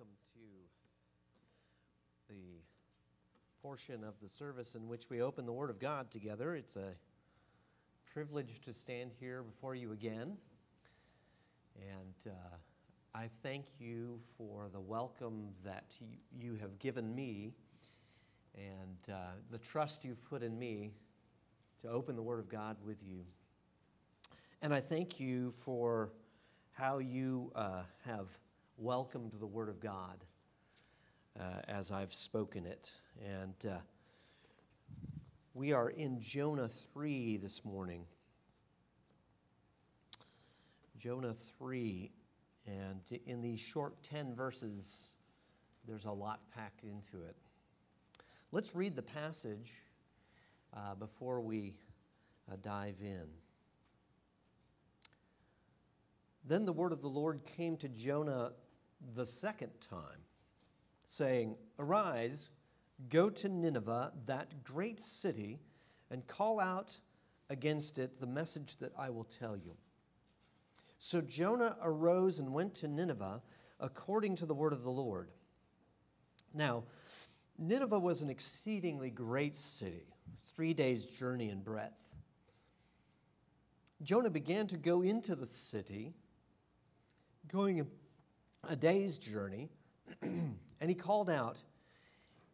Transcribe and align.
welcome 0.00 0.16
to 0.32 0.40
the 2.32 2.62
portion 3.62 4.02
of 4.02 4.14
the 4.22 4.28
service 4.28 4.74
in 4.74 4.88
which 4.88 5.10
we 5.10 5.20
open 5.20 5.44
the 5.44 5.52
Word 5.52 5.68
of 5.68 5.78
God 5.78 6.10
together. 6.10 6.54
It's 6.54 6.76
a 6.76 6.94
privilege 8.10 8.62
to 8.62 8.72
stand 8.72 9.10
here 9.18 9.42
before 9.42 9.74
you 9.74 9.92
again. 9.92 10.38
And 11.76 12.32
uh, 12.32 12.56
I 13.14 13.28
thank 13.42 13.66
you 13.78 14.20
for 14.38 14.70
the 14.72 14.80
welcome 14.80 15.48
that 15.64 15.84
you, 16.00 16.06
you 16.32 16.54
have 16.62 16.78
given 16.78 17.14
me 17.14 17.52
and 18.54 19.14
uh, 19.14 19.32
the 19.50 19.58
trust 19.58 20.02
you've 20.02 20.24
put 20.30 20.42
in 20.42 20.58
me 20.58 20.92
to 21.82 21.88
open 21.88 22.16
the 22.16 22.22
Word 22.22 22.38
of 22.38 22.48
God 22.48 22.78
with 22.86 23.02
you. 23.06 23.24
And 24.62 24.72
I 24.72 24.80
thank 24.80 25.20
you 25.20 25.52
for 25.56 26.08
how 26.72 26.98
you 26.98 27.52
uh, 27.54 27.82
have 28.06 28.28
welcomed 28.80 29.32
the 29.38 29.46
Word 29.46 29.68
of 29.68 29.78
God 29.78 30.24
uh, 31.38 31.60
as 31.68 31.90
I've 31.90 32.14
spoken 32.14 32.64
it. 32.64 32.90
And 33.22 33.54
uh, 33.70 33.76
we 35.52 35.74
are 35.74 35.90
in 35.90 36.18
Jonah 36.18 36.68
3 36.68 37.36
this 37.36 37.62
morning. 37.62 38.04
Jonah 40.98 41.34
3. 41.58 42.10
And 42.66 43.00
in 43.26 43.42
these 43.42 43.60
short 43.60 44.02
10 44.02 44.34
verses, 44.34 45.10
there's 45.86 46.06
a 46.06 46.12
lot 46.12 46.40
packed 46.54 46.84
into 46.84 47.22
it. 47.26 47.36
Let's 48.50 48.74
read 48.74 48.96
the 48.96 49.02
passage 49.02 49.72
uh, 50.74 50.94
before 50.94 51.42
we 51.42 51.74
uh, 52.50 52.56
dive 52.62 52.96
in. 53.02 53.26
Then 56.46 56.64
the 56.64 56.72
word 56.72 56.92
of 56.92 57.02
the 57.02 57.08
Lord 57.08 57.44
came 57.44 57.76
to 57.76 57.88
Jonah 57.88 58.52
the 59.14 59.26
second 59.26 59.70
time, 59.80 60.24
saying, 61.06 61.56
Arise, 61.78 62.50
go 63.08 63.30
to 63.30 63.48
Nineveh, 63.48 64.12
that 64.26 64.62
great 64.62 65.00
city, 65.00 65.60
and 66.10 66.26
call 66.26 66.60
out 66.60 66.98
against 67.48 67.98
it 67.98 68.20
the 68.20 68.26
message 68.26 68.76
that 68.78 68.92
I 68.98 69.10
will 69.10 69.24
tell 69.24 69.56
you. 69.56 69.72
So 70.98 71.20
Jonah 71.20 71.76
arose 71.82 72.38
and 72.38 72.52
went 72.52 72.74
to 72.76 72.88
Nineveh 72.88 73.42
according 73.80 74.36
to 74.36 74.46
the 74.46 74.54
word 74.54 74.72
of 74.72 74.82
the 74.82 74.90
Lord. 74.90 75.30
Now, 76.52 76.84
Nineveh 77.58 77.98
was 77.98 78.22
an 78.22 78.30
exceedingly 78.30 79.10
great 79.10 79.56
city, 79.56 80.06
three 80.54 80.74
days' 80.74 81.06
journey 81.06 81.50
in 81.50 81.60
breadth. 81.60 82.14
Jonah 84.02 84.30
began 84.30 84.66
to 84.68 84.76
go 84.76 85.02
into 85.02 85.36
the 85.36 85.46
city, 85.46 86.14
going 87.52 87.78
a 88.68 88.76
day's 88.76 89.18
journey, 89.18 89.70
and 90.22 90.88
he 90.88 90.94
called 90.94 91.30
out, 91.30 91.60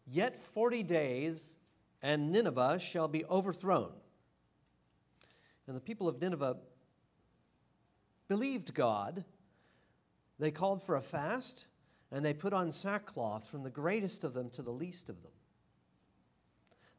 Yet 0.07 0.37
40 0.37 0.83
days, 0.85 1.57
and 2.03 2.31
Nineveh 2.31 2.79
shall 2.79 3.09
be 3.09 3.25
overthrown. 3.25 3.93
And 5.67 5.77
the 5.77 5.81
people 5.81 6.09
of 6.09 6.21
Nineveh 6.21 6.59
believed 8.29 8.73
God. 8.73 9.25
They 10.39 10.51
called 10.51 10.83
for 10.83 10.97
a 10.97 11.03
fast, 11.03 11.67
and 12.13 12.25
they 12.25 12.35
put 12.35 12.53
on 12.53 12.71
sackcloth 12.71 13.49
from 13.49 13.63
the 13.63 13.71
greatest 13.71 14.23
of 14.23 14.33
them 14.35 14.51
to 14.51 14.63
the 14.63 14.71
least 14.71 15.09
of 15.09 15.23
them. 15.23 15.33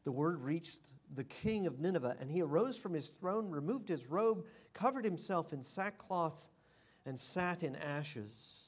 The 0.04 0.12
word 0.12 0.42
reached 0.42 0.80
the 1.14 1.24
king 1.24 1.66
of 1.66 1.80
Nineveh, 1.80 2.16
and 2.20 2.30
he 2.30 2.42
arose 2.42 2.76
from 2.76 2.92
his 2.92 3.08
throne, 3.08 3.50
removed 3.50 3.88
his 3.88 4.06
robe, 4.06 4.44
covered 4.74 5.04
himself 5.04 5.52
in 5.52 5.62
sackcloth, 5.62 6.50
and 7.06 7.18
sat 7.18 7.62
in 7.62 7.76
ashes. 7.76 8.67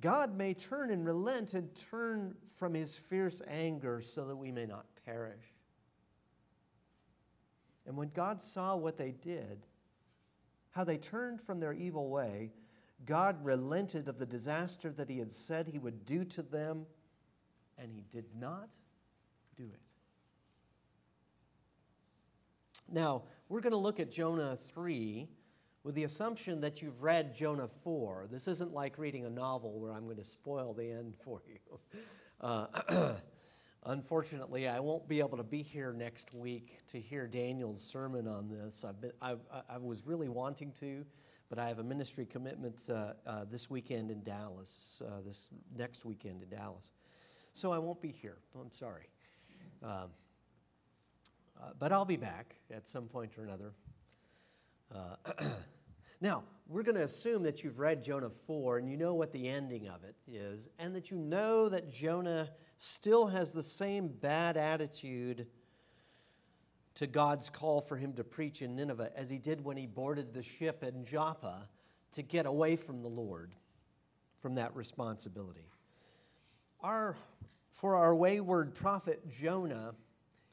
God 0.00 0.36
may 0.36 0.54
turn 0.54 0.90
and 0.90 1.04
relent 1.04 1.54
and 1.54 1.74
turn 1.90 2.34
from 2.58 2.74
his 2.74 2.96
fierce 2.96 3.42
anger 3.46 4.00
so 4.00 4.26
that 4.26 4.36
we 4.36 4.50
may 4.50 4.66
not 4.66 4.86
perish. 5.04 5.54
And 7.86 7.96
when 7.96 8.10
God 8.14 8.40
saw 8.40 8.76
what 8.76 8.96
they 8.96 9.10
did, 9.10 9.66
how 10.70 10.84
they 10.84 10.96
turned 10.96 11.40
from 11.40 11.60
their 11.60 11.72
evil 11.72 12.08
way, 12.08 12.52
God 13.04 13.44
relented 13.44 14.08
of 14.08 14.18
the 14.18 14.26
disaster 14.26 14.90
that 14.92 15.08
he 15.08 15.18
had 15.18 15.32
said 15.32 15.66
he 15.66 15.78
would 15.78 16.04
do 16.06 16.24
to 16.24 16.42
them, 16.42 16.86
and 17.78 17.90
he 17.90 18.04
did 18.12 18.26
not 18.38 18.68
do 19.56 19.64
it. 19.64 19.80
Now, 22.92 23.22
we're 23.48 23.60
going 23.60 23.72
to 23.72 23.76
look 23.76 24.00
at 24.00 24.10
Jonah 24.10 24.58
3 24.72 25.28
with 25.82 25.94
the 25.94 26.04
assumption 26.04 26.60
that 26.60 26.82
you've 26.82 27.02
read 27.02 27.34
Jonah 27.34 27.68
4. 27.68 28.26
This 28.30 28.48
isn't 28.48 28.72
like 28.72 28.98
reading 28.98 29.24
a 29.24 29.30
novel 29.30 29.78
where 29.80 29.92
I'm 29.92 30.04
going 30.04 30.18
to 30.18 30.24
spoil 30.24 30.74
the 30.74 30.90
end 30.90 31.14
for 31.16 31.42
you. 31.46 32.00
Uh, 32.40 33.14
unfortunately, 33.86 34.68
I 34.68 34.80
won't 34.80 35.08
be 35.08 35.20
able 35.20 35.38
to 35.38 35.42
be 35.42 35.62
here 35.62 35.92
next 35.92 36.34
week 36.34 36.78
to 36.88 37.00
hear 37.00 37.26
Daniel's 37.26 37.82
sermon 37.82 38.26
on 38.26 38.48
this. 38.48 38.84
I've 38.84 39.00
been, 39.00 39.12
i 39.22 39.36
I 39.68 39.78
was 39.78 40.06
really 40.06 40.28
wanting 40.28 40.72
to, 40.80 41.04
but 41.48 41.58
I 41.58 41.68
have 41.68 41.78
a 41.78 41.84
ministry 41.84 42.26
commitment 42.26 42.88
uh, 42.88 43.14
uh, 43.26 43.44
this 43.50 43.70
weekend 43.70 44.10
in 44.10 44.22
Dallas, 44.22 45.02
uh, 45.06 45.20
this 45.26 45.48
next 45.76 46.04
weekend 46.04 46.42
in 46.42 46.48
Dallas. 46.48 46.92
So 47.52 47.72
I 47.72 47.78
won't 47.78 48.00
be 48.00 48.12
here. 48.12 48.36
I'm 48.58 48.70
sorry. 48.70 49.08
Um, 49.82 50.10
uh, 51.60 51.70
but 51.78 51.92
I'll 51.92 52.04
be 52.04 52.16
back 52.16 52.54
at 52.74 52.86
some 52.86 53.06
point 53.06 53.36
or 53.36 53.44
another. 53.44 53.72
Uh, 54.94 55.16
now, 56.20 56.42
we're 56.68 56.82
going 56.82 56.96
to 56.96 57.04
assume 57.04 57.42
that 57.42 57.64
you've 57.64 57.78
read 57.78 58.02
Jonah 58.02 58.30
4 58.30 58.78
and 58.78 58.88
you 58.88 58.96
know 58.96 59.14
what 59.14 59.32
the 59.32 59.48
ending 59.48 59.88
of 59.88 60.04
it 60.04 60.14
is, 60.26 60.68
and 60.78 60.94
that 60.94 61.10
you 61.10 61.16
know 61.16 61.68
that 61.68 61.90
Jonah 61.90 62.50
still 62.76 63.26
has 63.26 63.52
the 63.52 63.62
same 63.62 64.08
bad 64.08 64.56
attitude 64.56 65.46
to 66.94 67.06
God's 67.06 67.50
call 67.50 67.80
for 67.80 67.96
him 67.96 68.12
to 68.14 68.24
preach 68.24 68.62
in 68.62 68.76
Nineveh 68.76 69.10
as 69.16 69.30
he 69.30 69.38
did 69.38 69.64
when 69.64 69.76
he 69.76 69.86
boarded 69.86 70.32
the 70.32 70.42
ship 70.42 70.82
in 70.82 71.04
Joppa 71.04 71.68
to 72.12 72.22
get 72.22 72.46
away 72.46 72.76
from 72.76 73.02
the 73.02 73.08
Lord, 73.08 73.54
from 74.40 74.54
that 74.56 74.74
responsibility. 74.74 75.68
Our, 76.80 77.16
for 77.70 77.96
our 77.96 78.14
wayward 78.14 78.74
prophet 78.74 79.28
Jonah, 79.28 79.94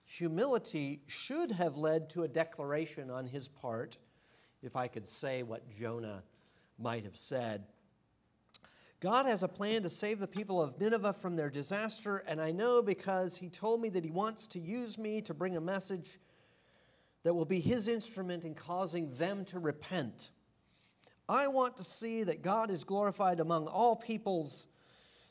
humility 0.06 1.02
should 1.08 1.52
have 1.52 1.78
led 1.78 2.09
to 2.12 2.24
a 2.24 2.28
declaration 2.28 3.09
on 3.09 3.26
his 3.26 3.47
part 3.47 3.97
if 4.63 4.75
I 4.75 4.88
could 4.88 5.07
say 5.07 5.44
what 5.44 5.69
Jonah 5.69 6.23
might 6.79 7.03
have 7.03 7.16
said. 7.16 7.63
God 9.00 9.28
has 9.28 9.44
a 9.44 9.47
plan 9.47 9.84
to 9.84 9.90
save 9.90 10.18
the 10.19 10.28
people 10.28 10.62
of 10.62 10.79
Nineveh 10.79 11.13
from 11.13 11.35
their 11.35 11.51
disaster, 11.51 12.23
and 12.28 12.41
I 12.41 12.51
know 12.51 12.81
because 12.81 13.38
He 13.38 13.50
told 13.50 13.79
me 13.79 13.90
that 13.90 14.03
He 14.03 14.09
wants 14.09 14.47
to 14.47 14.59
use 14.59 14.97
me 14.97 15.22
to 15.22 15.35
bring 15.35 15.56
a 15.56 15.62
message 15.62 16.17
that 17.23 17.34
will 17.34 17.46
be 17.46 17.59
His 17.59 17.88
instrument 17.88 18.44
in 18.44 18.56
causing 18.56 19.12
them 19.17 19.46
to 19.46 19.59
repent. 19.59 20.31
I 21.29 21.47
want 21.47 21.78
to 21.78 21.84
see 21.84 22.23
that 22.23 22.41
God 22.41 22.72
is 22.72 22.84
glorified 22.84 23.40
among 23.40 23.67
all 23.67 23.96
peoples, 23.96 24.67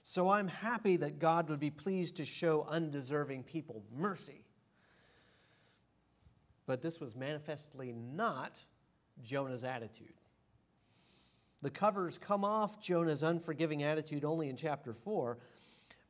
so 0.03 0.29
I'm 0.29 0.49
happy 0.49 0.97
that 0.99 1.19
God 1.19 1.49
would 1.49 1.59
be 1.59 1.71
pleased 1.71 2.17
to 2.19 2.25
show 2.25 2.67
undeserving 2.71 3.43
people 3.45 3.83
mercy. 3.93 4.45
But 6.67 6.83
this 6.83 7.01
was 7.01 7.17
manifestly 7.17 7.93
not 7.93 8.63
Jonah's 9.23 9.65
attitude. 9.65 10.15
The 11.63 11.71
covers 11.71 12.19
come 12.19 12.45
off 12.45 12.81
Jonah's 12.81 13.23
unforgiving 13.23 13.83
attitude 13.83 14.25
only 14.25 14.49
in 14.49 14.57
chapter 14.57 14.93
4, 14.93 15.39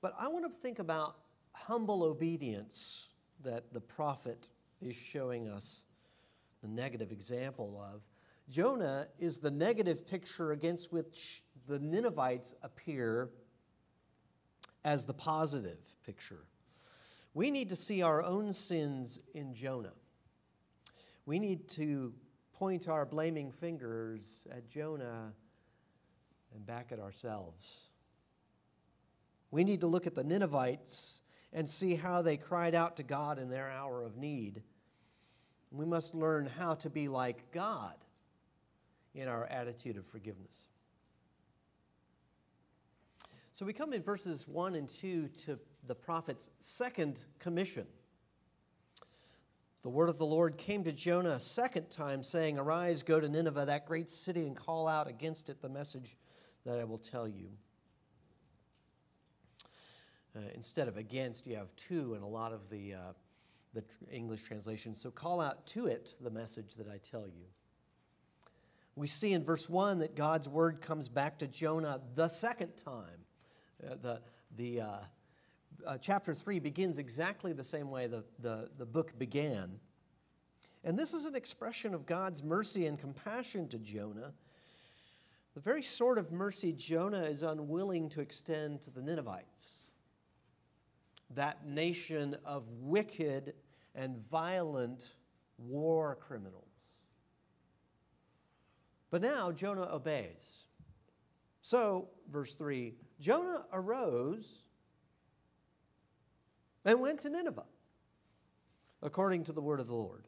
but 0.02 0.14
I 0.18 0.28
want 0.28 0.44
to 0.44 0.50
think 0.60 0.78
about 0.78 1.16
humble 1.52 2.02
obedience 2.02 3.08
that 3.42 3.72
the 3.72 3.80
prophet 3.80 4.48
is 4.80 4.94
showing 4.94 5.48
us 5.48 5.82
the 6.62 6.68
negative 6.68 7.12
example 7.12 7.82
of. 7.92 8.02
Jonah 8.48 9.06
is 9.18 9.38
the 9.38 9.50
negative 9.50 10.06
picture 10.06 10.52
against 10.52 10.92
which 10.92 11.42
the 11.66 11.78
Ninevites 11.78 12.54
appear 12.62 13.30
as 14.84 15.04
the 15.04 15.14
positive 15.14 15.78
picture. 16.04 16.44
We 17.34 17.50
need 17.50 17.68
to 17.70 17.76
see 17.76 18.02
our 18.02 18.22
own 18.22 18.52
sins 18.52 19.18
in 19.34 19.52
Jonah. 19.52 19.92
We 21.26 21.38
need 21.38 21.68
to 21.70 22.12
point 22.58 22.88
our 22.88 23.04
blaming 23.04 23.52
fingers 23.52 24.46
at 24.50 24.66
Jonah 24.66 25.32
and 26.54 26.66
back 26.66 26.90
at 26.90 26.98
ourselves. 26.98 27.90
We 29.50 29.62
need 29.62 29.80
to 29.80 29.86
look 29.86 30.06
at 30.06 30.14
the 30.14 30.24
Ninevites 30.24 31.22
and 31.52 31.68
see 31.68 31.94
how 31.94 32.22
they 32.22 32.36
cried 32.36 32.74
out 32.74 32.96
to 32.96 33.02
God 33.02 33.38
in 33.38 33.50
their 33.50 33.70
hour 33.70 34.02
of 34.02 34.16
need. 34.16 34.62
We 35.70 35.84
must 35.84 36.14
learn 36.14 36.46
how 36.46 36.74
to 36.76 36.90
be 36.90 37.08
like 37.08 37.52
God 37.52 37.94
in 39.14 39.28
our 39.28 39.44
attitude 39.46 39.96
of 39.96 40.06
forgiveness. 40.06 40.64
So 43.52 43.64
we 43.64 43.72
come 43.72 43.92
in 43.92 44.02
verses 44.02 44.46
1 44.48 44.74
and 44.74 44.88
2 44.88 45.28
to 45.44 45.58
the 45.86 45.94
prophet's 45.94 46.50
second 46.60 47.18
commission. 47.38 47.86
The 49.86 49.90
word 49.90 50.08
of 50.08 50.18
the 50.18 50.26
Lord 50.26 50.58
came 50.58 50.82
to 50.82 50.90
Jonah 50.90 51.30
a 51.30 51.38
second 51.38 51.90
time, 51.90 52.24
saying, 52.24 52.58
Arise, 52.58 53.04
go 53.04 53.20
to 53.20 53.28
Nineveh, 53.28 53.66
that 53.66 53.86
great 53.86 54.10
city, 54.10 54.44
and 54.44 54.56
call 54.56 54.88
out 54.88 55.06
against 55.06 55.48
it 55.48 55.62
the 55.62 55.68
message 55.68 56.16
that 56.64 56.80
I 56.80 56.82
will 56.82 56.98
tell 56.98 57.28
you. 57.28 57.50
Uh, 60.34 60.40
instead 60.56 60.88
of 60.88 60.96
against, 60.96 61.46
you 61.46 61.54
have 61.54 61.70
to 61.76 62.14
in 62.14 62.22
a 62.22 62.28
lot 62.28 62.52
of 62.52 62.68
the, 62.68 62.94
uh, 62.94 62.98
the 63.74 63.84
English 64.10 64.42
translations. 64.42 65.00
So 65.00 65.12
call 65.12 65.40
out 65.40 65.64
to 65.68 65.86
it 65.86 66.14
the 66.20 66.30
message 66.30 66.74
that 66.78 66.88
I 66.88 66.98
tell 66.98 67.28
you. 67.28 67.44
We 68.96 69.06
see 69.06 69.34
in 69.34 69.44
verse 69.44 69.70
1 69.70 70.00
that 70.00 70.16
God's 70.16 70.48
word 70.48 70.80
comes 70.80 71.08
back 71.08 71.38
to 71.38 71.46
Jonah 71.46 72.00
the 72.16 72.26
second 72.26 72.72
time. 72.84 73.20
Uh, 73.88 73.94
the 74.02 74.20
the 74.56 74.80
uh, 75.86 75.98
chapter 75.98 76.34
3 76.34 76.58
begins 76.58 76.98
exactly 76.98 77.52
the 77.52 77.64
same 77.64 77.90
way 77.90 78.06
the, 78.06 78.24
the, 78.40 78.68
the 78.78 78.86
book 78.86 79.18
began. 79.18 79.78
And 80.84 80.98
this 80.98 81.14
is 81.14 81.24
an 81.24 81.34
expression 81.34 81.94
of 81.94 82.06
God's 82.06 82.42
mercy 82.42 82.86
and 82.86 82.98
compassion 82.98 83.68
to 83.68 83.78
Jonah. 83.78 84.32
The 85.54 85.60
very 85.60 85.82
sort 85.82 86.18
of 86.18 86.30
mercy 86.30 86.72
Jonah 86.72 87.24
is 87.24 87.42
unwilling 87.42 88.08
to 88.10 88.20
extend 88.20 88.82
to 88.82 88.90
the 88.90 89.00
Ninevites, 89.00 89.86
that 91.34 91.66
nation 91.66 92.36
of 92.44 92.64
wicked 92.80 93.54
and 93.94 94.16
violent 94.18 95.14
war 95.58 96.16
criminals. 96.20 96.62
But 99.10 99.22
now 99.22 99.50
Jonah 99.50 99.88
obeys. 99.90 100.58
So, 101.62 102.10
verse 102.30 102.54
3 102.54 102.94
Jonah 103.18 103.64
arose 103.72 104.62
and 106.86 107.00
went 107.00 107.20
to 107.20 107.28
Nineveh, 107.28 107.66
according 109.02 109.44
to 109.44 109.52
the 109.52 109.60
word 109.60 109.80
of 109.80 109.88
the 109.88 109.94
Lord. 109.94 110.26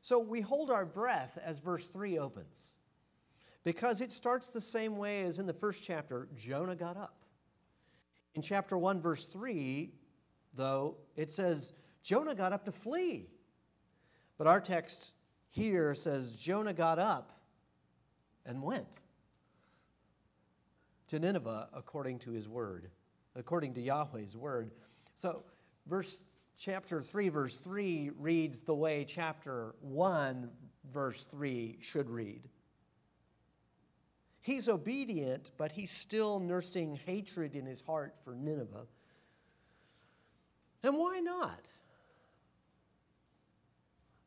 So 0.00 0.18
we 0.18 0.40
hold 0.40 0.70
our 0.70 0.86
breath 0.86 1.38
as 1.44 1.58
verse 1.58 1.86
3 1.88 2.18
opens, 2.18 2.72
because 3.64 4.00
it 4.00 4.12
starts 4.12 4.48
the 4.48 4.60
same 4.60 4.96
way 4.96 5.22
as 5.24 5.38
in 5.38 5.46
the 5.46 5.52
first 5.52 5.82
chapter 5.82 6.28
Jonah 6.34 6.76
got 6.76 6.96
up. 6.96 7.16
In 8.34 8.42
chapter 8.42 8.78
1, 8.78 9.00
verse 9.00 9.26
3, 9.26 9.92
though, 10.54 10.96
it 11.16 11.30
says 11.30 11.72
Jonah 12.02 12.34
got 12.34 12.52
up 12.52 12.64
to 12.64 12.72
flee. 12.72 13.28
But 14.38 14.46
our 14.46 14.60
text 14.60 15.12
here 15.50 15.94
says 15.94 16.32
Jonah 16.32 16.72
got 16.72 16.98
up 16.98 17.32
and 18.46 18.62
went 18.62 18.88
to 21.08 21.18
Nineveh 21.18 21.68
according 21.74 22.20
to 22.20 22.30
his 22.30 22.48
word, 22.48 22.88
according 23.36 23.74
to 23.74 23.80
Yahweh's 23.80 24.36
word. 24.36 24.70
So, 25.18 25.44
verse 25.86 26.22
chapter 26.58 27.02
3 27.02 27.28
verse 27.28 27.58
3 27.58 28.10
reads 28.18 28.60
the 28.60 28.74
way 28.74 29.04
chapter 29.04 29.74
1 29.80 30.50
verse 30.92 31.24
3 31.24 31.78
should 31.80 32.08
read. 32.08 32.48
He's 34.40 34.68
obedient, 34.68 35.52
but 35.56 35.70
he's 35.70 35.90
still 35.90 36.40
nursing 36.40 36.98
hatred 37.06 37.54
in 37.54 37.64
his 37.64 37.80
heart 37.80 38.16
for 38.24 38.34
Nineveh. 38.34 38.86
And 40.82 40.98
why 40.98 41.20
not? 41.20 41.60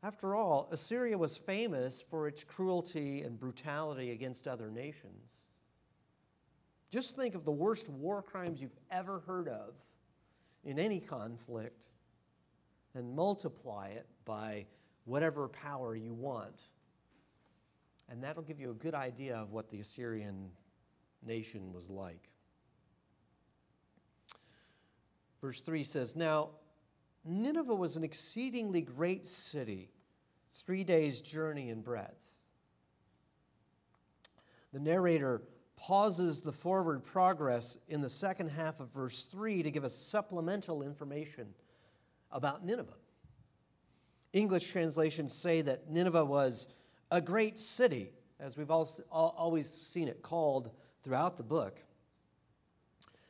After 0.02 0.34
all, 0.34 0.68
Assyria 0.70 1.18
was 1.18 1.36
famous 1.36 2.02
for 2.08 2.28
its 2.28 2.44
cruelty 2.44 3.22
and 3.22 3.38
brutality 3.38 4.12
against 4.12 4.48
other 4.48 4.70
nations. 4.70 5.32
Just 6.90 7.16
think 7.16 7.34
of 7.34 7.44
the 7.44 7.52
worst 7.52 7.88
war 7.90 8.22
crimes 8.22 8.62
you've 8.62 8.78
ever 8.90 9.20
heard 9.26 9.48
of 9.48 9.74
in 10.66 10.78
any 10.78 11.00
conflict 11.00 11.86
and 12.94 13.14
multiply 13.14 13.88
it 13.88 14.06
by 14.24 14.66
whatever 15.04 15.48
power 15.48 15.94
you 15.94 16.12
want. 16.12 16.60
And 18.10 18.22
that'll 18.22 18.42
give 18.42 18.60
you 18.60 18.70
a 18.70 18.74
good 18.74 18.94
idea 18.94 19.36
of 19.36 19.52
what 19.52 19.70
the 19.70 19.80
Assyrian 19.80 20.50
nation 21.24 21.72
was 21.72 21.88
like. 21.88 22.30
Verse 25.40 25.60
3 25.60 25.84
says 25.84 26.16
Now, 26.16 26.50
Nineveh 27.24 27.74
was 27.74 27.96
an 27.96 28.04
exceedingly 28.04 28.82
great 28.82 29.26
city, 29.26 29.90
three 30.54 30.84
days' 30.84 31.20
journey 31.20 31.70
in 31.70 31.82
breadth. 31.82 32.36
The 34.72 34.80
narrator 34.80 35.42
pauses 35.76 36.40
the 36.40 36.52
forward 36.52 37.04
progress 37.04 37.76
in 37.88 38.00
the 38.00 38.08
second 38.08 38.48
half 38.48 38.80
of 38.80 38.88
verse 38.88 39.26
3 39.26 39.62
to 39.62 39.70
give 39.70 39.84
us 39.84 39.94
supplemental 39.94 40.82
information 40.82 41.48
about 42.32 42.64
Nineveh. 42.64 42.96
English 44.32 44.68
translations 44.68 45.32
say 45.32 45.60
that 45.62 45.90
Nineveh 45.90 46.24
was 46.24 46.68
a 47.10 47.20
great 47.20 47.58
city, 47.58 48.10
as 48.40 48.56
we've 48.56 48.70
always 48.70 49.70
seen 49.70 50.08
it 50.08 50.22
called 50.22 50.70
throughout 51.02 51.36
the 51.36 51.42
book. 51.42 51.78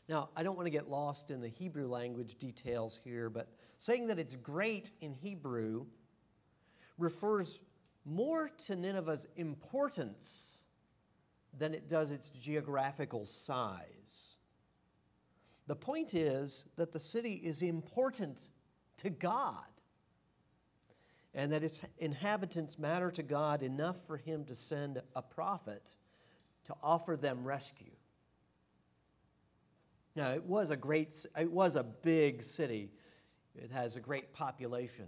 Now, 0.09 0.29
I 0.37 0.43
don't 0.43 0.57
want 0.57 0.67
to 0.67 0.71
get 0.71 0.89
lost 0.89 1.33
in 1.33 1.41
the 1.41 1.49
Hebrew 1.49 1.89
language 1.89 2.37
details 2.39 2.99
here, 3.03 3.29
but 3.29 3.49
saying 3.79 4.07
that 4.07 4.19
it's 4.19 4.37
great 4.37 4.93
in 5.01 5.13
Hebrew 5.13 5.87
refers 6.97 7.59
more 8.05 8.49
to 8.67 8.77
Nineveh's 8.77 9.27
importance 9.37 10.56
than 11.59 11.75
it 11.75 11.89
does 11.89 12.11
its 12.11 12.31
geographical 12.31 13.25
size. 13.25 14.37
The 15.67 15.77
point 15.77 16.15
is 16.15 16.65
that 16.77 16.93
the 16.93 17.01
city 17.01 17.35
is 17.35 17.63
important 17.63 18.41
to 18.99 19.11
God 19.11 19.65
and 21.35 21.53
that 21.53 21.63
its 21.63 21.81
inhabitants 21.99 22.79
matter 22.79 23.11
to 23.11 23.23
God 23.23 23.63
enough 23.63 23.97
for 24.07 24.17
him 24.17 24.45
to 24.47 24.55
send 24.55 25.03
a 25.15 25.23
prophet 25.23 25.83
to 26.65 26.75
offer 26.83 27.17
them 27.17 27.45
rescue. 27.45 27.93
Now, 30.15 30.31
it 30.33 30.45
was 30.45 30.71
a 30.71 30.77
great, 30.77 31.27
it 31.39 31.51
was 31.51 31.77
a 31.77 31.83
big 31.83 32.43
city. 32.43 32.91
It 33.55 33.71
has 33.71 33.97
a 33.97 34.01
great 34.01 34.33
population. 34.33 35.07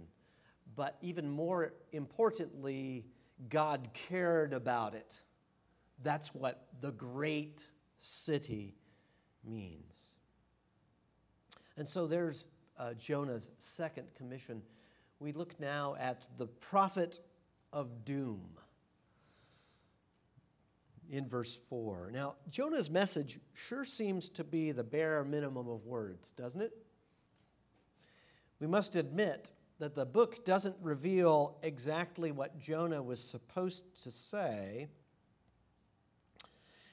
But 0.75 0.97
even 1.01 1.29
more 1.29 1.73
importantly, 1.91 3.05
God 3.49 3.89
cared 3.93 4.53
about 4.53 4.93
it. 4.93 5.13
That's 6.03 6.33
what 6.33 6.67
the 6.81 6.91
great 6.91 7.65
city 7.97 8.75
means. 9.43 10.13
And 11.77 11.87
so 11.87 12.07
there's 12.07 12.45
uh, 12.77 12.93
Jonah's 12.93 13.47
second 13.59 14.07
commission. 14.15 14.61
We 15.19 15.33
look 15.33 15.59
now 15.59 15.95
at 15.99 16.27
the 16.37 16.47
prophet 16.47 17.19
of 17.73 18.05
doom 18.05 18.41
in 21.09 21.27
verse 21.27 21.55
4. 21.69 22.11
Now, 22.13 22.35
Jonah's 22.49 22.89
message 22.89 23.39
sure 23.53 23.83
seems 23.83 24.29
to 24.29 24.43
be 24.43 24.71
the 24.71 24.83
bare 24.83 25.23
minimum 25.23 25.67
of 25.67 25.85
words, 25.85 26.31
doesn't 26.31 26.61
it? 26.61 26.71
We 28.59 28.67
must 28.67 28.95
admit 28.95 29.51
that 29.79 29.95
the 29.95 30.05
book 30.05 30.45
doesn't 30.45 30.75
reveal 30.81 31.57
exactly 31.63 32.31
what 32.31 32.59
Jonah 32.59 33.01
was 33.01 33.21
supposed 33.21 34.03
to 34.03 34.11
say, 34.11 34.89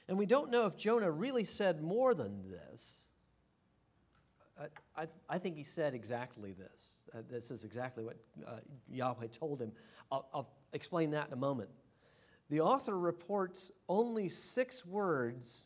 and 0.07 0.17
we 0.17 0.25
don't 0.25 0.49
know 0.49 0.65
if 0.65 0.77
Jonah 0.77 1.11
really 1.11 1.43
said 1.43 1.81
more 1.81 2.13
than 2.13 2.49
this. 2.49 3.01
I, 4.59 5.01
I, 5.03 5.07
I 5.29 5.37
think 5.37 5.57
he 5.57 5.63
said 5.63 5.93
exactly 5.93 6.53
this. 6.53 6.93
Uh, 7.13 7.19
this 7.29 7.51
is 7.51 7.63
exactly 7.63 8.03
what 8.03 8.17
uh, 8.45 8.59
Yahweh 8.89 9.27
told 9.27 9.61
him. 9.61 9.71
I'll, 10.11 10.27
I'll 10.33 10.49
explain 10.73 11.11
that 11.11 11.27
in 11.27 11.33
a 11.33 11.37
moment. 11.37 11.69
The 12.49 12.61
author 12.61 12.97
reports 12.97 13.71
only 13.89 14.29
six 14.29 14.85
words 14.85 15.65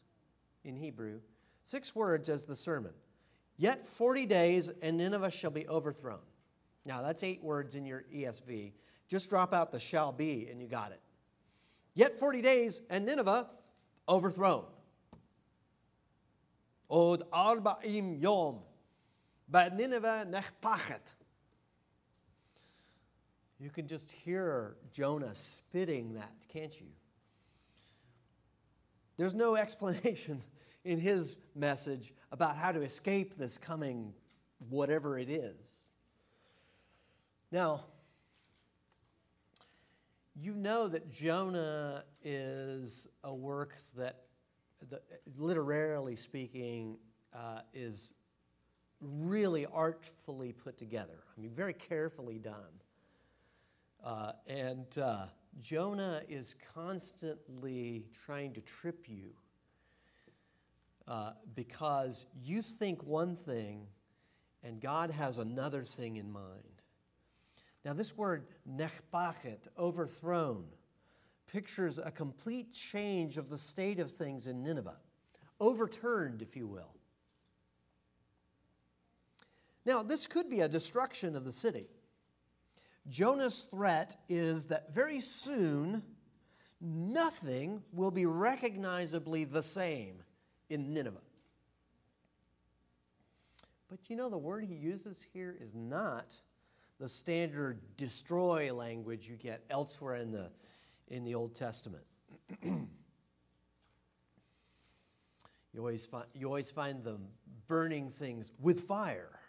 in 0.63 0.75
Hebrew, 0.75 1.19
six 1.63 1.95
words 1.95 2.29
as 2.29 2.45
the 2.45 2.55
sermon. 2.55 2.93
Yet 3.57 3.85
40 3.85 4.25
days 4.25 4.69
and 4.81 4.97
Nineveh 4.97 5.29
shall 5.29 5.51
be 5.51 5.67
overthrown. 5.67 6.19
Now, 6.83 7.03
that's 7.03 7.21
eight 7.23 7.43
words 7.43 7.75
in 7.75 7.85
your 7.85 8.05
ESV. 8.13 8.71
Just 9.07 9.29
drop 9.29 9.53
out 9.53 9.71
the 9.71 9.79
shall 9.79 10.11
be 10.11 10.47
and 10.49 10.59
you 10.59 10.67
got 10.67 10.91
it. 10.91 11.01
Yet 11.93 12.15
40 12.15 12.41
days 12.41 12.81
and 12.89 13.05
Nineveh 13.05 13.47
overthrown. 14.07 14.65
Od 16.89 17.23
arba'im 17.31 18.21
yom, 18.21 18.59
Nineveh 19.49 20.25
nechpachet. 20.29 20.99
You 23.59 23.69
can 23.69 23.87
just 23.87 24.11
hear 24.11 24.75
Jonah 24.91 25.35
spitting 25.35 26.15
that, 26.15 26.33
can't 26.51 26.77
you? 26.79 26.87
There's 29.17 29.35
no 29.35 29.55
explanation 29.55 30.41
in 30.83 30.99
his 30.99 31.37
message 31.55 32.13
about 32.31 32.57
how 32.57 32.71
to 32.71 32.81
escape 32.81 33.37
this 33.37 33.57
coming 33.57 34.13
whatever 34.69 35.17
it 35.19 35.29
is. 35.29 35.55
Now, 37.51 37.85
you 40.35 40.53
know 40.53 40.87
that 40.87 41.11
Jonah 41.11 42.03
is 42.23 43.07
a 43.23 43.33
work 43.33 43.75
that, 43.97 44.23
the, 44.89 45.01
literarily 45.37 46.15
speaking, 46.15 46.97
uh, 47.33 47.61
is 47.73 48.13
really 48.99 49.65
artfully 49.65 50.53
put 50.53 50.77
together. 50.77 51.23
I 51.37 51.41
mean, 51.41 51.51
very 51.51 51.73
carefully 51.73 52.37
done. 52.37 52.81
Uh, 54.03 54.31
and 54.47 54.97
uh, 54.97 55.25
Jonah 55.59 56.21
is 56.27 56.55
constantly 56.73 58.05
trying 58.25 58.53
to 58.53 58.61
trip 58.61 59.05
you 59.07 59.31
uh, 61.07 61.33
because 61.55 62.25
you 62.43 62.61
think 62.61 63.03
one 63.03 63.35
thing 63.35 63.85
and 64.63 64.79
God 64.79 65.11
has 65.11 65.37
another 65.39 65.83
thing 65.83 66.17
in 66.17 66.31
mind. 66.31 66.70
Now, 67.83 67.93
this 67.93 68.15
word 68.15 68.45
nechpachet, 68.69 69.59
overthrown, 69.77 70.65
pictures 71.51 71.97
a 71.97 72.11
complete 72.11 72.73
change 72.73 73.37
of 73.37 73.49
the 73.49 73.57
state 73.57 73.99
of 73.99 74.11
things 74.11 74.47
in 74.47 74.63
Nineveh, 74.63 74.97
overturned, 75.59 76.41
if 76.41 76.55
you 76.55 76.67
will. 76.67 76.95
Now, 79.85 80.03
this 80.03 80.27
could 80.27 80.49
be 80.49 80.61
a 80.61 80.69
destruction 80.69 81.35
of 81.35 81.43
the 81.43 81.51
city. 81.51 81.87
Jonah's 83.09 83.63
threat 83.63 84.15
is 84.29 84.67
that 84.67 84.93
very 84.93 85.19
soon 85.19 86.03
nothing 86.79 87.81
will 87.91 88.11
be 88.11 88.27
recognizably 88.27 89.43
the 89.43 89.63
same 89.63 90.21
in 90.69 90.93
Nineveh. 90.93 91.21
But 93.89 93.99
you 94.07 94.15
know, 94.15 94.29
the 94.29 94.37
word 94.37 94.63
he 94.65 94.75
uses 94.75 95.19
here 95.33 95.57
is 95.59 95.73
not 95.73 96.35
the 97.01 97.09
standard 97.09 97.79
destroy 97.97 98.71
language 98.71 99.27
you 99.27 99.35
get 99.35 99.63
elsewhere 99.71 100.17
in 100.17 100.31
the, 100.31 100.51
in 101.07 101.23
the 101.23 101.33
Old 101.33 101.55
Testament. 101.55 102.03
you, 102.63 102.87
always 105.79 106.05
find, 106.05 106.25
you 106.35 106.45
always 106.45 106.69
find 106.69 107.03
them 107.03 107.25
burning 107.67 108.11
things 108.11 108.51
with 108.59 108.81
fire. 108.81 109.39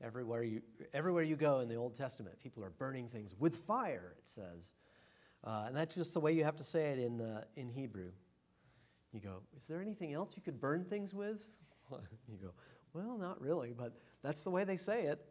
Everywhere 0.00 0.44
you, 0.44 0.62
everywhere 0.94 1.24
you 1.24 1.34
go 1.34 1.58
in 1.58 1.68
the 1.68 1.74
Old 1.74 1.96
Testament, 1.96 2.38
people 2.40 2.62
are 2.62 2.70
burning 2.70 3.08
things 3.08 3.34
with 3.36 3.56
fire, 3.56 4.14
it 4.16 4.28
says. 4.28 4.76
Uh, 5.42 5.64
and 5.66 5.76
that's 5.76 5.96
just 5.96 6.14
the 6.14 6.20
way 6.20 6.30
you 6.30 6.44
have 6.44 6.56
to 6.56 6.64
say 6.64 6.90
it 6.90 7.00
in, 7.00 7.20
uh, 7.20 7.42
in 7.56 7.68
Hebrew. 7.68 8.12
You 9.12 9.18
go, 9.18 9.42
Is 9.58 9.66
there 9.66 9.80
anything 9.80 10.12
else 10.12 10.34
you 10.36 10.42
could 10.42 10.60
burn 10.60 10.84
things 10.84 11.12
with? 11.14 11.44
you 11.90 12.38
go, 12.40 12.52
Well, 12.92 13.18
not 13.18 13.40
really, 13.40 13.74
but 13.76 13.98
that's 14.22 14.44
the 14.44 14.50
way 14.50 14.62
they 14.62 14.76
say 14.76 15.06
it. 15.06 15.26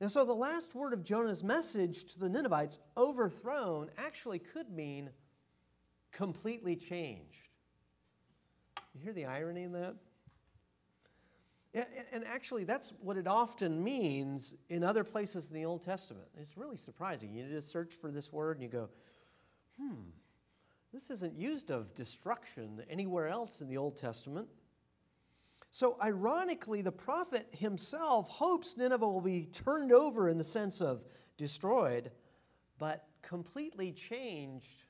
And 0.00 0.10
so 0.10 0.24
the 0.24 0.34
last 0.34 0.74
word 0.74 0.94
of 0.94 1.04
Jonah's 1.04 1.44
message 1.44 2.04
to 2.12 2.18
the 2.18 2.28
Ninevites, 2.28 2.78
overthrown, 2.96 3.90
actually 3.98 4.38
could 4.38 4.70
mean 4.70 5.10
completely 6.10 6.74
changed. 6.74 7.50
You 8.94 9.02
hear 9.02 9.12
the 9.12 9.26
irony 9.26 9.64
in 9.64 9.72
that? 9.72 9.94
And 11.72 12.24
actually, 12.24 12.64
that's 12.64 12.92
what 13.00 13.16
it 13.16 13.28
often 13.28 13.84
means 13.84 14.54
in 14.70 14.82
other 14.82 15.04
places 15.04 15.46
in 15.46 15.54
the 15.54 15.64
Old 15.64 15.84
Testament. 15.84 16.26
It's 16.36 16.56
really 16.56 16.76
surprising. 16.76 17.32
You 17.32 17.46
just 17.48 17.70
search 17.70 17.94
for 17.94 18.10
this 18.10 18.32
word 18.32 18.56
and 18.56 18.64
you 18.64 18.68
go, 18.68 18.88
hmm, 19.78 20.10
this 20.92 21.10
isn't 21.10 21.36
used 21.36 21.70
of 21.70 21.94
destruction 21.94 22.82
anywhere 22.90 23.28
else 23.28 23.60
in 23.60 23.68
the 23.68 23.76
Old 23.76 23.96
Testament. 23.96 24.48
So, 25.70 25.96
ironically, 26.02 26.82
the 26.82 26.92
prophet 26.92 27.46
himself 27.52 28.28
hopes 28.28 28.76
Nineveh 28.76 29.06
will 29.06 29.20
be 29.20 29.44
turned 29.46 29.92
over 29.92 30.28
in 30.28 30.36
the 30.36 30.44
sense 30.44 30.80
of 30.80 31.04
destroyed, 31.36 32.10
but 32.78 33.06
completely 33.22 33.92
changed 33.92 34.84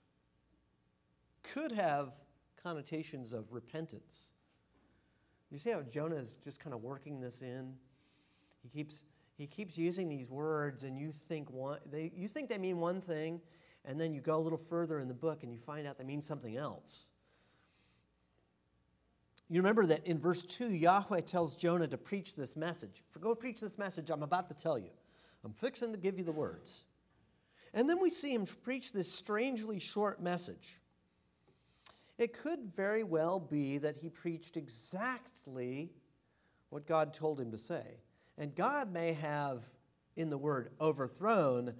could 1.43 1.73
have 1.73 2.13
connotations 2.63 3.33
of 3.33 3.53
repentance. 3.53 4.31
You 5.51 5.59
see 5.59 5.71
how 5.71 5.83
Jonah 5.83 6.17
is 6.17 6.39
just 6.45 6.61
kind 6.61 6.75
of 6.75 6.83
working 6.83 7.21
this 7.21 7.43
in? 7.43 7.75
He 8.63 8.69
keeps, 8.69 9.03
he 9.37 9.47
keeps 9.47 9.77
using 9.77 10.09
these 10.09 10.31
words, 10.31 10.85
and 10.85 10.97
you 10.97 11.13
think, 11.29 11.51
one, 11.51 11.79
they, 11.91 12.13
you 12.15 12.29
think 12.29 12.49
they 12.49 12.59
mean 12.59 12.79
one 12.79 13.01
thing, 13.01 13.41
and 13.85 14.01
then 14.01 14.13
you 14.15 14.21
go 14.21 14.37
a 14.37 14.41
little 14.41 14.59
further 14.59 14.99
in 14.99 15.09
the 15.09 15.15
book 15.15 15.43
and 15.43 15.53
you 15.53 15.59
find 15.59 15.87
out 15.87 15.99
they 15.99 16.05
mean 16.05 16.23
something 16.23 16.57
else. 16.57 17.07
You 19.51 19.61
remember 19.61 19.85
that 19.87 20.07
in 20.07 20.17
verse 20.17 20.45
2, 20.45 20.73
Yahweh 20.73 21.23
tells 21.23 21.57
Jonah 21.57 21.89
to 21.89 21.99
preach 21.99 22.37
this 22.37 22.57
message. 22.57 23.03
For 23.11 23.19
go 23.19 23.35
preach 23.35 23.61
this 23.61 23.79
message 23.79 24.09
I'm 24.09 24.23
about 24.23 24.49
to 24.49 24.55
tell 24.55 24.79
you. 24.79 24.91
I'm 25.45 25.53
fixing 25.53 25.93
to 25.93 25.99
give 25.99 26.19
you 26.19 26.25
the 26.25 26.31
words. 26.31 26.85
And 27.75 27.91
then 27.91 28.01
we 28.01 28.11
see 28.11 28.33
him 28.33 28.47
preach 28.63 28.93
this 28.93 29.11
strangely 29.13 29.81
short 29.81 30.23
message. 30.23 30.81
It 32.17 32.33
could 32.33 32.61
very 32.65 33.03
well 33.03 33.41
be 33.41 33.79
that 33.79 33.97
he 33.97 34.09
preached 34.09 34.57
exactly 34.57 35.91
what 36.69 36.87
God 36.87 37.13
told 37.13 37.41
him 37.41 37.51
to 37.51 37.59
say. 37.59 37.99
And 38.39 38.55
God 38.55 38.93
may 38.93 39.15
have, 39.15 39.65
in 40.17 40.31
the 40.31 40.39
word 40.39 40.71
overthrown, 40.81 41.75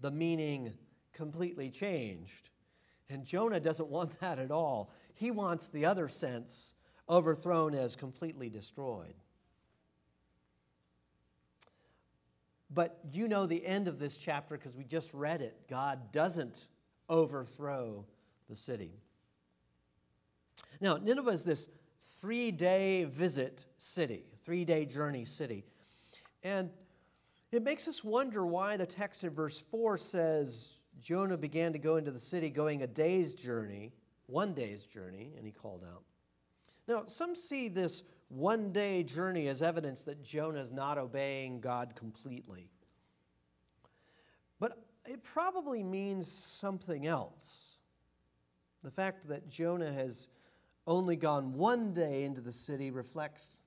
the 0.00 0.10
meaning 0.10 0.74
completely 1.12 1.70
changed. 1.70 2.50
And 3.08 3.24
Jonah 3.24 3.60
doesn't 3.60 3.88
want 3.88 4.18
that 4.20 4.38
at 4.38 4.50
all. 4.50 4.92
He 5.14 5.30
wants 5.30 5.68
the 5.68 5.84
other 5.84 6.08
sense, 6.08 6.74
overthrown 7.08 7.74
as 7.74 7.96
completely 7.96 8.48
destroyed. 8.48 9.14
But 12.74 12.98
you 13.12 13.28
know 13.28 13.46
the 13.46 13.64
end 13.64 13.86
of 13.86 13.98
this 13.98 14.16
chapter 14.16 14.56
because 14.56 14.76
we 14.76 14.84
just 14.84 15.12
read 15.12 15.42
it. 15.42 15.68
God 15.68 16.10
doesn't 16.10 16.68
overthrow 17.08 18.06
the 18.48 18.56
city. 18.56 18.92
Now, 20.80 20.96
Nineveh 20.96 21.30
is 21.30 21.44
this 21.44 21.68
three 22.20 22.50
day 22.50 23.04
visit 23.04 23.66
city, 23.76 24.24
three 24.44 24.64
day 24.64 24.86
journey 24.86 25.24
city. 25.24 25.64
And 26.42 26.70
it 27.50 27.62
makes 27.62 27.86
us 27.86 28.02
wonder 28.02 28.46
why 28.46 28.76
the 28.76 28.86
text 28.86 29.22
in 29.24 29.30
verse 29.30 29.60
4 29.60 29.98
says 29.98 30.76
Jonah 31.00 31.36
began 31.36 31.72
to 31.72 31.78
go 31.78 31.96
into 31.96 32.10
the 32.10 32.18
city 32.18 32.48
going 32.48 32.82
a 32.82 32.86
day's 32.86 33.34
journey, 33.34 33.92
one 34.26 34.54
day's 34.54 34.84
journey, 34.84 35.32
and 35.36 35.44
he 35.44 35.52
called 35.52 35.84
out. 35.84 36.02
Now, 36.88 37.04
some 37.06 37.36
see 37.36 37.68
this 37.68 38.02
one 38.28 38.72
day 38.72 39.02
journey 39.02 39.48
as 39.48 39.62
evidence 39.62 40.04
that 40.04 40.22
Jonah 40.22 40.60
is 40.60 40.70
not 40.70 40.98
obeying 40.98 41.60
God 41.60 41.94
completely. 41.94 42.70
But 44.58 44.78
it 45.06 45.22
probably 45.22 45.82
means 45.82 46.30
something 46.30 47.06
else. 47.06 47.76
The 48.82 48.90
fact 48.90 49.28
that 49.28 49.48
Jonah 49.48 49.92
has 49.92 50.28
only 50.86 51.16
gone 51.16 51.54
one 51.54 51.92
day 51.92 52.24
into 52.24 52.40
the 52.40 52.52
city 52.52 52.90
reflects 52.90 53.58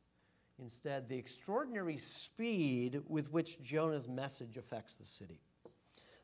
instead 0.60 1.08
the 1.08 1.18
extraordinary 1.18 1.98
speed 1.98 3.02
with 3.08 3.32
which 3.32 3.62
Jonah's 3.62 4.08
message 4.08 4.58
affects 4.58 4.96
the 4.96 5.06
city. 5.06 5.40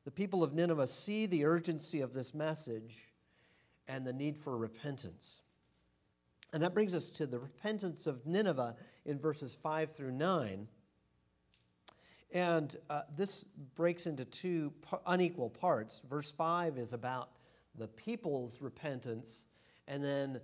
The 0.03 0.11
people 0.11 0.43
of 0.43 0.53
Nineveh 0.53 0.87
see 0.87 1.25
the 1.25 1.45
urgency 1.45 2.01
of 2.01 2.13
this 2.13 2.33
message 2.33 3.09
and 3.87 4.05
the 4.05 4.13
need 4.13 4.37
for 4.37 4.57
repentance. 4.57 5.41
And 6.53 6.61
that 6.63 6.73
brings 6.73 6.93
us 6.93 7.09
to 7.11 7.25
the 7.25 7.39
repentance 7.39 8.07
of 8.07 8.25
Nineveh 8.25 8.75
in 9.05 9.19
verses 9.19 9.55
5 9.55 9.91
through 9.91 10.11
9. 10.11 10.67
And 12.33 12.75
uh, 12.89 13.01
this 13.15 13.43
breaks 13.75 14.05
into 14.07 14.25
two 14.25 14.73
unequal 15.05 15.49
parts. 15.49 16.01
Verse 16.09 16.31
5 16.31 16.77
is 16.77 16.93
about 16.93 17.29
the 17.77 17.87
people's 17.87 18.61
repentance, 18.61 19.45
and 19.87 20.03
then 20.03 20.39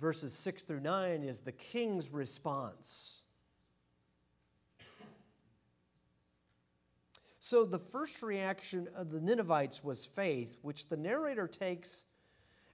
verses 0.00 0.32
6 0.32 0.62
through 0.62 0.80
9 0.80 1.22
is 1.22 1.40
the 1.40 1.52
king's 1.52 2.10
response. 2.10 3.22
So 7.38 7.64
the 7.64 7.78
first 7.78 8.22
reaction 8.22 8.88
of 8.94 9.10
the 9.10 9.20
Ninevites 9.20 9.82
was 9.82 10.04
faith, 10.04 10.58
which 10.62 10.88
the 10.88 10.96
narrator 10.96 11.48
takes 11.48 12.04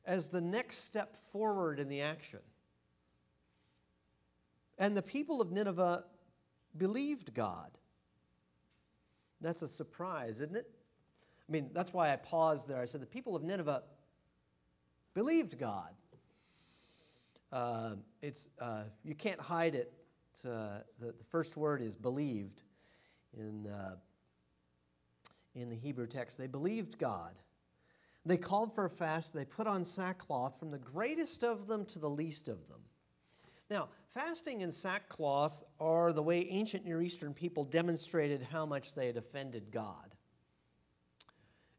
as 0.07 0.29
the 0.29 0.41
next 0.41 0.85
step 0.85 1.17
forward 1.33 1.81
in 1.81 1.89
the 1.89 2.01
action. 2.01 2.41
And 4.79 4.97
the 4.97 5.03
people 5.03 5.41
of 5.41 5.53
Nineveh 5.53 6.05
believed 6.77 7.33
God. 7.35 7.79
That's 9.41 9.63
a 9.63 9.69
surprise, 9.69 10.41
isn't 10.41 10.57
it? 10.57 10.69
I 11.49 11.53
mean, 11.53 11.71
that's 11.73 11.93
why 11.93 12.13
I 12.13 12.17
paused 12.17 12.67
there. 12.67 12.81
I 12.81 12.87
said 12.87 13.01
the 13.01 13.07
people 13.07 13.37
of 13.37 13.43
Nineveh 13.43 13.83
believed 15.13 15.59
God. 15.59 15.91
Uh, 17.53 17.97
it's, 18.23 18.49
uh, 18.61 18.85
you 19.05 19.15
can't 19.15 19.41
hide 19.41 19.75
it. 19.75 19.93
Uh, 20.45 20.81
the, 20.99 21.15
the, 21.17 21.25
first 21.31 21.57
word 21.57 21.81
is 21.81 21.95
believed 21.95 22.65
in, 23.39 23.67
uh, 23.69 23.95
in 25.55 25.71
the 25.71 25.77
Hebrew 25.77 26.07
text. 26.07 26.37
They 26.37 26.49
believed 26.49 26.99
God. 26.99 27.33
They 28.26 28.37
called 28.37 28.75
for 28.75 28.87
a 28.87 28.90
fast. 28.90 29.35
They 29.35 29.45
put 29.45 29.66
on 29.66 29.85
sackcloth 29.85 30.59
from 30.59 30.71
the 30.71 30.78
greatest 30.78 31.43
of 31.43 31.66
them 31.66 31.85
to 31.87 31.99
the 31.99 32.09
least 32.09 32.49
of 32.49 32.69
them. 32.69 32.81
Now, 33.71 33.88
fasting 34.12 34.62
and 34.62 34.73
sackcloth 34.73 35.64
are 35.78 36.12
the 36.12 36.23
way 36.23 36.47
ancient 36.49 36.85
Near 36.85 37.02
Eastern 37.02 37.35
people 37.35 37.64
demonstrated 37.64 38.43
how 38.43 38.64
much 38.66 38.95
they 38.95 39.07
had 39.07 39.16
offended 39.16 39.71
God. 39.71 40.14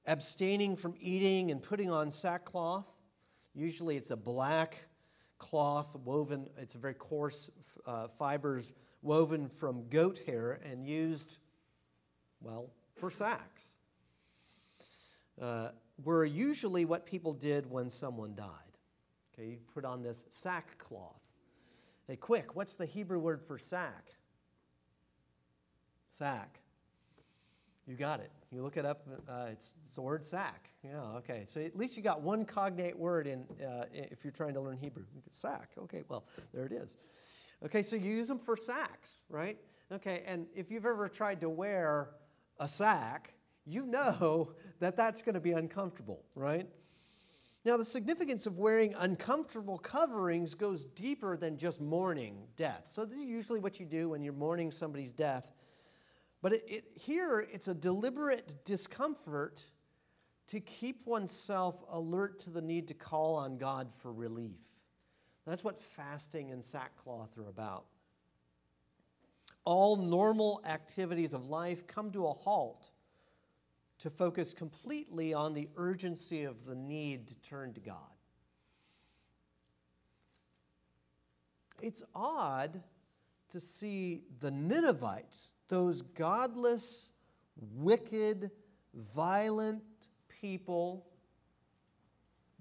Abstaining 0.05 0.75
from 0.75 0.93
eating 0.99 1.51
and 1.51 1.61
putting 1.61 1.89
on 1.89 2.11
sackcloth, 2.11 2.87
usually 3.55 3.97
it's 3.97 4.11
a 4.11 4.15
black 4.15 4.85
cloth 5.39 5.95
woven, 6.03 6.47
it's 6.57 6.75
a 6.75 6.77
very 6.77 6.93
coarse 6.93 7.49
uh, 7.87 8.07
fibers 8.07 8.73
woven 9.01 9.47
from 9.47 9.87
goat 9.89 10.19
hair 10.25 10.59
and 10.69 10.85
used, 10.85 11.39
well, 12.41 12.71
for 12.95 13.09
sacks. 13.09 13.63
Uh, 15.41 15.69
were 16.03 16.25
usually 16.25 16.85
what 16.85 17.05
people 17.05 17.33
did 17.33 17.69
when 17.69 17.89
someone 17.89 18.35
died. 18.35 18.47
Okay, 19.33 19.49
you 19.49 19.57
put 19.73 19.85
on 19.85 20.01
this 20.01 20.23
sackcloth. 20.29 21.21
Hey, 22.07 22.15
quick, 22.15 22.55
what's 22.55 22.75
the 22.75 22.85
Hebrew 22.85 23.19
word 23.19 23.41
for 23.41 23.57
sack? 23.57 24.13
Sack. 26.09 26.59
You 27.87 27.95
got 27.95 28.19
it. 28.19 28.31
You 28.51 28.63
look 28.63 28.77
it 28.77 28.85
up, 28.85 29.07
uh, 29.29 29.47
it's, 29.51 29.71
it's, 29.85 29.95
the 29.95 30.01
word 30.01 30.23
sack. 30.23 30.69
Yeah, 30.83 31.01
okay. 31.17 31.43
So 31.45 31.61
at 31.61 31.75
least 31.75 31.97
you 31.97 32.03
got 32.03 32.21
one 32.21 32.45
cognate 32.45 32.97
word 32.97 33.27
in, 33.27 33.45
uh, 33.63 33.85
if 33.93 34.23
you're 34.23 34.31
trying 34.31 34.53
to 34.53 34.61
learn 34.61 34.77
Hebrew. 34.77 35.03
Sack. 35.29 35.71
Okay, 35.77 36.03
well, 36.07 36.25
there 36.53 36.65
it 36.65 36.71
is. 36.71 36.95
Okay, 37.65 37.81
so 37.81 37.95
you 37.95 38.11
use 38.11 38.27
them 38.27 38.39
for 38.39 38.55
sacks, 38.55 39.21
right? 39.29 39.57
Okay, 39.91 40.23
and 40.25 40.47
if 40.55 40.71
you've 40.71 40.85
ever 40.85 41.07
tried 41.09 41.41
to 41.41 41.49
wear 41.49 42.09
a 42.59 42.67
sack, 42.67 43.33
you 43.65 43.85
know 43.85 44.51
that 44.79 44.95
that's 44.95 45.21
going 45.21 45.35
to 45.35 45.41
be 45.41 45.51
uncomfortable, 45.51 46.23
right? 46.35 46.67
Now, 47.65 47.77
the 47.77 47.85
significance 47.85 48.45
of 48.45 48.59
wearing 48.59 48.93
uncomfortable 48.99 49.79
coverings 49.79 50.53
goes 50.53 50.85
deeper 50.85 51.35
than 51.35 51.57
just 51.57 51.81
mourning 51.81 52.43
death. 52.57 52.87
So, 52.91 53.05
this 53.05 53.17
is 53.17 53.25
usually 53.25 53.59
what 53.59 53.79
you 53.79 53.87
do 53.87 54.09
when 54.09 54.21
you're 54.21 54.33
mourning 54.33 54.69
somebody's 54.69 55.11
death. 55.11 55.51
But 56.43 56.53
it, 56.53 56.63
it, 56.67 56.83
here, 56.93 57.43
it's 57.51 57.67
a 57.67 57.73
deliberate 57.73 58.63
discomfort 58.65 59.63
to 60.49 60.59
keep 60.59 61.07
oneself 61.07 61.83
alert 61.89 62.39
to 62.41 62.51
the 62.51 62.61
need 62.61 62.87
to 62.89 62.93
call 62.93 63.35
on 63.35 63.57
God 63.57 63.91
for 63.91 64.13
relief. 64.13 64.59
That's 65.47 65.63
what 65.63 65.81
fasting 65.81 66.51
and 66.51 66.63
sackcloth 66.63 67.35
are 67.39 67.47
about. 67.47 67.85
All 69.63 69.95
normal 69.95 70.61
activities 70.67 71.33
of 71.33 71.49
life 71.49 71.87
come 71.87 72.11
to 72.11 72.27
a 72.27 72.33
halt 72.33 72.85
to 73.99 74.09
focus 74.09 74.53
completely 74.53 75.33
on 75.33 75.53
the 75.53 75.69
urgency 75.77 76.43
of 76.43 76.65
the 76.65 76.75
need 76.75 77.27
to 77.27 77.35
turn 77.41 77.73
to 77.73 77.79
God. 77.79 77.97
It's 81.81 82.03
odd 82.13 82.81
to 83.51 83.59
see 83.59 84.23
the 84.39 84.51
Ninevites, 84.51 85.53
those 85.69 86.01
godless, 86.01 87.09
wicked, 87.75 88.51
violent 88.93 89.83
people, 90.41 91.05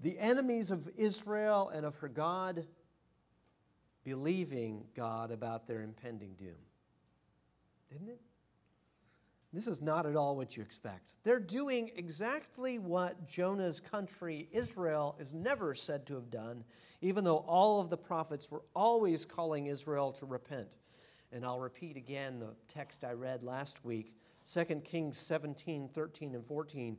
the 0.00 0.18
enemies 0.18 0.70
of 0.70 0.88
Israel 0.96 1.70
and 1.74 1.86
of 1.86 1.96
her 1.96 2.08
God, 2.08 2.66
believing 4.04 4.84
God 4.94 5.30
about 5.30 5.66
their 5.66 5.82
impending 5.82 6.34
doom. 6.34 6.54
Didn't 7.90 8.08
it? 8.08 8.20
This 9.54 9.68
is 9.68 9.80
not 9.80 10.04
at 10.04 10.16
all 10.16 10.36
what 10.36 10.56
you 10.56 10.62
expect. 10.64 11.12
They're 11.22 11.38
doing 11.38 11.92
exactly 11.94 12.80
what 12.80 13.28
Jonah's 13.28 13.78
country, 13.78 14.48
Israel, 14.50 15.14
is 15.20 15.32
never 15.32 15.76
said 15.76 16.06
to 16.06 16.14
have 16.16 16.28
done, 16.28 16.64
even 17.00 17.22
though 17.22 17.44
all 17.46 17.80
of 17.80 17.88
the 17.88 17.96
prophets 17.96 18.50
were 18.50 18.62
always 18.74 19.24
calling 19.24 19.68
Israel 19.68 20.10
to 20.14 20.26
repent. 20.26 20.66
And 21.30 21.44
I'll 21.44 21.60
repeat 21.60 21.96
again 21.96 22.40
the 22.40 22.56
text 22.66 23.04
I 23.04 23.12
read 23.12 23.44
last 23.44 23.84
week 23.84 24.12
2 24.52 24.64
Kings 24.84 25.16
17, 25.18 25.88
13, 25.88 26.34
and 26.34 26.44
14. 26.44 26.96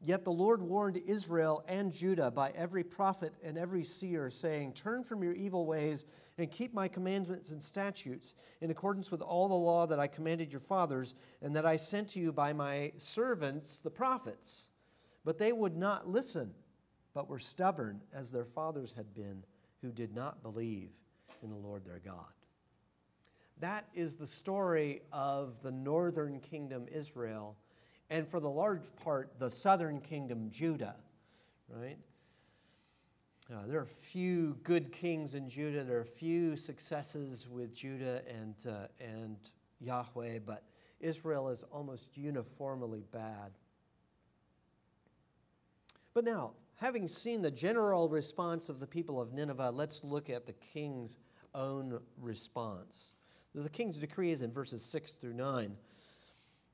Yet 0.00 0.24
the 0.24 0.30
Lord 0.30 0.62
warned 0.62 0.98
Israel 1.04 1.64
and 1.66 1.92
Judah 1.92 2.30
by 2.30 2.50
every 2.50 2.84
prophet 2.84 3.34
and 3.42 3.58
every 3.58 3.82
seer, 3.82 4.30
saying, 4.30 4.74
Turn 4.74 5.02
from 5.02 5.24
your 5.24 5.34
evil 5.34 5.66
ways 5.66 6.04
and 6.38 6.50
keep 6.50 6.72
my 6.72 6.88
commandments 6.88 7.50
and 7.50 7.62
statutes 7.62 8.34
in 8.60 8.70
accordance 8.70 9.10
with 9.10 9.20
all 9.20 9.48
the 9.48 9.54
law 9.54 9.86
that 9.86 10.00
I 10.00 10.06
commanded 10.06 10.52
your 10.52 10.60
fathers 10.60 11.14
and 11.42 11.54
that 11.56 11.66
I 11.66 11.76
sent 11.76 12.10
to 12.10 12.20
you 12.20 12.32
by 12.32 12.52
my 12.52 12.92
servants, 12.96 13.80
the 13.80 13.90
prophets. 13.90 14.68
But 15.24 15.38
they 15.38 15.52
would 15.52 15.76
not 15.76 16.08
listen, 16.08 16.54
but 17.12 17.28
were 17.28 17.38
stubborn 17.38 18.00
as 18.12 18.30
their 18.30 18.44
fathers 18.44 18.94
had 18.96 19.12
been, 19.14 19.44
who 19.82 19.90
did 19.90 20.14
not 20.14 20.42
believe 20.42 20.90
in 21.42 21.50
the 21.50 21.56
Lord 21.56 21.84
their 21.84 22.00
God. 22.04 22.32
That 23.60 23.86
is 23.92 24.14
the 24.14 24.26
story 24.26 25.02
of 25.12 25.60
the 25.62 25.72
northern 25.72 26.40
kingdom, 26.40 26.86
Israel 26.92 27.56
and 28.10 28.26
for 28.26 28.40
the 28.40 28.50
large 28.50 28.94
part, 29.02 29.38
the 29.38 29.50
southern 29.50 30.00
kingdom, 30.00 30.50
Judah, 30.50 30.96
right? 31.68 31.98
Uh, 33.50 33.60
there 33.66 33.80
are 33.80 33.86
few 33.86 34.58
good 34.62 34.92
kings 34.92 35.32
in 35.32 35.48
Judah. 35.48 35.82
There 35.82 35.98
are 35.98 36.04
few 36.04 36.54
successes 36.54 37.48
with 37.48 37.74
Judah 37.74 38.20
and, 38.28 38.54
uh, 38.68 38.88
and 39.00 39.38
Yahweh, 39.80 40.40
but 40.44 40.64
Israel 41.00 41.48
is 41.48 41.64
almost 41.72 42.14
uniformly 42.14 43.04
bad. 43.10 43.52
But 46.12 46.24
now, 46.24 46.52
having 46.76 47.08
seen 47.08 47.40
the 47.40 47.50
general 47.50 48.10
response 48.10 48.68
of 48.68 48.80
the 48.80 48.86
people 48.86 49.18
of 49.18 49.32
Nineveh, 49.32 49.70
let's 49.70 50.04
look 50.04 50.28
at 50.28 50.44
the 50.44 50.52
king's 50.52 51.16
own 51.54 52.00
response. 52.20 53.12
The 53.54 53.70
king's 53.70 53.96
decree 53.96 54.30
is 54.30 54.42
in 54.42 54.52
verses 54.52 54.84
6 54.84 55.12
through 55.12 55.32
9. 55.32 55.74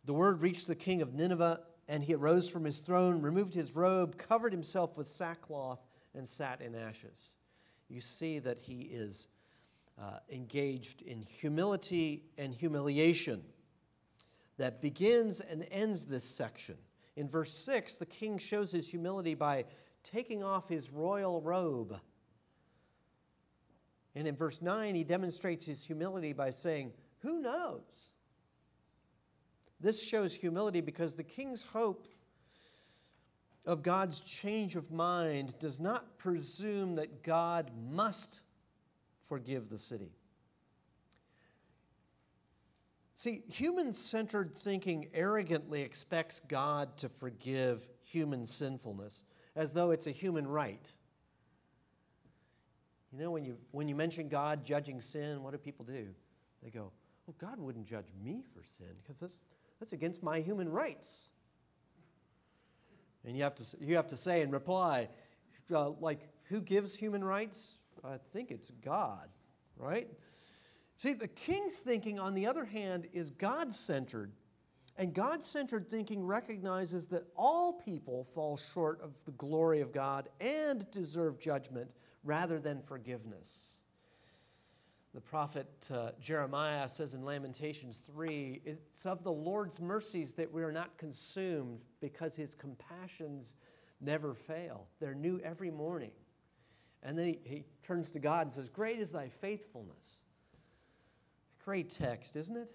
The 0.06 0.12
word 0.12 0.42
reached 0.42 0.66
the 0.66 0.74
king 0.74 1.02
of 1.02 1.14
Nineveh, 1.14 1.60
and 1.86 2.02
he 2.02 2.14
arose 2.14 2.48
from 2.48 2.64
his 2.64 2.80
throne, 2.80 3.22
removed 3.22 3.54
his 3.54 3.76
robe, 3.76 4.18
covered 4.18 4.52
himself 4.52 4.98
with 4.98 5.06
sackcloth, 5.06 5.78
and 6.14 6.28
sat 6.28 6.60
in 6.60 6.74
ashes. 6.74 7.34
You 7.88 8.00
see 8.00 8.38
that 8.40 8.58
he 8.58 8.82
is 8.82 9.28
uh, 10.00 10.18
engaged 10.30 11.02
in 11.02 11.22
humility 11.22 12.24
and 12.38 12.54
humiliation 12.54 13.42
that 14.56 14.80
begins 14.80 15.40
and 15.40 15.66
ends 15.70 16.04
this 16.04 16.24
section. 16.24 16.76
In 17.16 17.28
verse 17.28 17.52
6, 17.52 17.96
the 17.96 18.06
king 18.06 18.38
shows 18.38 18.72
his 18.72 18.88
humility 18.88 19.34
by 19.34 19.64
taking 20.02 20.42
off 20.42 20.68
his 20.68 20.90
royal 20.90 21.40
robe. 21.40 21.98
And 24.14 24.28
in 24.28 24.36
verse 24.36 24.62
9, 24.62 24.94
he 24.94 25.04
demonstrates 25.04 25.64
his 25.64 25.84
humility 25.84 26.32
by 26.32 26.50
saying, 26.50 26.92
Who 27.20 27.40
knows? 27.40 27.82
This 29.80 30.02
shows 30.02 30.34
humility 30.34 30.80
because 30.80 31.14
the 31.14 31.24
king's 31.24 31.62
hope 31.62 32.06
of 33.66 33.82
God's 33.82 34.20
change 34.20 34.76
of 34.76 34.90
mind 34.90 35.58
does 35.58 35.80
not 35.80 36.18
presume 36.18 36.96
that 36.96 37.22
God 37.22 37.70
must 37.90 38.40
forgive 39.20 39.70
the 39.70 39.78
city. 39.78 40.12
See, 43.16 43.42
human 43.48 43.92
centered 43.92 44.54
thinking 44.54 45.08
arrogantly 45.14 45.80
expects 45.80 46.40
God 46.46 46.96
to 46.98 47.08
forgive 47.08 47.88
human 48.02 48.44
sinfulness 48.44 49.24
as 49.56 49.72
though 49.72 49.92
it's 49.92 50.06
a 50.06 50.10
human 50.10 50.46
right. 50.46 50.92
You 53.12 53.20
know, 53.20 53.30
when 53.30 53.44
you, 53.44 53.56
when 53.70 53.88
you 53.88 53.94
mention 53.94 54.28
God 54.28 54.64
judging 54.64 55.00
sin, 55.00 55.42
what 55.42 55.52
do 55.52 55.58
people 55.58 55.84
do? 55.84 56.08
They 56.62 56.70
go, 56.70 56.90
Well, 57.26 57.36
God 57.38 57.58
wouldn't 57.60 57.86
judge 57.86 58.08
me 58.22 58.42
for 58.54 58.62
sin 58.62 58.94
because 59.02 59.20
that's, 59.20 59.40
that's 59.78 59.92
against 59.92 60.22
my 60.22 60.40
human 60.40 60.68
rights. 60.68 61.30
And 63.24 63.36
you 63.36 63.42
have 63.42 63.54
to, 63.56 63.64
you 63.80 63.96
have 63.96 64.08
to 64.08 64.16
say 64.16 64.42
in 64.42 64.50
reply, 64.50 65.08
uh, 65.72 65.90
like, 65.90 66.28
who 66.44 66.60
gives 66.60 66.94
human 66.94 67.24
rights? 67.24 67.78
I 68.04 68.18
think 68.32 68.50
it's 68.50 68.70
God, 68.84 69.28
right? 69.76 70.08
See, 70.96 71.14
the 71.14 71.28
king's 71.28 71.76
thinking, 71.76 72.18
on 72.18 72.34
the 72.34 72.46
other 72.46 72.64
hand, 72.64 73.08
is 73.12 73.30
God 73.30 73.74
centered. 73.74 74.32
And 74.96 75.12
God 75.12 75.42
centered 75.42 75.90
thinking 75.90 76.24
recognizes 76.24 77.06
that 77.08 77.24
all 77.36 77.72
people 77.72 78.24
fall 78.24 78.56
short 78.56 79.00
of 79.02 79.12
the 79.24 79.32
glory 79.32 79.80
of 79.80 79.92
God 79.92 80.28
and 80.40 80.88
deserve 80.90 81.40
judgment 81.40 81.90
rather 82.22 82.60
than 82.60 82.80
forgiveness. 82.80 83.63
The 85.14 85.20
prophet 85.20 85.68
uh, 85.94 86.10
Jeremiah 86.20 86.88
says 86.88 87.14
in 87.14 87.24
Lamentations 87.24 88.00
3 88.12 88.62
it's 88.64 89.06
of 89.06 89.22
the 89.22 89.30
Lord's 89.30 89.80
mercies 89.80 90.32
that 90.32 90.52
we 90.52 90.64
are 90.64 90.72
not 90.72 90.98
consumed 90.98 91.84
because 92.00 92.34
his 92.34 92.56
compassions 92.56 93.54
never 94.00 94.34
fail. 94.34 94.88
They're 94.98 95.14
new 95.14 95.40
every 95.44 95.70
morning. 95.70 96.10
And 97.04 97.16
then 97.16 97.26
he, 97.26 97.38
he 97.44 97.64
turns 97.86 98.10
to 98.12 98.18
God 98.18 98.48
and 98.48 98.52
says, 98.52 98.68
Great 98.68 98.98
is 98.98 99.12
thy 99.12 99.28
faithfulness. 99.28 100.22
Great 101.64 101.90
text, 101.90 102.34
isn't 102.34 102.56
it? 102.56 102.70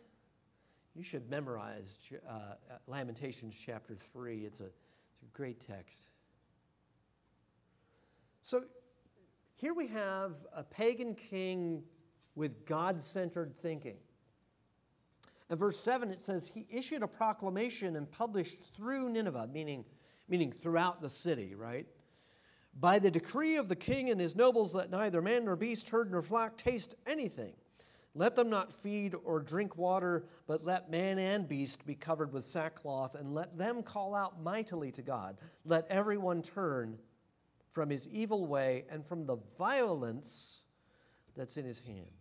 You 0.95 1.03
should 1.03 1.29
memorize 1.29 1.93
uh, 2.27 2.55
Lamentations 2.87 3.53
chapter 3.53 3.95
3. 3.95 4.45
It's 4.45 4.61
a, 4.61 4.65
it's 4.65 5.23
a 5.23 5.37
great 5.37 5.59
text. 5.59 6.07
So 8.41 8.63
here 9.55 9.73
we 9.73 9.87
have 9.87 10.37
a 10.55 10.63
pagan 10.63 11.15
king 11.15 11.83
with 12.35 12.65
God 12.65 13.01
centered 13.01 13.55
thinking. 13.55 13.97
In 15.49 15.57
verse 15.57 15.79
7, 15.79 16.11
it 16.11 16.21
says, 16.21 16.47
He 16.47 16.67
issued 16.69 17.01
a 17.01 17.07
proclamation 17.07 17.95
and 17.95 18.09
published 18.09 18.57
through 18.75 19.09
Nineveh, 19.09 19.49
meaning, 19.51 19.83
meaning 20.27 20.51
throughout 20.51 21.01
the 21.01 21.09
city, 21.09 21.55
right? 21.55 21.87
By 22.79 22.99
the 22.99 23.11
decree 23.11 23.57
of 23.57 23.67
the 23.67 23.75
king 23.75 24.09
and 24.09 24.21
his 24.21 24.35
nobles, 24.35 24.75
let 24.75 24.91
neither 24.91 25.21
man 25.21 25.45
nor 25.45 25.55
beast, 25.55 25.89
herd 25.89 26.11
nor 26.11 26.21
flock 26.21 26.55
taste 26.55 26.95
anything. 27.07 27.53
Let 28.15 28.35
them 28.35 28.49
not 28.49 28.73
feed 28.73 29.15
or 29.23 29.39
drink 29.39 29.77
water, 29.77 30.25
but 30.47 30.63
let 30.63 30.89
man 30.89 31.19
and 31.19 31.47
beast 31.47 31.85
be 31.85 31.95
covered 31.95 32.33
with 32.33 32.45
sackcloth, 32.45 33.15
and 33.15 33.33
let 33.33 33.57
them 33.57 33.83
call 33.83 34.15
out 34.15 34.41
mightily 34.41 34.91
to 34.93 35.01
God. 35.01 35.37
Let 35.65 35.87
everyone 35.89 36.41
turn 36.41 36.97
from 37.69 37.89
his 37.89 38.07
evil 38.07 38.47
way 38.47 38.85
and 38.89 39.05
from 39.05 39.25
the 39.25 39.37
violence 39.57 40.63
that's 41.35 41.57
in 41.57 41.65
his 41.65 41.79
hands. 41.79 42.18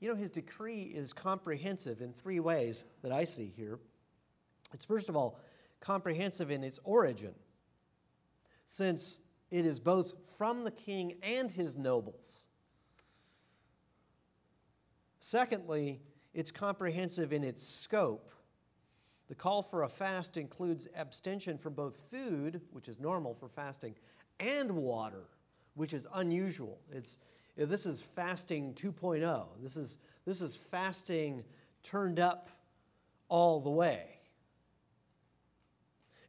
You 0.00 0.10
know, 0.10 0.16
his 0.16 0.30
decree 0.30 0.82
is 0.82 1.12
comprehensive 1.12 2.00
in 2.00 2.12
three 2.12 2.40
ways 2.40 2.84
that 3.02 3.12
I 3.12 3.24
see 3.24 3.52
here. 3.56 3.78
It's 4.72 4.84
first 4.84 5.08
of 5.08 5.16
all 5.16 5.38
comprehensive 5.80 6.50
in 6.50 6.64
its 6.64 6.80
origin, 6.84 7.34
since 8.66 9.20
it 9.50 9.64
is 9.64 9.78
both 9.78 10.26
from 10.36 10.64
the 10.64 10.70
king 10.70 11.14
and 11.22 11.50
his 11.50 11.76
nobles. 11.76 12.44
Secondly, 15.20 16.00
it's 16.34 16.50
comprehensive 16.50 17.32
in 17.32 17.44
its 17.44 17.66
scope. 17.66 18.30
The 19.28 19.34
call 19.34 19.62
for 19.62 19.84
a 19.84 19.88
fast 19.88 20.36
includes 20.36 20.86
abstention 20.94 21.56
from 21.56 21.72
both 21.72 21.96
food, 22.10 22.60
which 22.72 22.88
is 22.88 22.98
normal 22.98 23.34
for 23.34 23.48
fasting, 23.48 23.94
and 24.40 24.70
water, 24.72 25.28
which 25.74 25.94
is 25.94 26.06
unusual. 26.14 26.80
It's, 26.92 27.18
this 27.56 27.86
is 27.86 28.00
fasting 28.00 28.74
2.0. 28.74 29.46
This 29.62 29.76
is, 29.76 29.98
this 30.26 30.40
is 30.40 30.56
fasting 30.56 31.44
turned 31.82 32.18
up 32.18 32.48
all 33.28 33.60
the 33.60 33.70
way. 33.70 34.02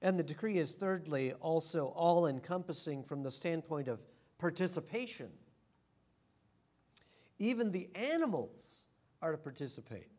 And 0.01 0.19
the 0.19 0.23
decree 0.23 0.59
is, 0.59 0.73
thirdly, 0.73 1.33
also 1.33 1.87
all 1.95 2.27
encompassing 2.27 3.03
from 3.03 3.23
the 3.23 3.31
standpoint 3.31 3.87
of 3.87 3.99
participation. 4.37 5.29
Even 7.39 7.71
the 7.71 7.89
animals 7.95 8.85
are 9.21 9.31
to 9.31 9.37
participate. 9.37 10.09